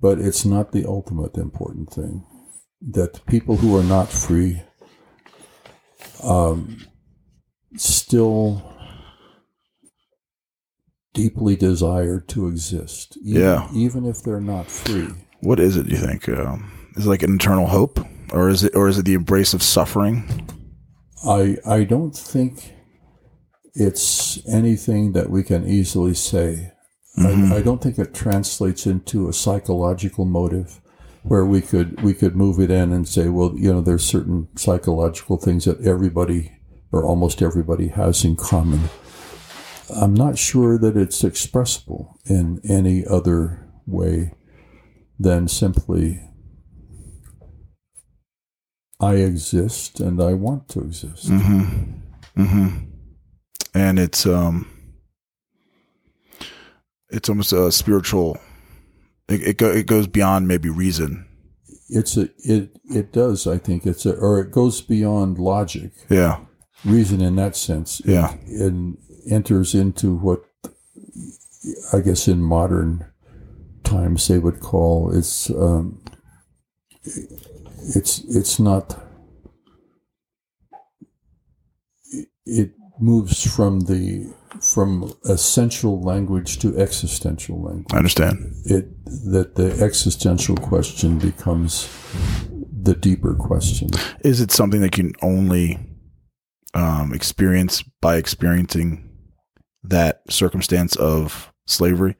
but 0.00 0.18
it's 0.18 0.44
not 0.44 0.72
the 0.72 0.84
ultimate 0.86 1.36
important 1.36 1.90
thing. 1.92 2.24
That 2.80 3.24
people 3.26 3.56
who 3.56 3.76
are 3.76 3.82
not 3.84 4.08
free 4.08 4.62
um, 6.22 6.86
still 7.76 8.72
deeply 11.14 11.56
desire 11.56 12.20
to 12.20 12.46
exist. 12.48 13.16
Even, 13.24 13.42
Yeah. 13.42 13.68
Even 13.74 14.04
if 14.06 14.22
they're 14.22 14.40
not 14.40 14.70
free. 14.70 15.08
What 15.40 15.58
is 15.60 15.76
it? 15.76 15.84
Do 15.86 15.90
you 15.92 15.98
think 16.00 16.28
um, 16.28 16.70
is 16.96 17.06
it 17.06 17.08
like 17.08 17.22
an 17.22 17.30
internal 17.32 17.66
hope, 17.66 17.98
or 18.32 18.48
is 18.48 18.64
it 18.64 18.74
or 18.74 18.88
is 18.88 18.98
it 18.98 19.04
the 19.04 19.14
embrace 19.14 19.54
of 19.54 19.62
suffering? 19.62 20.48
I 21.26 21.56
I 21.66 21.84
don't 21.84 22.16
think 22.16 22.74
it's 23.76 24.44
anything 24.46 25.12
that 25.12 25.30
we 25.30 25.42
can 25.42 25.66
easily 25.66 26.14
say. 26.14 26.72
I, 27.18 27.56
I 27.56 27.62
don't 27.62 27.82
think 27.82 27.98
it 27.98 28.12
translates 28.12 28.86
into 28.86 29.28
a 29.28 29.32
psychological 29.32 30.24
motive 30.24 30.80
where 31.22 31.44
we 31.44 31.60
could 31.60 32.00
we 32.02 32.14
could 32.14 32.36
move 32.36 32.60
it 32.60 32.70
in 32.70 32.92
and 32.92 33.08
say, 33.08 33.28
well, 33.28 33.52
you 33.56 33.72
know, 33.72 33.80
there's 33.80 34.04
certain 34.04 34.48
psychological 34.56 35.36
things 35.36 35.64
that 35.64 35.80
everybody 35.80 36.52
or 36.92 37.04
almost 37.04 37.42
everybody 37.42 37.88
has 37.88 38.24
in 38.24 38.36
common. 38.36 38.88
I'm 39.94 40.14
not 40.14 40.38
sure 40.38 40.78
that 40.78 40.96
it's 40.96 41.22
expressible 41.22 42.18
in 42.24 42.60
any 42.68 43.06
other 43.06 43.68
way 43.86 44.32
than 45.18 45.48
simply 45.48 46.20
I 49.00 49.14
exist 49.16 50.00
and 50.00 50.22
I 50.22 50.34
want 50.34 50.68
to 50.70 50.80
exist. 50.80 51.28
Mm-hmm. 51.28 52.85
And 53.76 53.98
it's 53.98 54.24
um, 54.24 54.66
it's 57.10 57.28
almost 57.28 57.52
a 57.52 57.70
spiritual. 57.70 58.38
It 59.28 59.42
it, 59.42 59.58
go, 59.58 59.70
it 59.70 59.86
goes 59.86 60.06
beyond 60.06 60.48
maybe 60.48 60.70
reason. 60.70 61.26
It's 61.88 62.16
a 62.16 62.30
it 62.38 62.70
it 62.84 63.12
does 63.12 63.46
I 63.46 63.58
think 63.58 63.86
it's 63.86 64.06
a 64.06 64.14
or 64.16 64.40
it 64.40 64.50
goes 64.50 64.80
beyond 64.80 65.38
logic 65.38 65.92
Yeah, 66.08 66.40
reason 66.84 67.20
in 67.20 67.36
that 67.36 67.54
sense 67.54 68.00
yeah, 68.04 68.34
and 68.48 68.98
enters 69.30 69.74
into 69.74 70.16
what 70.16 70.42
I 71.92 72.00
guess 72.00 72.26
in 72.26 72.40
modern 72.42 73.06
times 73.84 74.26
they 74.26 74.38
would 74.38 74.60
call 74.60 75.16
it's 75.16 75.48
um, 75.50 76.02
it's 77.94 78.24
it's 78.24 78.58
not 78.58 79.00
it 82.46 82.72
moves 82.98 83.44
from 83.54 83.80
the 83.80 84.32
from 84.60 85.12
essential 85.26 86.00
language 86.02 86.58
to 86.60 86.76
existential 86.78 87.60
language. 87.62 87.86
I 87.92 87.98
understand. 87.98 88.54
It 88.64 88.88
that 89.32 89.54
the 89.56 89.78
existential 89.82 90.56
question 90.56 91.18
becomes 91.18 91.88
the 92.72 92.94
deeper 92.94 93.34
question. 93.34 93.90
Is 94.20 94.40
it 94.40 94.50
something 94.50 94.80
that 94.80 94.96
you 94.96 95.04
can 95.04 95.14
only 95.22 95.78
um, 96.74 97.12
experience 97.12 97.82
by 98.00 98.16
experiencing 98.16 99.10
that 99.84 100.22
circumstance 100.30 100.96
of 100.96 101.52
slavery? 101.66 102.16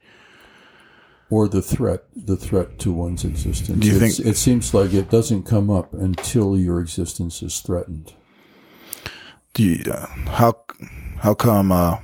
or 1.29 1.49
the 1.49 1.61
threat, 1.61 2.03
the 2.15 2.37
threat 2.37 2.79
to 2.79 2.89
one's 2.93 3.25
existence. 3.25 3.77
Do 3.81 3.85
you 3.87 3.97
It's- 3.97 4.15
think- 4.15 4.27
it 4.29 4.37
seems 4.37 4.73
like 4.73 4.93
it 4.93 5.09
doesn't 5.11 5.43
come 5.43 5.69
up 5.69 5.93
until 5.93 6.57
your 6.57 6.79
existence 6.79 7.43
is 7.43 7.59
threatened? 7.59 8.13
You, 9.57 9.83
how 10.27 10.63
how 11.19 11.33
come 11.33 11.71
uh, 11.71 11.97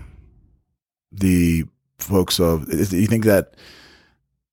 the 1.11 1.65
folks 1.99 2.39
of 2.39 2.69
is, 2.69 2.89
do 2.89 2.97
you 2.97 3.07
think 3.07 3.25
that 3.25 3.55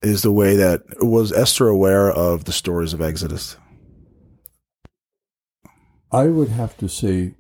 is 0.03 0.23
the 0.23 0.33
way 0.33 0.57
that 0.57 0.83
was 1.01 1.33
Esther 1.33 1.69
aware 1.69 2.11
of 2.11 2.45
the 2.45 2.53
stories 2.53 2.93
of 2.93 3.01
Exodus? 3.01 3.57
I 6.13 6.27
would 6.27 6.49
have 6.49 6.77
to 6.79 6.89
say 6.89 7.35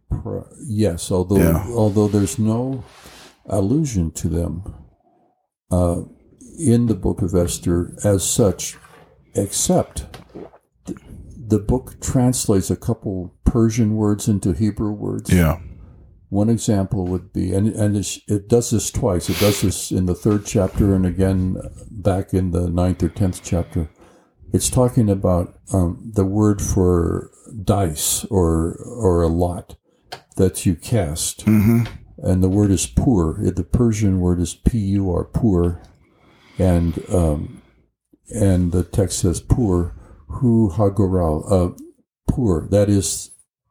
yes, 0.67 1.11
although 1.11 1.37
Yeah. 1.39 1.67
although 1.75 2.09
there's 2.09 2.39
no 2.39 2.85
allusion 3.47 4.13
to 4.13 4.29
them 4.29 4.63
uh, 5.71 6.03
in 6.59 6.87
the 6.87 6.95
Book 6.95 7.21
of 7.23 7.35
Esther 7.35 7.97
as 8.05 8.23
such, 8.25 8.77
except 9.35 10.20
the 11.51 11.59
book 11.59 12.01
translates 12.01 12.70
a 12.70 12.76
couple 12.76 13.34
Persian 13.44 13.96
words 13.96 14.28
into 14.28 14.53
Hebrew 14.53 14.92
words. 14.92 15.32
Yeah. 15.32 15.59
One 16.28 16.48
example 16.48 17.07
would 17.07 17.32
be, 17.32 17.53
and, 17.53 17.68
and 17.74 17.96
it 17.96 18.48
does 18.48 18.70
this 18.70 18.90
twice. 18.92 19.28
It 19.28 19.40
does 19.40 19.62
this 19.62 19.90
in 19.90 20.07
the 20.07 20.14
third 20.14 20.46
chapter 20.46 20.94
and 20.94 21.05
again 21.05 21.57
back 21.90 22.32
in 22.32 22.53
the 22.53 22.70
ninth 22.70 23.03
or 23.03 23.09
tenth 23.09 23.40
chapter. 23.42 23.90
It's 24.53 24.70
talking 24.70 25.11
about 25.11 25.59
um, 25.72 26.12
the 26.14 26.24
word 26.24 26.62
for 26.62 27.30
dice 27.64 28.24
or 28.26 28.76
or 28.84 29.22
a 29.22 29.28
lot 29.28 29.76
that 30.36 30.64
you 30.64 30.76
cast, 30.76 31.44
Mm-hmm. 31.46 31.84
and 32.18 32.42
the 32.42 32.48
word 32.48 32.70
is 32.70 32.86
pur. 32.86 33.51
The 33.51 33.64
Persian 33.64 34.20
word 34.20 34.40
is 34.40 34.55
p 34.55 34.78
u 34.78 35.11
r 35.12 35.24
pur, 35.24 35.80
and 36.59 37.03
um, 37.12 37.62
and 38.32 38.72
the 38.72 38.84
text 38.84 39.18
says 39.20 39.40
pur 39.40 39.92
hu 40.31 40.70
hagoral 40.70 41.51
uh, 41.51 42.33
pur. 42.33 42.68
That 42.68 42.89
is 42.89 43.31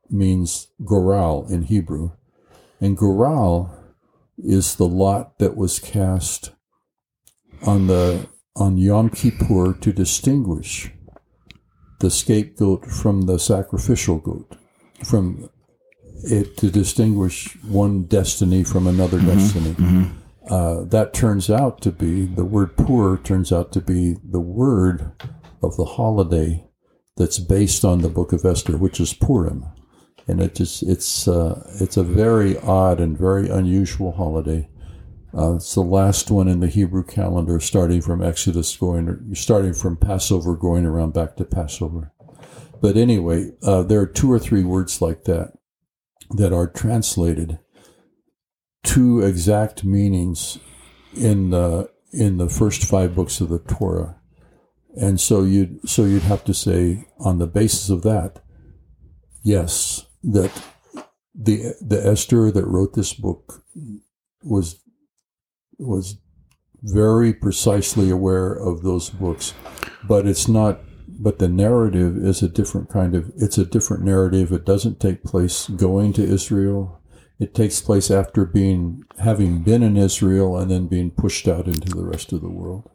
means 0.09 0.67
goral 0.85 1.47
in 1.49 1.63
Hebrew. 1.63 2.11
And 2.81 2.97
Goral 2.97 3.71
is 4.37 4.75
the 4.75 4.87
lot 4.87 5.37
that 5.39 5.57
was 5.57 5.79
cast 5.79 6.51
on 7.65 7.87
the 7.87 8.27
on 8.55 8.77
Yom 8.77 9.09
Kippur 9.09 9.73
to 9.73 9.93
distinguish 9.93 10.91
the 11.99 12.09
scapegoat 12.09 12.85
from 12.85 13.23
the 13.23 13.37
sacrificial 13.37 14.19
goat, 14.19 14.55
from 15.03 15.49
it 16.23 16.57
to 16.57 16.69
distinguish 16.69 17.57
one 17.63 18.03
destiny 18.03 18.63
from 18.63 18.87
another 18.87 19.19
destiny. 19.19 19.75
Uh, 20.49 20.83
that 20.85 21.13
turns 21.13 21.49
out 21.49 21.81
to 21.81 21.91
be 21.91 22.25
the 22.25 22.45
word 22.45 22.75
pur 22.75 23.17
turns 23.17 23.51
out 23.51 23.71
to 23.71 23.81
be 23.81 24.15
the 24.23 24.39
word 24.39 25.11
of 25.61 25.75
the 25.77 25.85
holiday 25.85 26.65
that's 27.17 27.39
based 27.39 27.83
on 27.83 28.01
the 28.01 28.09
Book 28.09 28.33
of 28.33 28.45
Esther, 28.45 28.77
which 28.77 28.99
is 28.99 29.13
Purim 29.13 29.65
and 30.29 30.39
it 30.41 30.53
just 30.53 30.83
it's 30.83 31.27
uh, 31.27 31.67
it's 31.81 31.97
a 31.97 32.03
very 32.03 32.57
odd 32.59 32.99
and 32.99 33.17
very 33.17 33.49
unusual 33.49 34.11
holiday. 34.11 34.69
Uh, 35.35 35.55
it's 35.55 35.73
the 35.73 35.81
last 35.81 36.29
one 36.29 36.47
in 36.47 36.59
the 36.59 36.67
Hebrew 36.67 37.03
calendar, 37.03 37.59
starting 37.59 38.01
from 38.01 38.23
Exodus, 38.23 38.77
going 38.77 39.33
starting 39.33 39.73
from 39.73 39.97
Passover, 39.97 40.55
going 40.55 40.85
around 40.85 41.13
back 41.13 41.35
to 41.37 41.45
Passover. 41.45 42.13
But 42.79 42.95
anyway, 42.95 43.51
uh, 43.63 43.81
there 43.83 43.99
are 43.99 44.07
two 44.07 44.31
or 44.31 44.37
three 44.37 44.63
words 44.63 45.01
like 45.01 45.23
that 45.23 45.53
that 46.37 46.53
are 46.53 46.67
translated 46.67 47.57
to 48.83 49.21
exact 49.21 49.83
meanings 49.83 50.59
in 51.15 51.49
the 51.49 51.89
in 52.13 52.37
the 52.37 52.49
first 52.49 52.83
five 52.83 53.15
books 53.15 53.41
of 53.41 53.49
the 53.49 53.59
Torah, 53.59 54.18
and 54.99 55.19
so 55.19 55.43
you'd 55.43 55.87
so 55.87 56.03
you'd 56.03 56.23
have 56.23 56.43
to 56.43 56.53
say 56.53 57.07
on 57.19 57.39
the 57.39 57.47
basis 57.47 57.89
of 57.89 58.01
that, 58.03 58.41
yes, 59.43 60.05
that 60.23 60.51
the 61.33 61.75
the 61.81 62.05
Esther 62.05 62.51
that 62.51 62.65
wrote 62.65 62.93
this 62.93 63.13
book 63.13 63.63
was 64.43 64.81
was 65.77 66.17
very 66.81 67.33
precisely 67.33 68.09
aware 68.09 68.53
of 68.53 68.83
those 68.83 69.09
books, 69.09 69.53
but 70.07 70.27
it's 70.27 70.47
not. 70.47 70.81
But 71.21 71.39
the 71.39 71.49
narrative 71.49 72.15
is 72.17 72.41
a 72.41 72.47
different 72.49 72.89
kind 72.89 73.15
of. 73.15 73.31
It's 73.37 73.57
a 73.57 73.65
different 73.65 74.03
narrative. 74.03 74.51
It 74.51 74.65
doesn't 74.65 74.99
take 74.99 75.23
place 75.23 75.67
going 75.67 76.13
to 76.13 76.23
Israel. 76.23 77.01
It 77.39 77.53
takes 77.53 77.81
place 77.81 78.11
after 78.11 78.43
being 78.45 79.03
having 79.17 79.63
been 79.63 79.81
in 79.81 79.95
Israel 79.95 80.57
and 80.57 80.69
then 80.69 80.87
being 80.87 81.11
pushed 81.11 81.47
out 81.47 81.67
into 81.67 81.89
the 81.89 82.05
rest 82.05 82.33
of 82.33 82.41
the 82.41 82.49
world. 82.49 82.89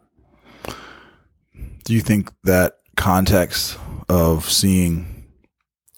Do 1.84 1.94
you 1.94 2.00
think 2.00 2.32
that 2.44 2.78
context 2.96 3.78
of 4.08 4.48
seeing 4.50 5.26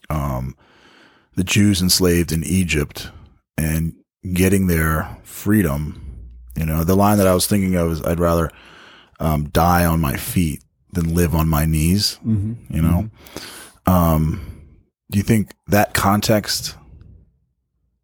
um, 0.09 0.55
the 1.35 1.43
Jews 1.43 1.81
enslaved 1.81 2.31
in 2.31 2.43
Egypt 2.43 3.09
and 3.57 3.93
getting 4.33 4.67
their 4.67 5.17
freedom, 5.23 6.29
you 6.57 6.65
know, 6.65 6.83
the 6.83 6.95
line 6.95 7.17
that 7.19 7.27
I 7.27 7.33
was 7.33 7.47
thinking 7.47 7.75
of 7.75 7.91
is 7.91 8.01
I'd 8.03 8.19
rather 8.19 8.49
um, 9.19 9.45
die 9.49 9.85
on 9.85 10.01
my 10.01 10.17
feet 10.17 10.63
than 10.91 11.13
live 11.13 11.33
on 11.35 11.47
my 11.47 11.65
knees, 11.65 12.19
Mm-hmm. 12.25 12.73
you 12.73 12.81
know? 12.81 13.09
Um, 13.85 14.41
do 15.09 15.17
you 15.17 15.23
think 15.23 15.53
that 15.67 15.93
context, 15.93 16.75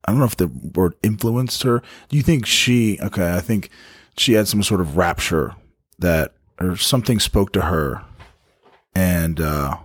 I 0.05 0.11
don't 0.11 0.19
know 0.19 0.25
if 0.25 0.37
the 0.37 0.47
word 0.47 0.93
influenced 1.03 1.63
her. 1.63 1.81
Do 2.07 2.15
you 2.15 2.23
think 2.23 2.45
she, 2.45 2.99
okay, 3.01 3.33
I 3.35 3.41
think 3.41 3.69
she 4.17 4.33
had 4.33 4.47
some 4.47 4.63
sort 4.63 4.79
of 4.79 4.95
rapture 4.95 5.55
that, 5.99 6.33
or 6.59 6.75
something 6.75 7.19
spoke 7.19 7.51
to 7.53 7.61
her 7.61 8.03
and, 8.95 9.39
uh, 9.39 9.77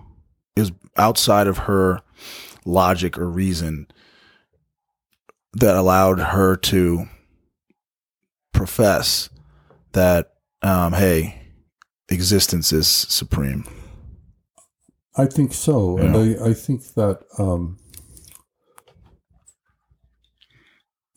was 0.55 0.71
outside 0.97 1.47
of 1.47 1.59
her 1.59 2.01
logic 2.65 3.17
or 3.17 3.29
reason 3.29 3.87
that 5.53 5.75
allowed 5.75 6.19
her 6.19 6.55
to 6.55 7.05
profess 8.53 9.29
that, 9.93 10.33
um, 10.61 10.93
hey, 10.93 11.41
existence 12.09 12.71
is 12.73 12.87
supreme. 12.87 13.65
I 15.15 15.25
think 15.25 15.53
so, 15.53 15.97
and 15.97 16.15
I, 16.15 16.49
I 16.49 16.53
think 16.53 16.93
that 16.93 17.19
um, 17.37 17.77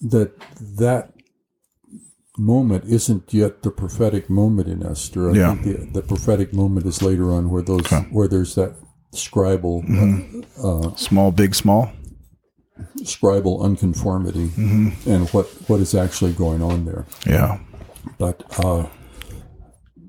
that 0.01 0.33
that 0.79 1.12
moment 2.39 2.85
isn't 2.87 3.33
yet 3.35 3.63
the 3.63 3.71
prophetic 3.71 4.31
moment 4.31 4.69
in 4.69 4.83
Esther. 4.85 5.31
I 5.31 5.35
Yeah. 5.35 5.55
think 5.55 5.93
the, 5.93 6.01
the 6.01 6.07
prophetic 6.07 6.53
moment 6.53 6.87
is 6.87 7.03
later 7.03 7.31
on, 7.33 7.51
where 7.51 7.63
those 7.63 7.81
Okay. 7.93 8.07
where 8.11 8.29
there's 8.29 8.55
that 8.55 8.75
scribal 9.15 9.83
uh, 10.65 10.97
Small, 10.97 11.31
big, 11.33 11.55
small. 11.55 11.91
scribal 13.03 13.63
unconformity 13.63 14.49
Mm-hmm. 14.49 15.11
and 15.11 15.29
what 15.31 15.47
what 15.69 15.81
is 15.81 15.95
actually 15.95 16.33
going 16.33 16.63
on 16.63 16.85
there. 16.87 17.07
Yeah. 17.27 17.59
but 18.19 18.43
uh, 18.65 18.87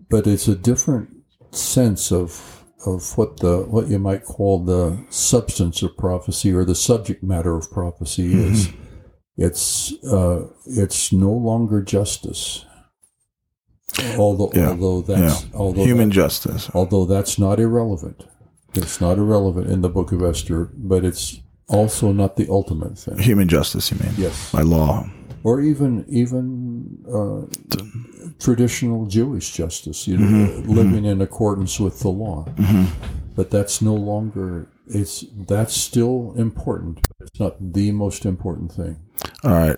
but 0.10 0.26
it's 0.28 0.48
a 0.48 0.56
different 0.56 1.10
sense 1.52 2.12
of 2.12 2.64
of 2.86 3.18
what 3.18 3.38
the 3.42 3.60
what 3.70 3.88
you 3.90 4.00
might 4.00 4.24
call 4.24 4.64
the 4.64 5.06
substance 5.10 5.82
of 5.84 5.96
prophecy 5.98 6.52
or 6.54 6.66
the 6.66 6.76
subject 6.76 7.22
matter 7.24 7.56
of 7.56 7.70
prophecy 7.72 8.30
Mm-hmm. 8.34 8.52
is. 8.54 8.70
It's 9.38 9.94
uh, 10.04 10.48
it's 10.66 11.12
no 11.12 11.32
longer 11.32 11.82
justice, 11.82 12.66
although 14.18 14.52
Yeah. 14.54 14.70
although 14.70 15.02
that's 15.02 15.46
although 15.54 15.84
Human 15.86 16.10
that- 16.10 16.16
justice. 16.16 16.70
although 16.74 17.06
that's 17.06 17.40
not 17.40 17.60
irrelevant. 17.60 18.28
It's 18.76 19.00
not 19.02 19.18
irrelevant 19.18 19.68
in 19.70 19.82
the 19.82 19.90
Book 19.90 20.12
of 20.12 20.24
Esther, 20.24 20.70
but 20.76 21.04
it's 21.06 21.40
also 21.68 22.12
not 22.12 22.36
the 22.38 22.48
ultimate 22.50 22.98
thing. 22.98 23.18
Human 23.20 23.48
justice, 23.48 23.92
you 23.92 23.98
mean? 24.00 24.14
Yes 24.18 24.52
By 24.52 24.62
law. 24.62 25.10
or 25.44 25.62
even 25.62 26.06
even 26.08 26.98
uh, 27.12 27.46
traditional 28.40 29.06
Jewish 29.08 29.52
justice, 29.54 30.08
you 30.08 30.18
know, 30.18 30.64
living 30.66 31.06
in 31.06 31.22
accordance 31.22 31.80
with 31.80 32.00
the 32.00 32.10
law. 32.10 32.46
But 33.36 33.50
that's 33.50 33.82
no 33.82 33.96
longer 33.96 34.68
it's 34.88 35.26
that's 35.48 35.74
still 35.76 36.34
important. 36.38 37.08
It's 37.26 37.40
not 37.40 37.56
the 37.74 37.92
most 37.92 38.26
important 38.26 38.72
thing. 38.72 39.00
All 39.44 39.52
right. 39.52 39.78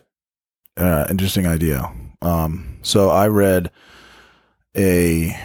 Uh, 0.78 1.08
interesting 1.10 1.48
idea. 1.48 1.92
Um, 2.22 2.80
so 2.82 3.10
I 3.10 3.28
read 3.28 3.72
a 4.76 5.36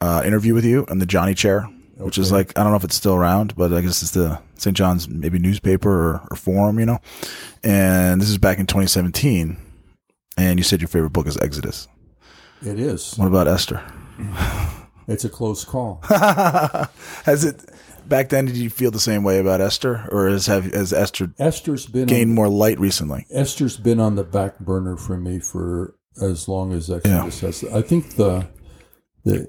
uh, 0.00 0.22
interview 0.24 0.54
with 0.54 0.64
you 0.64 0.86
on 0.88 0.98
the 0.98 1.06
Johnny 1.06 1.34
Chair, 1.34 1.62
which 1.96 2.18
is 2.18 2.30
like 2.30 2.56
I 2.58 2.62
don't 2.62 2.72
know 2.72 2.76
if 2.76 2.84
it's 2.84 2.94
still 2.94 3.14
around, 3.14 3.56
but 3.56 3.72
I 3.72 3.80
guess 3.80 4.02
it's 4.02 4.12
the 4.12 4.40
St. 4.54 4.76
John's 4.76 5.08
maybe 5.08 5.38
newspaper 5.38 5.90
or, 5.90 6.28
or 6.30 6.36
forum, 6.36 6.78
you 6.78 6.86
know. 6.86 6.98
And 7.64 8.20
this 8.20 8.28
is 8.28 8.38
back 8.38 8.58
in 8.58 8.66
2017. 8.66 9.56
And 10.36 10.58
you 10.58 10.64
said 10.64 10.80
your 10.80 10.88
favorite 10.88 11.12
book 11.12 11.26
is 11.26 11.36
Exodus. 11.38 11.88
It 12.62 12.78
is. 12.78 13.14
What 13.16 13.26
about 13.28 13.48
Esther? 13.48 13.82
It's 15.08 15.24
a 15.24 15.28
close 15.28 15.64
call. 15.64 16.00
Has 16.04 17.44
it 17.44 17.64
back 18.10 18.28
then? 18.28 18.44
Did 18.44 18.56
you 18.58 18.68
feel 18.68 18.90
the 18.90 19.00
same 19.00 19.24
way 19.24 19.38
about 19.38 19.62
Esther, 19.62 20.06
or 20.12 20.28
has 20.28 20.46
have 20.46 20.66
has 20.74 20.92
Esther 20.92 21.32
Esther's 21.38 21.86
been 21.86 22.06
gained 22.06 22.30
on, 22.30 22.34
more 22.34 22.48
light 22.48 22.78
recently? 22.78 23.26
Esther's 23.30 23.78
been 23.78 23.98
on 24.00 24.16
the 24.16 24.24
back 24.24 24.58
burner 24.58 24.96
for 24.98 25.16
me 25.16 25.38
for 25.38 25.94
as 26.20 26.46
long 26.48 26.72
as 26.74 26.90
Exodus 26.90 27.40
has. 27.40 27.64
I 27.72 27.80
think 27.80 28.16
the 28.16 28.46
the 29.24 29.48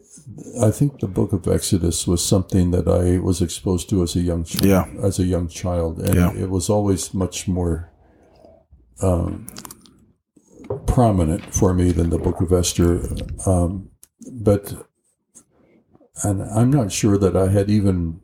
I 0.61 0.71
think 0.71 0.99
the 1.01 1.07
book 1.07 1.33
of 1.33 1.45
Exodus 1.47 2.07
was 2.07 2.23
something 2.23 2.71
that 2.71 2.87
I 2.87 3.19
was 3.19 3.41
exposed 3.41 3.89
to 3.89 4.03
as 4.03 4.15
a 4.15 4.21
young 4.21 4.45
child, 4.45 4.65
Yeah. 4.65 4.85
as 5.03 5.19
a 5.19 5.23
young 5.25 5.49
child, 5.49 5.99
and 5.99 6.15
Yeah. 6.15 6.31
it 6.33 6.49
was 6.49 6.69
always 6.69 7.13
much 7.13 7.47
more 7.47 7.91
um, 9.01 9.47
prominent 10.85 11.53
for 11.53 11.73
me 11.73 11.91
than 11.91 12.09
the 12.09 12.17
book 12.19 12.39
of 12.41 12.51
Esther. 12.53 13.01
Um, 13.45 13.89
but 14.31 14.87
and 16.23 16.43
I'm 16.43 16.69
not 16.69 16.91
sure 16.91 17.17
that 17.17 17.35
I 17.35 17.47
had 17.49 17.69
even 17.69 18.19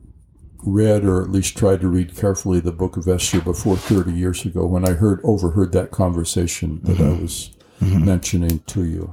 read 0.64 1.04
or 1.04 1.22
at 1.22 1.30
least 1.30 1.56
tried 1.56 1.80
to 1.80 1.88
read 1.88 2.16
carefully 2.16 2.60
the 2.60 2.72
book 2.72 2.96
of 2.96 3.06
Esther 3.08 3.40
before 3.40 3.76
30 3.76 4.12
years 4.12 4.44
ago 4.44 4.66
when 4.66 4.84
I 4.88 4.92
heard 4.92 5.20
overheard 5.24 5.72
that 5.72 5.90
conversation 5.90 6.80
that 6.82 7.00
I 7.00 7.20
was 7.20 7.50
mentioning 7.80 8.60
to 8.66 8.84
you. 8.84 9.12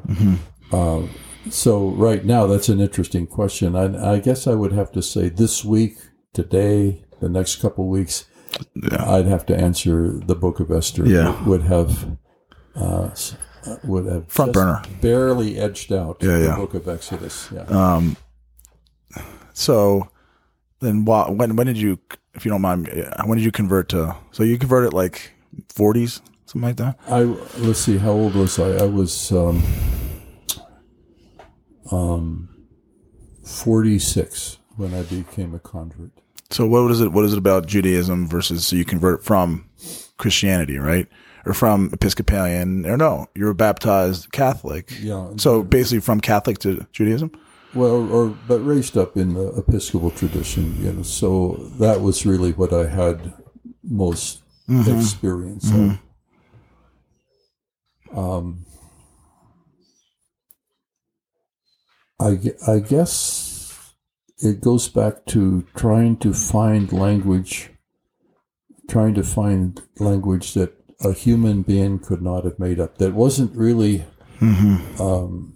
Uh, 0.72 1.04
so 1.50 1.90
right 1.90 2.26
now, 2.26 2.48
that's 2.48 2.70
an 2.70 2.80
interesting 2.80 3.28
question. 3.28 3.76
I, 3.76 4.16
I 4.16 4.20
guess 4.20 4.48
I 4.48 4.56
would 4.56 4.72
have 4.72 4.92
to 4.94 5.02
say 5.04 5.30
this 5.30 5.64
week, 5.64 5.98
today, 6.34 7.04
the 7.22 7.30
next 7.30 7.58
couple 7.58 7.88
weeks, 7.88 8.26
Yeah. 8.92 9.06
I'd 9.14 9.28
have 9.28 9.46
to 9.48 9.56
answer 9.56 10.14
the 10.26 10.36
book 10.36 10.60
of 10.60 10.72
Esther. 10.72 11.06
Yeah. 11.06 11.44
would 11.48 11.62
have 11.64 12.18
uh, 12.76 13.10
uh, 13.68 13.76
would 13.84 14.06
have 14.08 14.28
Front 14.28 14.54
burner. 14.54 14.82
barely 15.02 15.58
edged 15.58 15.92
out 15.94 16.18
Yeah, 16.22 16.38
the 16.40 16.46
yeah. 16.46 16.56
book 16.56 16.74
of 16.74 16.88
Exodus. 16.88 17.50
Yeah. 17.54 17.62
Um. 17.64 18.18
So 19.54 20.10
then, 20.80 21.06
wha- 21.06 21.30
when 21.32 21.56
when 21.56 21.68
did 21.68 21.78
you, 21.78 22.00
if 22.34 22.46
you 22.46 22.52
don't 22.52 22.62
mind, 22.62 22.90
uh, 22.90 23.24
when 23.26 23.38
did 23.38 23.46
you 23.46 23.52
convert 23.52 23.90
to? 23.90 24.16
So 24.32 24.44
you 24.44 24.58
converted 24.58 24.94
like 24.94 25.32
40s, 25.74 26.22
something 26.46 26.62
like 26.68 26.78
that. 26.78 27.00
I 27.08 27.22
let's 27.60 27.80
see, 27.80 27.98
how 27.98 28.12
old 28.12 28.36
was 28.36 28.60
I? 28.60 28.84
I 28.84 28.86
was 28.86 29.32
um, 29.32 29.64
um, 31.92 32.50
forty 33.44 34.00
six 34.00 34.58
when 34.76 34.94
I 34.94 35.04
became 35.04 35.54
a 35.54 35.60
convert. 35.60 36.12
So 36.52 36.66
what 36.68 36.90
is 36.92 37.02
it? 37.02 37.12
What 37.12 37.26
is 37.26 37.34
it 37.34 37.38
about 37.38 37.66
Judaism 37.68 38.28
versus 38.28 38.68
so 38.68 38.76
you 38.76 38.86
convert 38.86 39.24
from 39.24 39.70
Christianity, 40.18 40.78
right? 40.78 41.08
Or 41.46 41.54
from 41.54 41.90
Episcopalian, 41.94 42.86
or 42.88 42.98
no, 42.98 43.28
you 43.36 43.46
were 43.46 43.54
baptized 43.54 44.32
Catholic. 44.32 44.92
Yeah. 45.00 45.30
So 45.38 45.62
basically, 45.64 46.00
from 46.02 46.20
Catholic 46.20 46.58
to 46.60 46.86
Judaism. 46.92 47.32
Well, 47.76 48.10
or 48.12 48.30
but 48.48 48.60
raised 48.60 48.98
up 48.98 49.18
in 49.18 49.34
the 49.34 49.48
Episcopal 49.58 50.12
tradition, 50.12 50.82
you 50.82 50.94
know. 50.94 51.04
So 51.04 51.58
that 51.80 52.02
was 52.02 52.26
really 52.26 52.54
what 52.54 52.72
I 52.74 52.88
had 52.88 53.34
most 53.84 54.42
experience 54.88 55.72
of. 55.72 56.00
Um, 58.18 58.66
I 62.20 62.40
I 62.66 62.80
guess 62.80 63.94
it 64.38 64.62
goes 64.62 64.88
back 64.88 65.26
to 65.28 65.66
trying 65.76 66.18
to 66.18 66.34
find 66.34 66.92
language, 66.94 67.72
trying 68.90 69.14
to 69.16 69.24
find 69.24 69.82
language 70.00 70.54
that 70.54 70.74
a 71.02 71.12
human 71.12 71.62
being 71.62 72.00
could 72.00 72.22
not 72.22 72.46
have 72.46 72.58
made 72.58 72.80
up. 72.80 72.98
That 73.00 73.14
wasn't 73.14 73.56
really 73.56 74.06
um, 75.00 75.55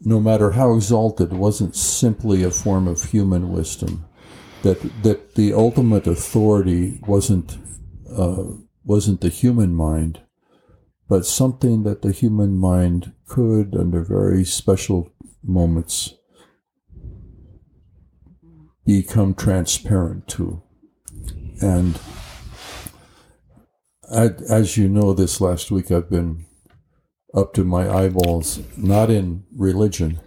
no 0.00 0.20
matter 0.20 0.52
how 0.52 0.74
exalted, 0.74 1.32
wasn't 1.32 1.76
simply 1.76 2.42
a 2.42 2.50
form 2.50 2.88
of 2.88 3.04
human 3.04 3.50
wisdom. 3.52 4.04
That 4.62 4.80
that 5.02 5.34
the 5.34 5.52
ultimate 5.54 6.06
authority 6.06 7.00
wasn't 7.06 7.58
uh, 8.10 8.44
wasn't 8.84 9.20
the 9.20 9.28
human 9.28 9.74
mind, 9.74 10.20
but 11.08 11.26
something 11.26 11.84
that 11.84 12.02
the 12.02 12.12
human 12.12 12.58
mind 12.58 13.12
could, 13.26 13.76
under 13.76 14.02
very 14.02 14.44
special 14.44 15.12
moments, 15.44 16.14
become 18.84 19.34
transparent 19.34 20.26
to. 20.28 20.62
And 21.60 22.00
I, 24.10 24.30
as 24.48 24.76
you 24.76 24.88
know, 24.88 25.12
this 25.12 25.40
last 25.40 25.70
week 25.70 25.90
I've 25.90 26.10
been 26.10 26.46
up 27.34 27.52
to 27.54 27.64
my 27.64 27.88
eyeballs, 27.88 28.60
not 28.76 29.10
in 29.10 29.44
religion, 29.54 30.20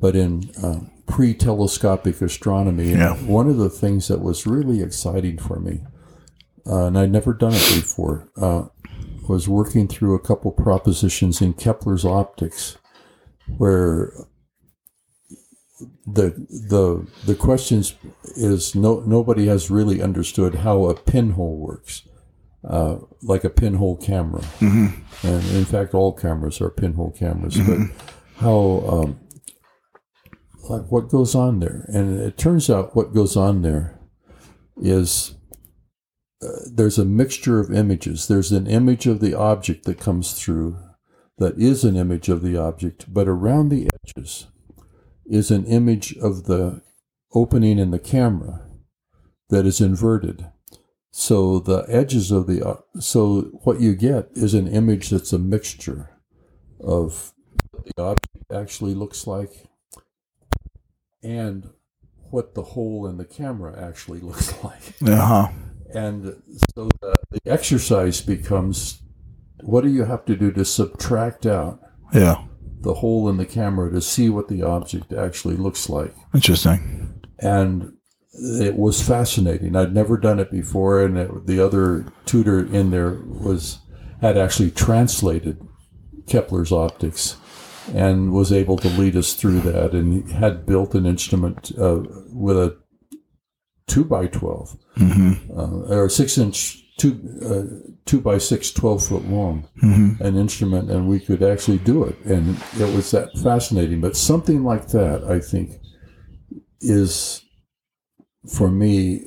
but 0.00 0.14
in 0.14 0.50
uh, 0.62 0.80
pre 1.06 1.34
telescopic 1.34 2.20
astronomy. 2.20 2.92
And 2.92 3.00
One 3.26 3.48
of 3.48 3.56
the 3.56 3.70
things 3.70 4.08
that 4.08 4.20
was 4.20 4.46
really 4.46 4.82
exciting 4.82 5.38
for 5.38 5.58
me, 5.58 5.84
uh, 6.66 6.86
and 6.86 6.98
I'd 6.98 7.12
never 7.12 7.32
done 7.32 7.52
it 7.54 7.74
before, 7.74 8.28
uh, 8.36 8.64
was 9.28 9.48
working 9.48 9.88
through 9.88 10.14
a 10.14 10.20
couple 10.20 10.52
propositions 10.52 11.40
in 11.40 11.54
Kepler's 11.54 12.04
optics, 12.04 12.76
where 13.56 14.12
the 16.06 16.30
the 16.48 17.06
the 17.26 17.34
questions 17.34 17.94
is 18.36 18.74
no 18.74 19.00
nobody 19.00 19.46
has 19.46 19.70
really 19.70 20.00
understood 20.00 20.56
how 20.56 20.86
a 20.86 20.94
pinhole 20.94 21.56
works, 21.58 22.02
uh, 22.66 22.96
like 23.22 23.44
a 23.44 23.50
pinhole 23.50 23.96
camera, 23.96 24.42
and 24.60 24.94
in 25.22 25.64
fact 25.64 25.94
all 25.94 26.12
cameras 26.12 26.60
are 26.60 26.70
pinhole 26.70 27.12
cameras. 27.12 27.56
But 27.58 27.78
how 28.38 28.84
um, 28.88 29.20
like 30.68 30.90
what 30.90 31.08
goes 31.08 31.34
on 31.34 31.60
there, 31.60 31.84
and 31.88 32.20
it 32.20 32.36
turns 32.36 32.68
out 32.68 32.96
what 32.96 33.14
goes 33.14 33.36
on 33.36 33.62
there 33.62 33.98
is 34.76 35.34
uh, 36.42 36.48
there's 36.70 36.98
a 36.98 37.04
mixture 37.04 37.60
of 37.60 37.72
images. 37.72 38.28
There's 38.28 38.52
an 38.52 38.66
image 38.66 39.06
of 39.06 39.20
the 39.20 39.34
object 39.34 39.84
that 39.84 40.00
comes 40.00 40.32
through 40.32 40.78
that 41.38 41.58
is 41.58 41.84
an 41.84 41.96
image 41.96 42.28
of 42.28 42.42
the 42.42 42.56
object, 42.56 43.12
but 43.12 43.28
around 43.28 43.68
the 43.68 43.88
edges 44.06 44.46
is 45.26 45.50
an 45.50 45.64
image 45.66 46.16
of 46.16 46.44
the 46.44 46.82
opening 47.34 47.78
in 47.78 47.90
the 47.90 47.98
camera 47.98 48.66
that 49.50 49.66
is 49.66 49.80
inverted. 49.80 50.46
So 51.18 51.60
the 51.60 51.86
edges 51.88 52.30
of 52.30 52.46
the 52.46 52.78
so 53.00 53.40
what 53.64 53.80
you 53.80 53.94
get 53.94 54.28
is 54.34 54.52
an 54.52 54.68
image 54.68 55.08
that's 55.08 55.32
a 55.32 55.38
mixture 55.38 56.10
of 56.78 57.32
what 57.70 57.86
the 57.86 58.02
object 58.02 58.52
actually 58.52 58.92
looks 58.94 59.26
like 59.26 59.66
and 61.22 61.70
what 62.30 62.54
the 62.54 62.62
hole 62.62 63.06
in 63.06 63.16
the 63.16 63.24
camera 63.24 63.82
actually 63.82 64.20
looks 64.28 64.62
like. 64.62 64.92
Uh 65.06 65.16
huh. 65.16 65.48
And 65.94 66.42
so 66.74 66.90
the, 67.00 67.16
the 67.30 67.50
exercise 67.50 68.20
becomes 68.20 69.00
what 69.62 69.84
do 69.84 69.88
you 69.88 70.04
have 70.04 70.26
to 70.26 70.36
do 70.36 70.52
to 70.52 70.66
subtract 70.66 71.46
out 71.46 71.80
Yeah. 72.12 72.44
the 72.82 72.92
hole 72.92 73.26
in 73.30 73.38
the 73.38 73.46
camera 73.46 73.90
to 73.90 74.02
see 74.02 74.28
what 74.28 74.48
the 74.48 74.62
object 74.62 75.14
actually 75.14 75.56
looks 75.56 75.88
like? 75.88 76.14
Interesting. 76.34 77.22
And 77.38 77.95
it 78.38 78.76
was 78.76 79.00
fascinating. 79.06 79.76
I'd 79.76 79.94
never 79.94 80.16
done 80.16 80.38
it 80.40 80.50
before, 80.50 81.02
and 81.02 81.16
it, 81.18 81.46
the 81.46 81.60
other 81.64 82.06
tutor 82.26 82.60
in 82.66 82.90
there 82.90 83.18
was 83.26 83.78
had 84.20 84.36
actually 84.38 84.70
translated 84.70 85.60
Kepler's 86.26 86.72
optics 86.72 87.36
and 87.94 88.32
was 88.32 88.52
able 88.52 88.76
to 88.78 88.88
lead 88.88 89.14
us 89.16 89.34
through 89.34 89.60
that, 89.60 89.92
and 89.92 90.26
he 90.26 90.32
had 90.32 90.66
built 90.66 90.94
an 90.94 91.06
instrument 91.06 91.70
uh, 91.78 92.00
with 92.32 92.56
a 92.58 92.76
two 93.86 94.04
by 94.04 94.26
12 94.26 94.76
Mm-hmm. 94.96 95.58
uh, 95.58 95.94
or 95.94 96.08
six 96.08 96.36
inch 96.38 96.82
two 96.98 97.20
uh, 97.44 97.90
two 98.06 98.20
by 98.20 98.38
six 98.38 98.72
12 98.72 99.06
foot 99.06 99.24
long 99.28 99.68
Mm-hmm. 99.82 100.22
an 100.24 100.36
instrument 100.36 100.90
and 100.90 101.06
we 101.06 101.20
could 101.20 101.42
actually 101.42 101.78
do 101.78 102.02
it 102.02 102.16
and 102.24 102.56
it 102.80 102.92
was 102.96 103.10
that 103.12 103.28
fascinating 103.42 104.00
but 104.00 104.16
something 104.16 104.64
like 104.64 104.88
that 104.88 105.22
i 105.24 105.38
think 105.38 105.72
is 106.80 107.42
for 108.46 108.70
me 108.70 109.22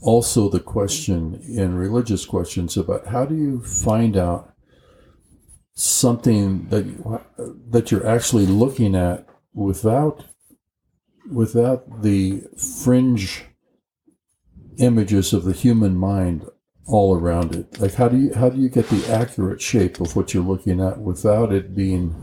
also 0.00 0.48
the 0.48 0.60
question 0.60 1.40
in 1.48 1.74
religious 1.74 2.24
questions 2.24 2.76
about 2.76 3.06
how 3.08 3.24
do 3.24 3.34
you 3.34 3.60
find 3.62 4.16
out 4.16 4.54
something 5.74 6.68
that 6.68 6.84
that 7.70 7.90
you're 7.90 8.06
actually 8.06 8.46
looking 8.46 8.94
at 8.94 9.26
without 9.54 10.24
without 11.30 12.02
the 12.02 12.42
fringe 12.56 13.44
images 14.78 15.32
of 15.32 15.44
the 15.44 15.52
human 15.52 15.96
mind 15.96 16.44
all 16.86 17.16
around 17.16 17.54
it 17.54 17.80
like 17.80 17.94
how 17.94 18.08
do 18.08 18.16
you 18.16 18.34
how 18.34 18.48
do 18.48 18.58
you 18.58 18.68
get 18.68 18.88
the 18.88 19.12
accurate 19.12 19.60
shape 19.60 20.00
of 20.00 20.14
what 20.16 20.32
you're 20.32 20.42
looking 20.42 20.80
at 20.80 20.98
without 20.98 21.52
it 21.52 21.74
being 21.74 22.14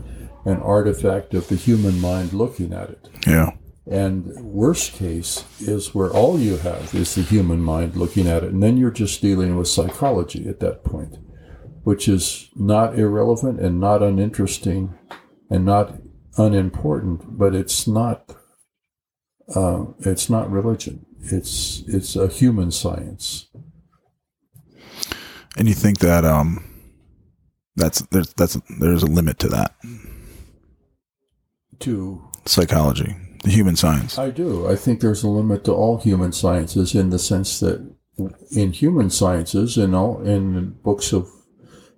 an 0.44 0.60
artifact 0.60 1.34
of 1.34 1.46
the 1.48 1.56
human 1.56 2.00
mind 2.00 2.32
looking 2.32 2.72
at 2.72 2.90
it 2.90 3.08
Yeah. 3.26 3.50
And 3.88 4.34
worst 4.40 4.94
case 4.94 5.44
is 5.60 5.94
where 5.94 6.10
all 6.10 6.38
you 6.40 6.56
have 6.56 6.92
is 6.94 7.14
the 7.14 7.22
human 7.22 7.60
mind 7.60 7.94
looking 7.94 8.26
at 8.26 8.42
it, 8.42 8.52
and 8.52 8.62
then 8.62 8.76
you're 8.76 8.90
just 8.90 9.22
dealing 9.22 9.56
with 9.56 9.68
psychology 9.68 10.48
at 10.48 10.58
that 10.60 10.82
point, 10.82 11.18
which 11.84 12.08
is 12.08 12.50
not 12.56 12.98
irrelevant 12.98 13.60
and 13.60 13.78
not 13.78 14.02
uninteresting 14.02 14.94
and 15.48 15.64
not 15.64 15.98
unimportant, 16.36 17.38
but 17.38 17.54
it's 17.54 17.86
not 17.86 18.36
uh, 19.54 19.84
it's 20.00 20.28
not 20.28 20.50
religion. 20.50 21.06
It's 21.20 21.84
it's 21.86 22.16
a 22.16 22.28
human 22.28 22.72
science. 22.72 23.46
And 25.56 25.68
you 25.68 25.74
think 25.74 26.00
that 26.00 26.24
um, 26.24 26.64
that's 27.76 28.00
there's 28.10 28.32
that's 28.34 28.58
there's 28.80 29.02
a 29.02 29.06
limit 29.06 29.38
to 29.40 29.48
that 29.48 29.74
To 31.80 32.28
psychology, 32.46 33.14
the 33.46 33.52
human 33.52 33.76
science. 33.76 34.18
I 34.18 34.30
do. 34.30 34.68
I 34.68 34.74
think 34.74 35.00
there's 35.00 35.22
a 35.22 35.28
limit 35.28 35.64
to 35.64 35.72
all 35.72 35.98
human 35.98 36.32
sciences 36.32 36.96
in 36.96 37.10
the 37.10 37.18
sense 37.18 37.60
that 37.60 37.94
in 38.50 38.72
human 38.72 39.08
sciences, 39.08 39.78
in 39.78 39.94
all 39.94 40.20
in 40.20 40.70
books 40.82 41.12
of 41.12 41.28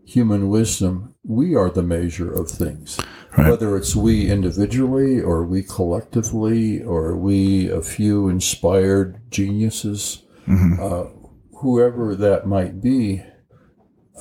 human 0.05 0.51
wisdom, 0.51 1.15
we 1.25 1.55
are 1.55 1.71
the 1.71 1.83
measure 1.83 2.31
of 2.31 2.51
things. 2.51 3.01
Right. 3.37 3.49
Whether 3.51 3.79
it's 3.79 3.97
we 3.97 4.31
individually 4.31 5.21
or 5.21 5.45
we 5.45 5.63
collectively 5.63 6.83
or 6.83 7.17
we 7.17 7.71
a 7.71 7.81
few 7.81 8.29
inspired 8.29 9.31
geniuses, 9.31 10.25
uh, 10.81 11.05
whoever 11.61 12.15
that 12.15 12.47
might 12.47 12.83
be, 12.83 13.23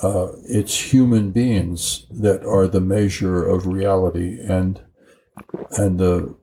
uh, 0.01 0.27
it's 0.47 0.93
human 0.93 1.31
beings 1.31 2.05
that 2.09 2.45
are 2.45 2.67
the 2.67 2.81
measure 2.81 3.45
of 3.45 3.67
reality 3.67 4.39
and 4.39 4.81
and 5.77 5.99
the 5.99 6.37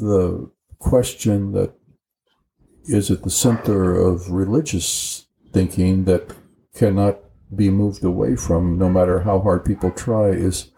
the 0.00 0.50
question 0.78 1.52
that 1.52 1.72
is 2.84 3.10
at 3.10 3.22
the 3.22 3.30
center 3.30 3.94
of 3.94 4.30
religious 4.30 5.26
thinking 5.52 6.04
that 6.04 6.34
cannot 6.74 7.18
be 7.54 7.70
moved 7.70 8.02
away 8.02 8.34
from 8.34 8.78
no 8.78 8.88
matter 8.88 9.20
how 9.20 9.38
hard 9.40 9.64
people 9.64 9.90
try 9.90 10.28
is 10.28 10.70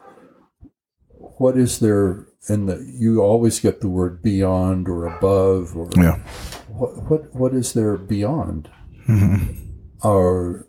what 1.38 1.56
is 1.56 1.78
there 1.78 2.26
and 2.48 2.68
the, 2.68 2.76
you 2.98 3.22
always 3.22 3.60
get 3.60 3.80
the 3.80 3.88
word 3.88 4.22
beyond 4.22 4.88
or 4.88 5.06
above 5.06 5.76
or 5.76 5.88
Yeah. 5.96 6.18
what 6.68 7.10
what 7.10 7.34
what 7.34 7.54
is 7.54 7.72
there 7.72 7.96
beyond 7.96 8.68
mm-hmm. 9.08 9.54
our 10.04 10.68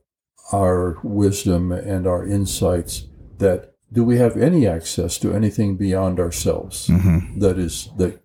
our 0.53 0.99
wisdom 1.03 1.71
and 1.71 2.07
our 2.07 2.25
insights 2.25 3.07
that 3.39 3.74
do 3.91 4.03
we 4.03 4.17
have 4.17 4.35
any 4.37 4.67
access 4.67 5.17
to 5.19 5.33
anything 5.33 5.77
beyond 5.77 6.19
ourselves 6.19 6.87
that 7.37 7.55
is 7.57 7.89
that 7.97 8.19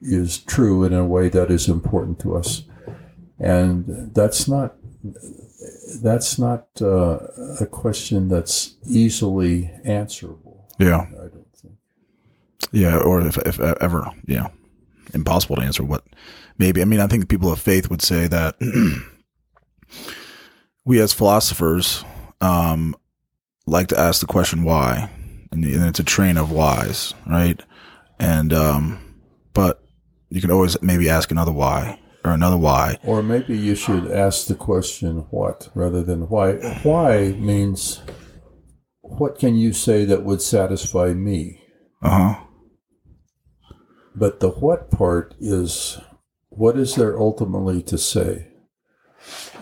is 0.00 0.38
true 0.38 0.84
in 0.84 0.92
a 0.92 1.04
way 1.06 1.28
that 1.28 1.50
is 1.50 1.68
important 1.68 2.18
to 2.18 2.34
us 2.36 2.62
and 3.38 3.84
that's 4.14 4.48
not 4.48 4.74
that's 6.02 6.38
not 6.38 6.66
uh, 6.80 7.18
a 7.60 7.66
question 7.66 8.28
that's 8.28 8.76
easily 8.86 9.70
answerable 9.84 10.68
Yeah. 10.78 11.02
i 11.24 11.28
don't 11.28 11.52
think 11.54 11.74
Yeah. 12.72 12.96
Or 12.98 13.20
if, 13.26 13.36
if 13.38 13.60
ever, 13.60 14.10
yeah, 14.26 14.48
impossible 15.14 15.56
to 15.56 15.62
answer 15.62 15.84
what 15.84 16.02
maybe. 16.58 16.80
I 16.80 16.84
mean, 16.86 17.00
I 17.00 17.06
think 17.06 17.28
people 17.28 17.52
of 17.52 17.60
faith 17.60 17.90
would 17.90 18.00
say 18.02 18.28
that 18.28 18.56
we 20.84 21.00
as 21.00 21.12
philosophers 21.12 22.04
um, 22.40 22.94
like 23.66 23.88
to 23.88 23.98
ask 23.98 24.20
the 24.20 24.26
question 24.26 24.64
why, 24.64 25.10
and, 25.50 25.64
and 25.64 25.86
it's 25.86 26.00
a 26.00 26.04
train 26.04 26.36
of 26.36 26.50
whys, 26.50 27.14
right? 27.26 27.60
And 28.18 28.52
um, 28.52 29.20
but 29.54 29.82
you 30.30 30.40
can 30.40 30.50
always 30.50 30.80
maybe 30.82 31.08
ask 31.08 31.30
another 31.30 31.52
why 31.52 31.98
or 32.24 32.32
another 32.32 32.56
why. 32.56 32.98
Or 33.04 33.22
maybe 33.22 33.56
you 33.56 33.74
should 33.74 34.10
ask 34.10 34.46
the 34.46 34.54
question 34.54 35.26
what 35.30 35.68
rather 35.74 36.02
than 36.02 36.28
why. 36.28 36.54
Why 36.82 37.32
means 37.32 38.00
what 39.00 39.38
can 39.38 39.56
you 39.56 39.72
say 39.72 40.04
that 40.04 40.24
would 40.24 40.40
satisfy 40.40 41.12
me? 41.12 41.60
Uh 42.02 42.34
huh. 42.34 42.44
But 44.14 44.40
the 44.40 44.50
what 44.50 44.90
part 44.90 45.34
is 45.40 45.98
what 46.48 46.76
is 46.76 46.94
there 46.96 47.18
ultimately 47.18 47.82
to 47.84 47.98
say? 47.98 48.48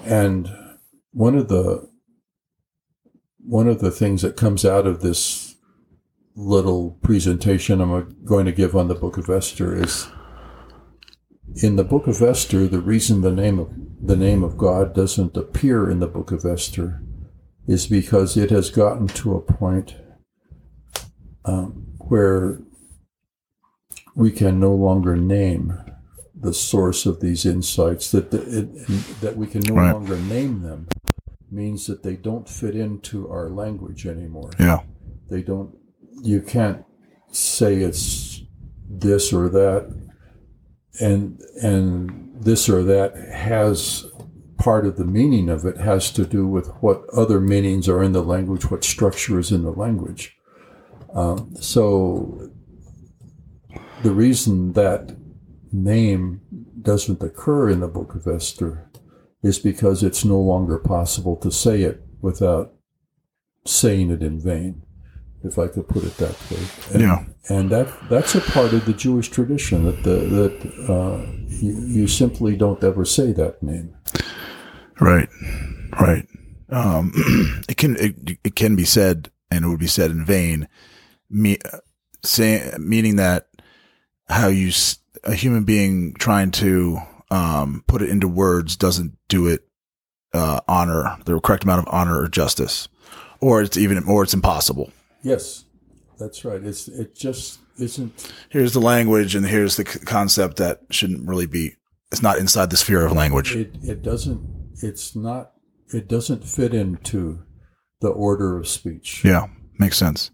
And 0.04 0.48
one 1.12 1.36
of 1.36 1.48
the 1.48 1.89
one 3.44 3.68
of 3.68 3.80
the 3.80 3.90
things 3.90 4.22
that 4.22 4.36
comes 4.36 4.64
out 4.64 4.86
of 4.86 5.00
this 5.00 5.56
little 6.36 6.92
presentation 7.02 7.80
I'm 7.80 8.16
going 8.24 8.46
to 8.46 8.52
give 8.52 8.76
on 8.76 8.88
the 8.88 8.94
book 8.94 9.16
of 9.18 9.28
Esther 9.28 9.74
is 9.76 10.08
in 11.62 11.76
the 11.76 11.84
book 11.84 12.06
of 12.06 12.22
Esther, 12.22 12.66
the 12.68 12.80
reason 12.80 13.20
the 13.22 13.32
name 13.32 13.58
of 13.58 13.70
the 14.00 14.16
name 14.16 14.42
of 14.42 14.56
God 14.56 14.94
doesn't 14.94 15.36
appear 15.36 15.90
in 15.90 16.00
the 16.00 16.06
book 16.06 16.30
of 16.30 16.44
Esther 16.44 17.02
is 17.66 17.86
because 17.86 18.36
it 18.36 18.50
has 18.50 18.70
gotten 18.70 19.08
to 19.08 19.34
a 19.34 19.40
point 19.40 19.96
um, 21.44 21.86
where 21.98 22.60
we 24.14 24.30
can 24.30 24.58
no 24.58 24.72
longer 24.74 25.16
name 25.16 25.78
the 26.34 26.54
source 26.54 27.04
of 27.04 27.20
these 27.20 27.44
insights. 27.44 28.10
That 28.12 28.30
the, 28.30 28.40
it, 28.60 29.20
that 29.20 29.36
we 29.36 29.46
can 29.46 29.62
no 29.62 29.74
Right. 29.74 29.92
longer 29.92 30.16
name 30.16 30.62
them 30.62 30.88
means 31.52 31.86
that 31.86 32.02
they 32.02 32.16
don't 32.16 32.48
fit 32.48 32.74
into 32.74 33.28
our 33.28 33.48
language 33.50 34.06
anymore 34.06 34.50
Yeah. 34.58 34.80
they 35.28 35.42
don't 35.42 35.76
you 36.22 36.40
can't 36.42 36.84
say 37.32 37.76
it's 37.76 38.42
this 38.88 39.32
or 39.32 39.48
that 39.48 39.94
and 41.00 41.40
and 41.62 42.30
this 42.34 42.68
or 42.68 42.82
that 42.84 43.16
has 43.32 44.04
part 44.58 44.84
of 44.86 44.96
the 44.96 45.04
meaning 45.04 45.48
of 45.48 45.64
it 45.64 45.78
has 45.78 46.10
to 46.12 46.26
do 46.26 46.46
with 46.46 46.68
what 46.80 47.02
other 47.16 47.40
meanings 47.40 47.88
are 47.88 48.02
in 48.02 48.12
the 48.12 48.22
language 48.22 48.70
what 48.70 48.84
structure 48.84 49.38
is 49.38 49.50
in 49.52 49.62
the 49.62 49.70
language 49.70 50.36
um, 51.14 51.54
so 51.56 52.50
the 54.02 54.12
reason 54.12 54.72
that 54.74 55.16
name 55.72 56.40
doesn't 56.82 57.22
occur 57.22 57.70
in 57.70 57.80
the 57.80 57.88
book 57.88 58.14
of 58.14 58.26
esther 58.26 58.89
is 59.42 59.58
because 59.58 60.02
it's 60.02 60.24
no 60.24 60.38
longer 60.40 60.78
possible 60.78 61.36
to 61.36 61.50
say 61.50 61.82
it 61.82 62.02
without 62.20 62.72
saying 63.66 64.10
it 64.10 64.22
in 64.22 64.38
vain 64.40 64.82
if 65.42 65.58
I 65.58 65.68
could 65.68 65.88
put 65.88 66.04
it 66.04 66.16
that 66.18 66.36
way. 66.50 66.66
And, 66.92 67.02
Yeah. 67.02 67.24
and 67.48 67.70
that 67.70 67.88
that's 68.10 68.34
a 68.34 68.40
part 68.40 68.72
of 68.74 68.84
the 68.84 68.92
Jewish 68.92 69.28
tradition 69.30 69.84
that 69.84 70.02
the, 70.02 70.16
that 70.38 70.90
uh, 70.92 71.26
you, 71.48 71.72
you 71.86 72.08
simply 72.08 72.56
don't 72.56 72.82
ever 72.84 73.04
say 73.04 73.32
that 73.32 73.62
name. 73.62 73.94
Right, 75.00 75.28
right. 75.98 76.26
Um, 76.68 77.12
it 77.68 77.76
can 77.78 77.96
it, 77.96 78.38
it 78.44 78.54
can 78.54 78.76
be 78.76 78.84
said, 78.84 79.30
and 79.50 79.64
it 79.64 79.68
would 79.68 79.80
be 79.80 79.86
said 79.86 80.10
in 80.10 80.24
vain. 80.24 80.68
Me, 81.30 81.56
say, 82.22 82.72
meaning 82.78 83.16
that 83.16 83.48
how 84.28 84.48
you 84.48 84.70
a 85.24 85.34
human 85.34 85.64
being 85.64 86.14
trying 86.14 86.50
to 86.50 86.98
um, 87.30 87.84
put 87.86 88.02
it 88.02 88.08
into 88.08 88.28
words 88.28 88.76
doesn't 88.76 89.16
do 89.28 89.46
it 89.46 89.66
uh, 90.32 90.60
honor 90.68 91.16
the 91.24 91.40
correct 91.40 91.64
amount 91.64 91.86
of 91.86 91.92
honor 91.92 92.20
or 92.20 92.28
justice, 92.28 92.88
or 93.40 93.62
it's 93.62 93.76
even 93.76 94.02
or 94.04 94.22
it's 94.22 94.34
impossible. 94.34 94.92
Yes, 95.22 95.64
that's 96.18 96.44
right. 96.44 96.62
It's 96.62 96.88
it 96.88 97.14
just 97.14 97.58
isn't. 97.78 98.32
Here's 98.48 98.72
the 98.72 98.80
language, 98.80 99.34
and 99.34 99.46
here's 99.46 99.76
the 99.76 99.86
c- 99.86 100.00
concept 100.00 100.56
that 100.58 100.80
shouldn't 100.90 101.26
really 101.26 101.46
be. 101.46 101.74
It's 102.12 102.22
not 102.22 102.38
inside 102.38 102.70
the 102.70 102.76
sphere 102.76 103.04
of 103.04 103.12
language. 103.12 103.54
It 103.54 103.76
it 103.82 104.02
doesn't. 104.02 104.40
It's 104.82 105.14
not. 105.16 105.52
It 105.92 106.08
doesn't 106.08 106.44
fit 106.44 106.74
into 106.74 107.42
the 108.00 108.08
order 108.08 108.56
of 108.58 108.68
speech. 108.68 109.24
Yeah, 109.24 109.46
makes 109.78 109.96
sense. 109.96 110.30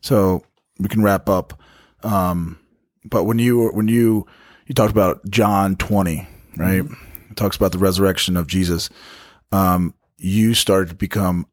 So 0.00 0.44
we 0.78 0.88
can 0.88 1.02
wrap 1.02 1.28
up. 1.28 1.60
Um, 2.02 2.58
but 3.04 3.24
when 3.24 3.38
you 3.38 3.68
when 3.70 3.88
you 3.88 4.26
you 4.66 4.74
talked 4.74 4.92
about 4.92 5.28
John 5.28 5.76
twenty, 5.76 6.28
right? 6.56 6.84
It 7.30 7.36
talks 7.36 7.56
about 7.56 7.72
the 7.72 7.78
resurrection 7.78 8.36
of 8.36 8.46
Jesus. 8.46 8.90
Um, 9.50 9.94
you 10.18 10.54
started 10.54 10.90
to 10.90 10.94
become 10.94 11.46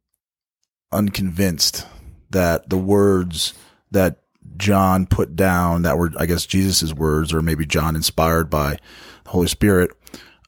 unconvinced 0.92 1.86
that 2.30 2.70
the 2.70 2.78
words 2.78 3.54
that 3.92 4.22
John 4.58 5.06
put 5.06 5.36
down 5.36 5.84
that 5.84 5.98
were, 5.98 6.12
I 6.18 6.26
guess, 6.26 6.46
Jesus's 6.46 6.94
words, 6.94 7.34
or 7.34 7.42
maybe 7.42 7.66
John 7.66 7.96
inspired 7.96 8.50
by 8.50 8.78
the 9.24 9.30
Holy 9.30 9.48
Spirit, 9.48 9.92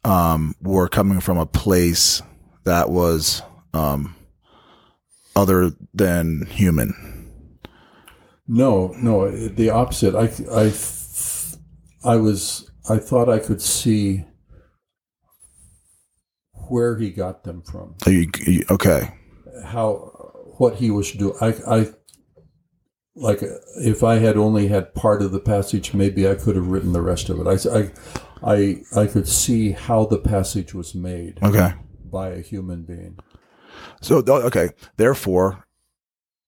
um, 0.04 0.56
were 0.62 0.88
coming 0.88 1.20
from 1.20 1.38
a 1.38 1.46
place 1.46 2.22
that 2.64 2.90
was 2.90 3.42
um, 3.74 4.16
other 5.36 5.72
than 5.94 6.46
human. 6.48 7.30
No, 8.48 8.94
no, 8.98 9.32
the 9.32 9.70
opposite. 9.70 10.14
I, 10.14 10.30
I, 10.54 12.14
I 12.14 12.18
was, 12.18 12.70
I 12.90 12.98
thought 12.98 13.30
I 13.30 13.40
could 13.40 13.62
see 13.62 14.26
where 16.72 16.98
he 16.98 17.10
got 17.12 17.44
them 17.44 17.62
from, 17.62 17.96
you- 18.08 18.32
you- 18.48 18.66
okay. 18.70 19.14
how, 19.66 19.94
what 20.58 20.76
he 20.76 20.90
was 20.90 21.12
doing. 21.12 21.36
I, 21.42 21.48
I, 21.68 21.90
like 23.16 23.40
if 23.78 24.04
I 24.04 24.16
had 24.20 24.38
only 24.38 24.68
had 24.70 24.96
part 24.96 25.22
of 25.22 25.32
the 25.34 25.40
passage, 25.40 25.94
maybe 25.94 26.28
I 26.28 26.36
could 26.36 26.56
have 26.56 26.68
written 26.68 26.94
the 26.94 27.02
rest 27.02 27.30
of 27.30 27.40
it. 27.42 27.48
I, 27.48 27.80
I, 27.80 28.54
I, 28.54 29.02
I 29.02 29.08
could 29.08 29.28
see 29.28 29.72
how 29.74 30.06
the 30.06 30.18
passage 30.18 30.74
was 30.74 30.96
made 30.96 31.40
Okay. 31.44 31.74
by 32.06 32.30
a 32.30 32.42
human 32.42 32.84
being. 32.84 33.20
So 34.02 34.24
okay, 34.28 34.70
therefore, 34.98 35.66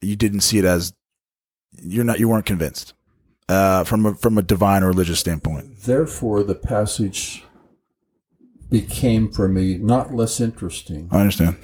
you 0.02 0.16
didn't 0.16 0.42
see 0.42 0.58
it 0.60 0.66
as 0.66 0.94
you're 1.82 2.04
not 2.06 2.20
you 2.20 2.30
weren't 2.30 2.46
convinced 2.46 2.94
uh, 3.50 3.84
from 3.84 4.06
a, 4.06 4.16
from 4.16 4.38
a 4.38 4.42
divine 4.42 4.84
or 4.84 4.88
religious 4.88 5.20
standpoint. 5.20 5.82
Therefore, 5.82 6.44
the 6.44 6.56
passage 6.56 7.44
became 8.74 9.32
for 9.32 9.48
me 9.48 9.78
not 9.78 10.14
less 10.16 10.40
interesting, 10.42 11.08
I 11.12 11.20
understand. 11.22 11.56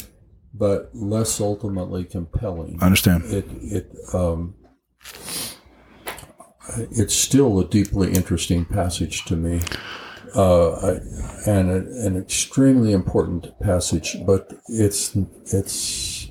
but 0.53 0.91
less 0.93 1.41
ultimately 1.41 2.03
compelling. 2.05 2.77
I 2.81 2.85
understand. 2.85 3.23
It 3.25 3.47
it 3.77 3.85
um, 4.13 4.53
it's 6.91 7.15
still 7.15 7.59
a 7.59 7.65
deeply 7.67 8.11
interesting 8.13 8.63
passage 8.65 9.25
to 9.25 9.35
me, 9.35 9.61
uh, 10.35 10.71
I, 10.73 10.89
and 11.47 11.69
a, 11.71 12.05
an 12.05 12.15
extremely 12.17 12.91
important 12.93 13.59
passage. 13.59 14.15
But 14.25 14.53
it's 14.67 15.15
it's 15.51 16.29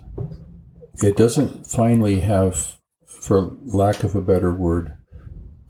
it 1.03 1.17
doesn't 1.17 1.67
finally 1.67 2.21
have, 2.21 2.77
for 3.07 3.57
lack 3.67 4.05
of 4.05 4.15
a 4.15 4.21
better 4.23 4.53
word, 4.55 4.97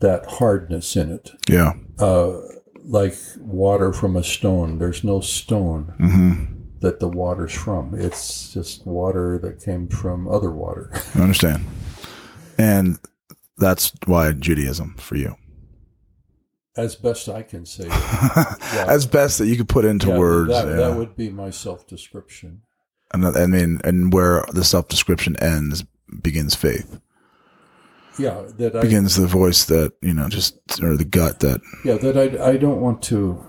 that 0.01 0.25
hardness 0.37 0.95
in 0.95 1.11
it 1.11 1.31
Yeah. 1.47 1.73
uh, 1.99 2.33
like 2.89 3.15
water 3.37 3.93
from 3.93 4.15
a 4.15 4.23
stone. 4.23 4.79
There's 4.79 5.03
no 5.03 5.21
stone 5.21 5.93
hmm 5.97 6.55
that 6.81 6.99
the 7.01 7.09
water's 7.09 7.51
from. 7.53 7.93
It's 7.93 8.53
just 8.53 8.85
water 8.87 9.37
that 9.39 9.61
came 9.61 9.89
from 9.89 10.27
other 10.29 10.49
water. 10.49 10.89
I 11.15 11.19
understand. 11.21 11.65
And 12.57 12.97
that's 13.57 13.91
why 14.05 14.31
Judaism 14.31 14.95
for 14.97 15.17
you, 15.17 15.35
As 16.77 16.95
best 16.95 17.27
I 17.27 17.43
can 17.43 17.65
say. 17.65 17.87
Yeah. 17.87 18.55
as 18.87 19.05
best 19.05 19.39
that 19.39 19.47
you 19.47 19.57
could 19.57 19.67
put 19.67 19.83
into 19.83 20.07
Yeah, 20.07 20.17
words. 20.17 20.51
That, 20.51 20.67
yeah. 20.69 20.75
that 20.75 20.95
would 20.95 21.17
be 21.17 21.29
my 21.29 21.49
self 21.49 21.85
description. 21.85 22.61
and 23.13 23.25
I 23.25 23.45
mean, 23.45 23.81
and 23.83 24.13
where 24.13 24.45
the 24.53 24.63
self 24.63 24.87
description 24.87 25.35
ends 25.41 25.83
begins 26.21 26.55
faith. 26.55 26.99
Yeah, 28.17 28.43
that 28.57 28.75
I 28.75 28.81
Begins 28.81 29.15
the 29.15 29.27
voice 29.27 29.65
that 29.65 29.93
you 30.01 30.13
know, 30.13 30.27
just 30.29 30.57
or 30.81 30.97
the 30.97 31.05
gut 31.05 31.39
that 31.39 31.61
yeah 31.85 31.97
that 31.97 32.17
I 32.17 32.51
I 32.51 32.57
don't 32.57 32.81
want 32.81 33.01
to 33.03 33.43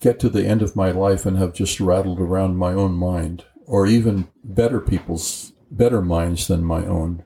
get 0.00 0.18
to 0.20 0.28
the 0.28 0.46
end 0.46 0.62
of 0.62 0.74
my 0.74 0.90
life 0.90 1.26
and 1.26 1.36
have 1.36 1.52
just 1.52 1.78
rattled 1.78 2.20
around 2.20 2.56
my 2.56 2.72
own 2.72 2.92
mind 2.92 3.44
or 3.66 3.86
even 3.86 4.28
better 4.42 4.80
people's 4.80 5.52
better 5.70 6.02
minds 6.02 6.48
than 6.48 6.64
my 6.64 6.84
own. 6.84 7.24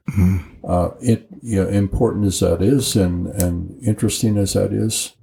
Uh, 0.69 0.91
it 1.01 1.29
you 1.43 1.63
know, 1.63 1.69
important 1.69 2.27
as 2.27 2.41
that 2.41 2.61
is 2.61 2.97
and 2.97 3.27
and 3.29 3.83
interesting 3.83 4.37
as 4.37 4.53
that 4.53 4.73
is, 4.73 5.17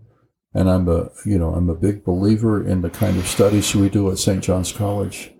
and 0.54 0.70
I'm 0.70 0.88
a 0.88 1.10
you 1.26 1.38
know 1.38 1.54
I'm 1.54 1.70
a 1.70 1.76
big 1.76 2.04
believer 2.04 2.66
in 2.66 2.82
the 2.82 2.90
kind 2.90 3.18
of 3.18 3.28
studies 3.28 3.76
we 3.76 3.90
do 3.90 4.10
at 4.10 4.18
St. 4.18 4.44
John's 4.44 4.72
College, 4.72 5.32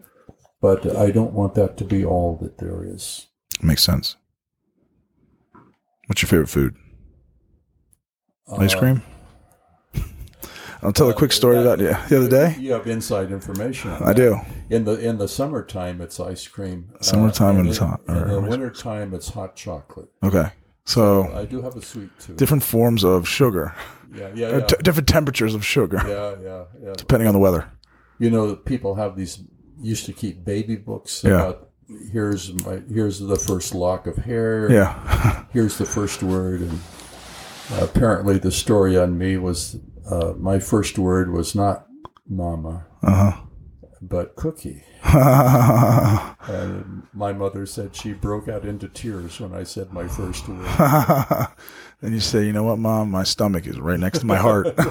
but 0.62 0.96
I 0.96 1.12
don't 1.12 1.34
want 1.34 1.56
that 1.56 1.78
to 1.78 1.86
be 1.86 2.06
all 2.06 2.38
that 2.42 2.60
there 2.60 2.84
is. 2.84 3.28
makes 3.62 3.84
sense. 3.84 4.18
What's 6.12 6.22
your 6.22 6.28
favorite 6.28 6.50
food? 6.50 6.76
Ice 8.58 8.74
Uh, 8.76 8.80
cream. 8.80 9.02
I'll 10.82 10.92
tell 10.92 11.10
a 11.10 11.14
quick 11.14 11.32
story 11.32 11.58
about 11.58 11.80
yeah, 11.80 12.06
the 12.10 12.18
other 12.18 12.28
day. 12.28 12.58
You 12.60 12.74
have 12.74 12.86
inside 12.86 13.32
information. 13.32 13.92
I 13.92 14.08
that. 14.08 14.18
do. 14.18 14.38
In 14.70 14.84
the 14.84 15.00
in 15.00 15.20
the 15.20 15.30
summertime, 15.30 16.02
it's 16.02 16.20
ice 16.20 16.46
cream. 16.50 16.90
Uh, 17.00 17.02
Summertime 17.02 17.56
and 17.56 17.60
in, 17.68 17.68
it's 17.70 17.78
hot, 17.78 18.02
In 18.10 18.18
or- 18.18 18.26
the 18.28 18.42
wintertime, 18.42 19.14
it's 19.14 19.30
hot 19.30 19.56
chocolate. 19.56 20.10
Okay, 20.22 20.50
so 20.84 21.32
I 21.34 21.46
do 21.46 21.62
have 21.62 21.78
a 21.78 21.82
sweet 21.82 22.10
tooth. 22.20 22.36
different 22.36 22.64
forms 22.64 23.06
of 23.06 23.26
sugar, 23.26 23.74
Yeah, 24.14 24.32
yeah, 24.36 24.48
Uh, 24.48 24.58
yeah. 24.58 24.66
t- 24.66 24.76
different 24.84 25.08
temperatures 25.08 25.56
of 25.56 25.64
sugar, 25.66 26.02
yeah, 26.06 26.36
yeah, 26.44 26.64
yeah. 26.88 26.94
depending 26.98 27.28
on 27.30 27.34
the 27.34 27.40
weather. 27.40 27.72
You 28.20 28.32
know, 28.32 28.58
people 28.58 28.96
have 28.96 29.16
these 29.16 29.40
used 29.82 30.06
to 30.08 30.12
keep 30.12 30.44
baby 30.44 30.76
books 30.76 31.24
Yeah. 31.24 31.36
about 31.40 31.70
here's 32.12 32.54
my 32.66 32.82
here's 32.92 33.20
the 33.20 33.36
first 33.36 33.74
lock 33.74 34.08
of 34.08 34.18
hair. 34.18 34.72
Yeah, 34.72 35.46
Here's 35.52 35.78
the 35.78 35.86
first 35.86 36.24
word, 36.24 36.62
and 36.62 36.80
apparently 37.80 38.38
the 38.38 38.52
story 38.52 38.98
on 38.98 39.18
me 39.18 39.38
was 39.38 39.78
uh, 40.10 40.34
my 40.38 40.60
first 40.60 40.98
word 40.98 41.32
was 41.32 41.56
not 41.56 41.88
mama, 42.28 42.86
uh 43.04 43.34
but 44.02 44.36
cookie. 44.36 44.84
And 46.48 47.04
my 47.14 47.34
mother 47.34 47.68
said 47.68 47.96
she 47.96 48.14
broke 48.14 48.48
out 48.48 48.66
into 48.66 48.88
tears 48.88 49.40
when 49.40 49.54
I 49.54 49.64
said 49.64 49.94
my 49.94 50.08
first 50.08 50.48
word. 50.48 50.66
then 52.02 52.14
you 52.14 52.20
say, 52.20 52.46
you 52.46 52.52
know 52.52 52.64
what, 52.64 52.80
mom, 52.80 53.12
my 53.12 53.24
stomach 53.24 53.68
is 53.68 53.80
right 53.80 54.00
next 54.00 54.20
to 54.20 54.26
my 54.26 54.38
heart. 54.38 54.76
but 54.76 54.86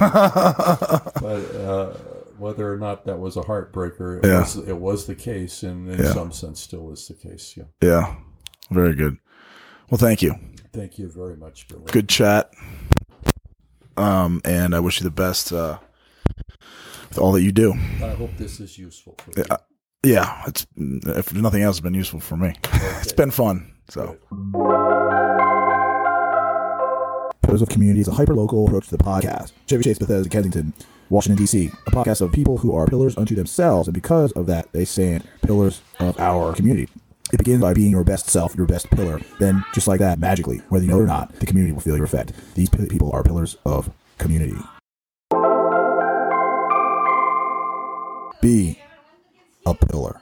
uh, 1.56 1.94
whether 2.40 2.72
or 2.72 2.76
not 2.78 3.04
that 3.06 3.18
was 3.18 3.36
a 3.36 3.42
heartbreaker, 3.42 4.18
it, 4.18 4.26
Yeah. 4.26 4.40
was, 4.40 4.56
it 4.56 4.76
was 4.76 5.06
the 5.06 5.14
case, 5.14 5.62
and 5.62 5.88
in 5.90 5.98
Yeah. 6.02 6.12
some 6.12 6.32
sense, 6.32 6.60
still 6.60 6.90
is 6.92 7.06
the 7.08 7.14
case. 7.14 7.54
Yeah. 7.56 7.64
yeah, 7.82 8.14
very 8.70 8.94
good. 8.94 9.18
Well, 9.90 9.98
thank 9.98 10.22
you. 10.22 10.34
Thank 10.72 10.98
you 10.98 11.08
very 11.10 11.36
much, 11.36 11.68
Billy. 11.68 11.82
Good 11.90 12.08
chat. 12.08 12.50
Um, 13.96 14.40
and 14.44 14.74
I 14.74 14.80
wish 14.80 15.00
you 15.00 15.04
the 15.04 15.10
best 15.10 15.52
uh, 15.52 15.78
with 17.08 17.18
all 17.18 17.32
that 17.32 17.42
you 17.42 17.52
do. 17.52 17.72
I 18.02 18.14
hope 18.14 18.30
this 18.36 18.60
is 18.60 18.78
useful 18.78 19.16
for 19.18 19.32
you. 19.38 19.44
Yeah, 19.48 19.56
yeah, 20.02 20.42
it's 20.46 20.66
if 20.76 21.34
nothing 21.34 21.62
else, 21.62 21.76
it's 21.76 21.80
been 21.82 21.94
useful 21.94 22.20
for 22.20 22.36
me. 22.36 22.54
It's 22.72 23.12
been 23.12 23.30
fun. 23.32 23.72
So. 23.88 24.16
Pillars 27.42 27.62
of 27.62 27.68
Community 27.68 28.00
is 28.00 28.06
a 28.08 28.12
hyper-local 28.12 28.66
approach 28.66 28.88
to 28.88 28.96
the 28.96 29.02
podcast. 29.02 29.52
Chevy 29.66 29.82
Chase, 29.82 29.98
Bethesda, 29.98 30.28
Kensington, 30.30 30.72
Washington, 31.10 31.42
D.C. 31.42 31.70
A 31.86 31.90
podcast 31.90 32.20
of 32.20 32.32
people 32.32 32.58
who 32.58 32.74
are 32.74 32.86
pillars 32.86 33.16
unto 33.16 33.34
themselves, 33.34 33.88
and 33.88 33.94
because 33.94 34.30
of 34.32 34.46
that, 34.46 34.72
they 34.72 34.84
stand 34.84 35.24
pillars 35.42 35.82
of 35.98 36.18
our 36.20 36.54
community. 36.54 36.88
It 37.32 37.38
begins 37.38 37.60
by 37.60 37.74
being 37.74 37.90
your 37.90 38.04
best 38.04 38.30
self, 38.30 38.54
your 38.54 38.66
best 38.66 38.90
pillar. 38.90 39.20
Then, 39.38 39.64
just 39.74 39.88
like 39.88 39.98
that, 40.00 40.18
magically, 40.18 40.58
whether 40.68 40.84
you 40.84 40.90
know 40.90 40.98
it 40.98 41.02
or 41.02 41.06
not, 41.06 41.32
the 41.40 41.46
community 41.46 41.72
will 41.72 41.80
feel 41.80 41.96
your 41.96 42.04
effect. 42.04 42.32
These 42.54 42.70
people 42.70 43.10
are 43.12 43.22
pillars 43.22 43.56
of 43.64 43.90
community. 44.18 44.56
Be 48.40 48.78
a 49.66 49.74
pillar. 49.74 50.20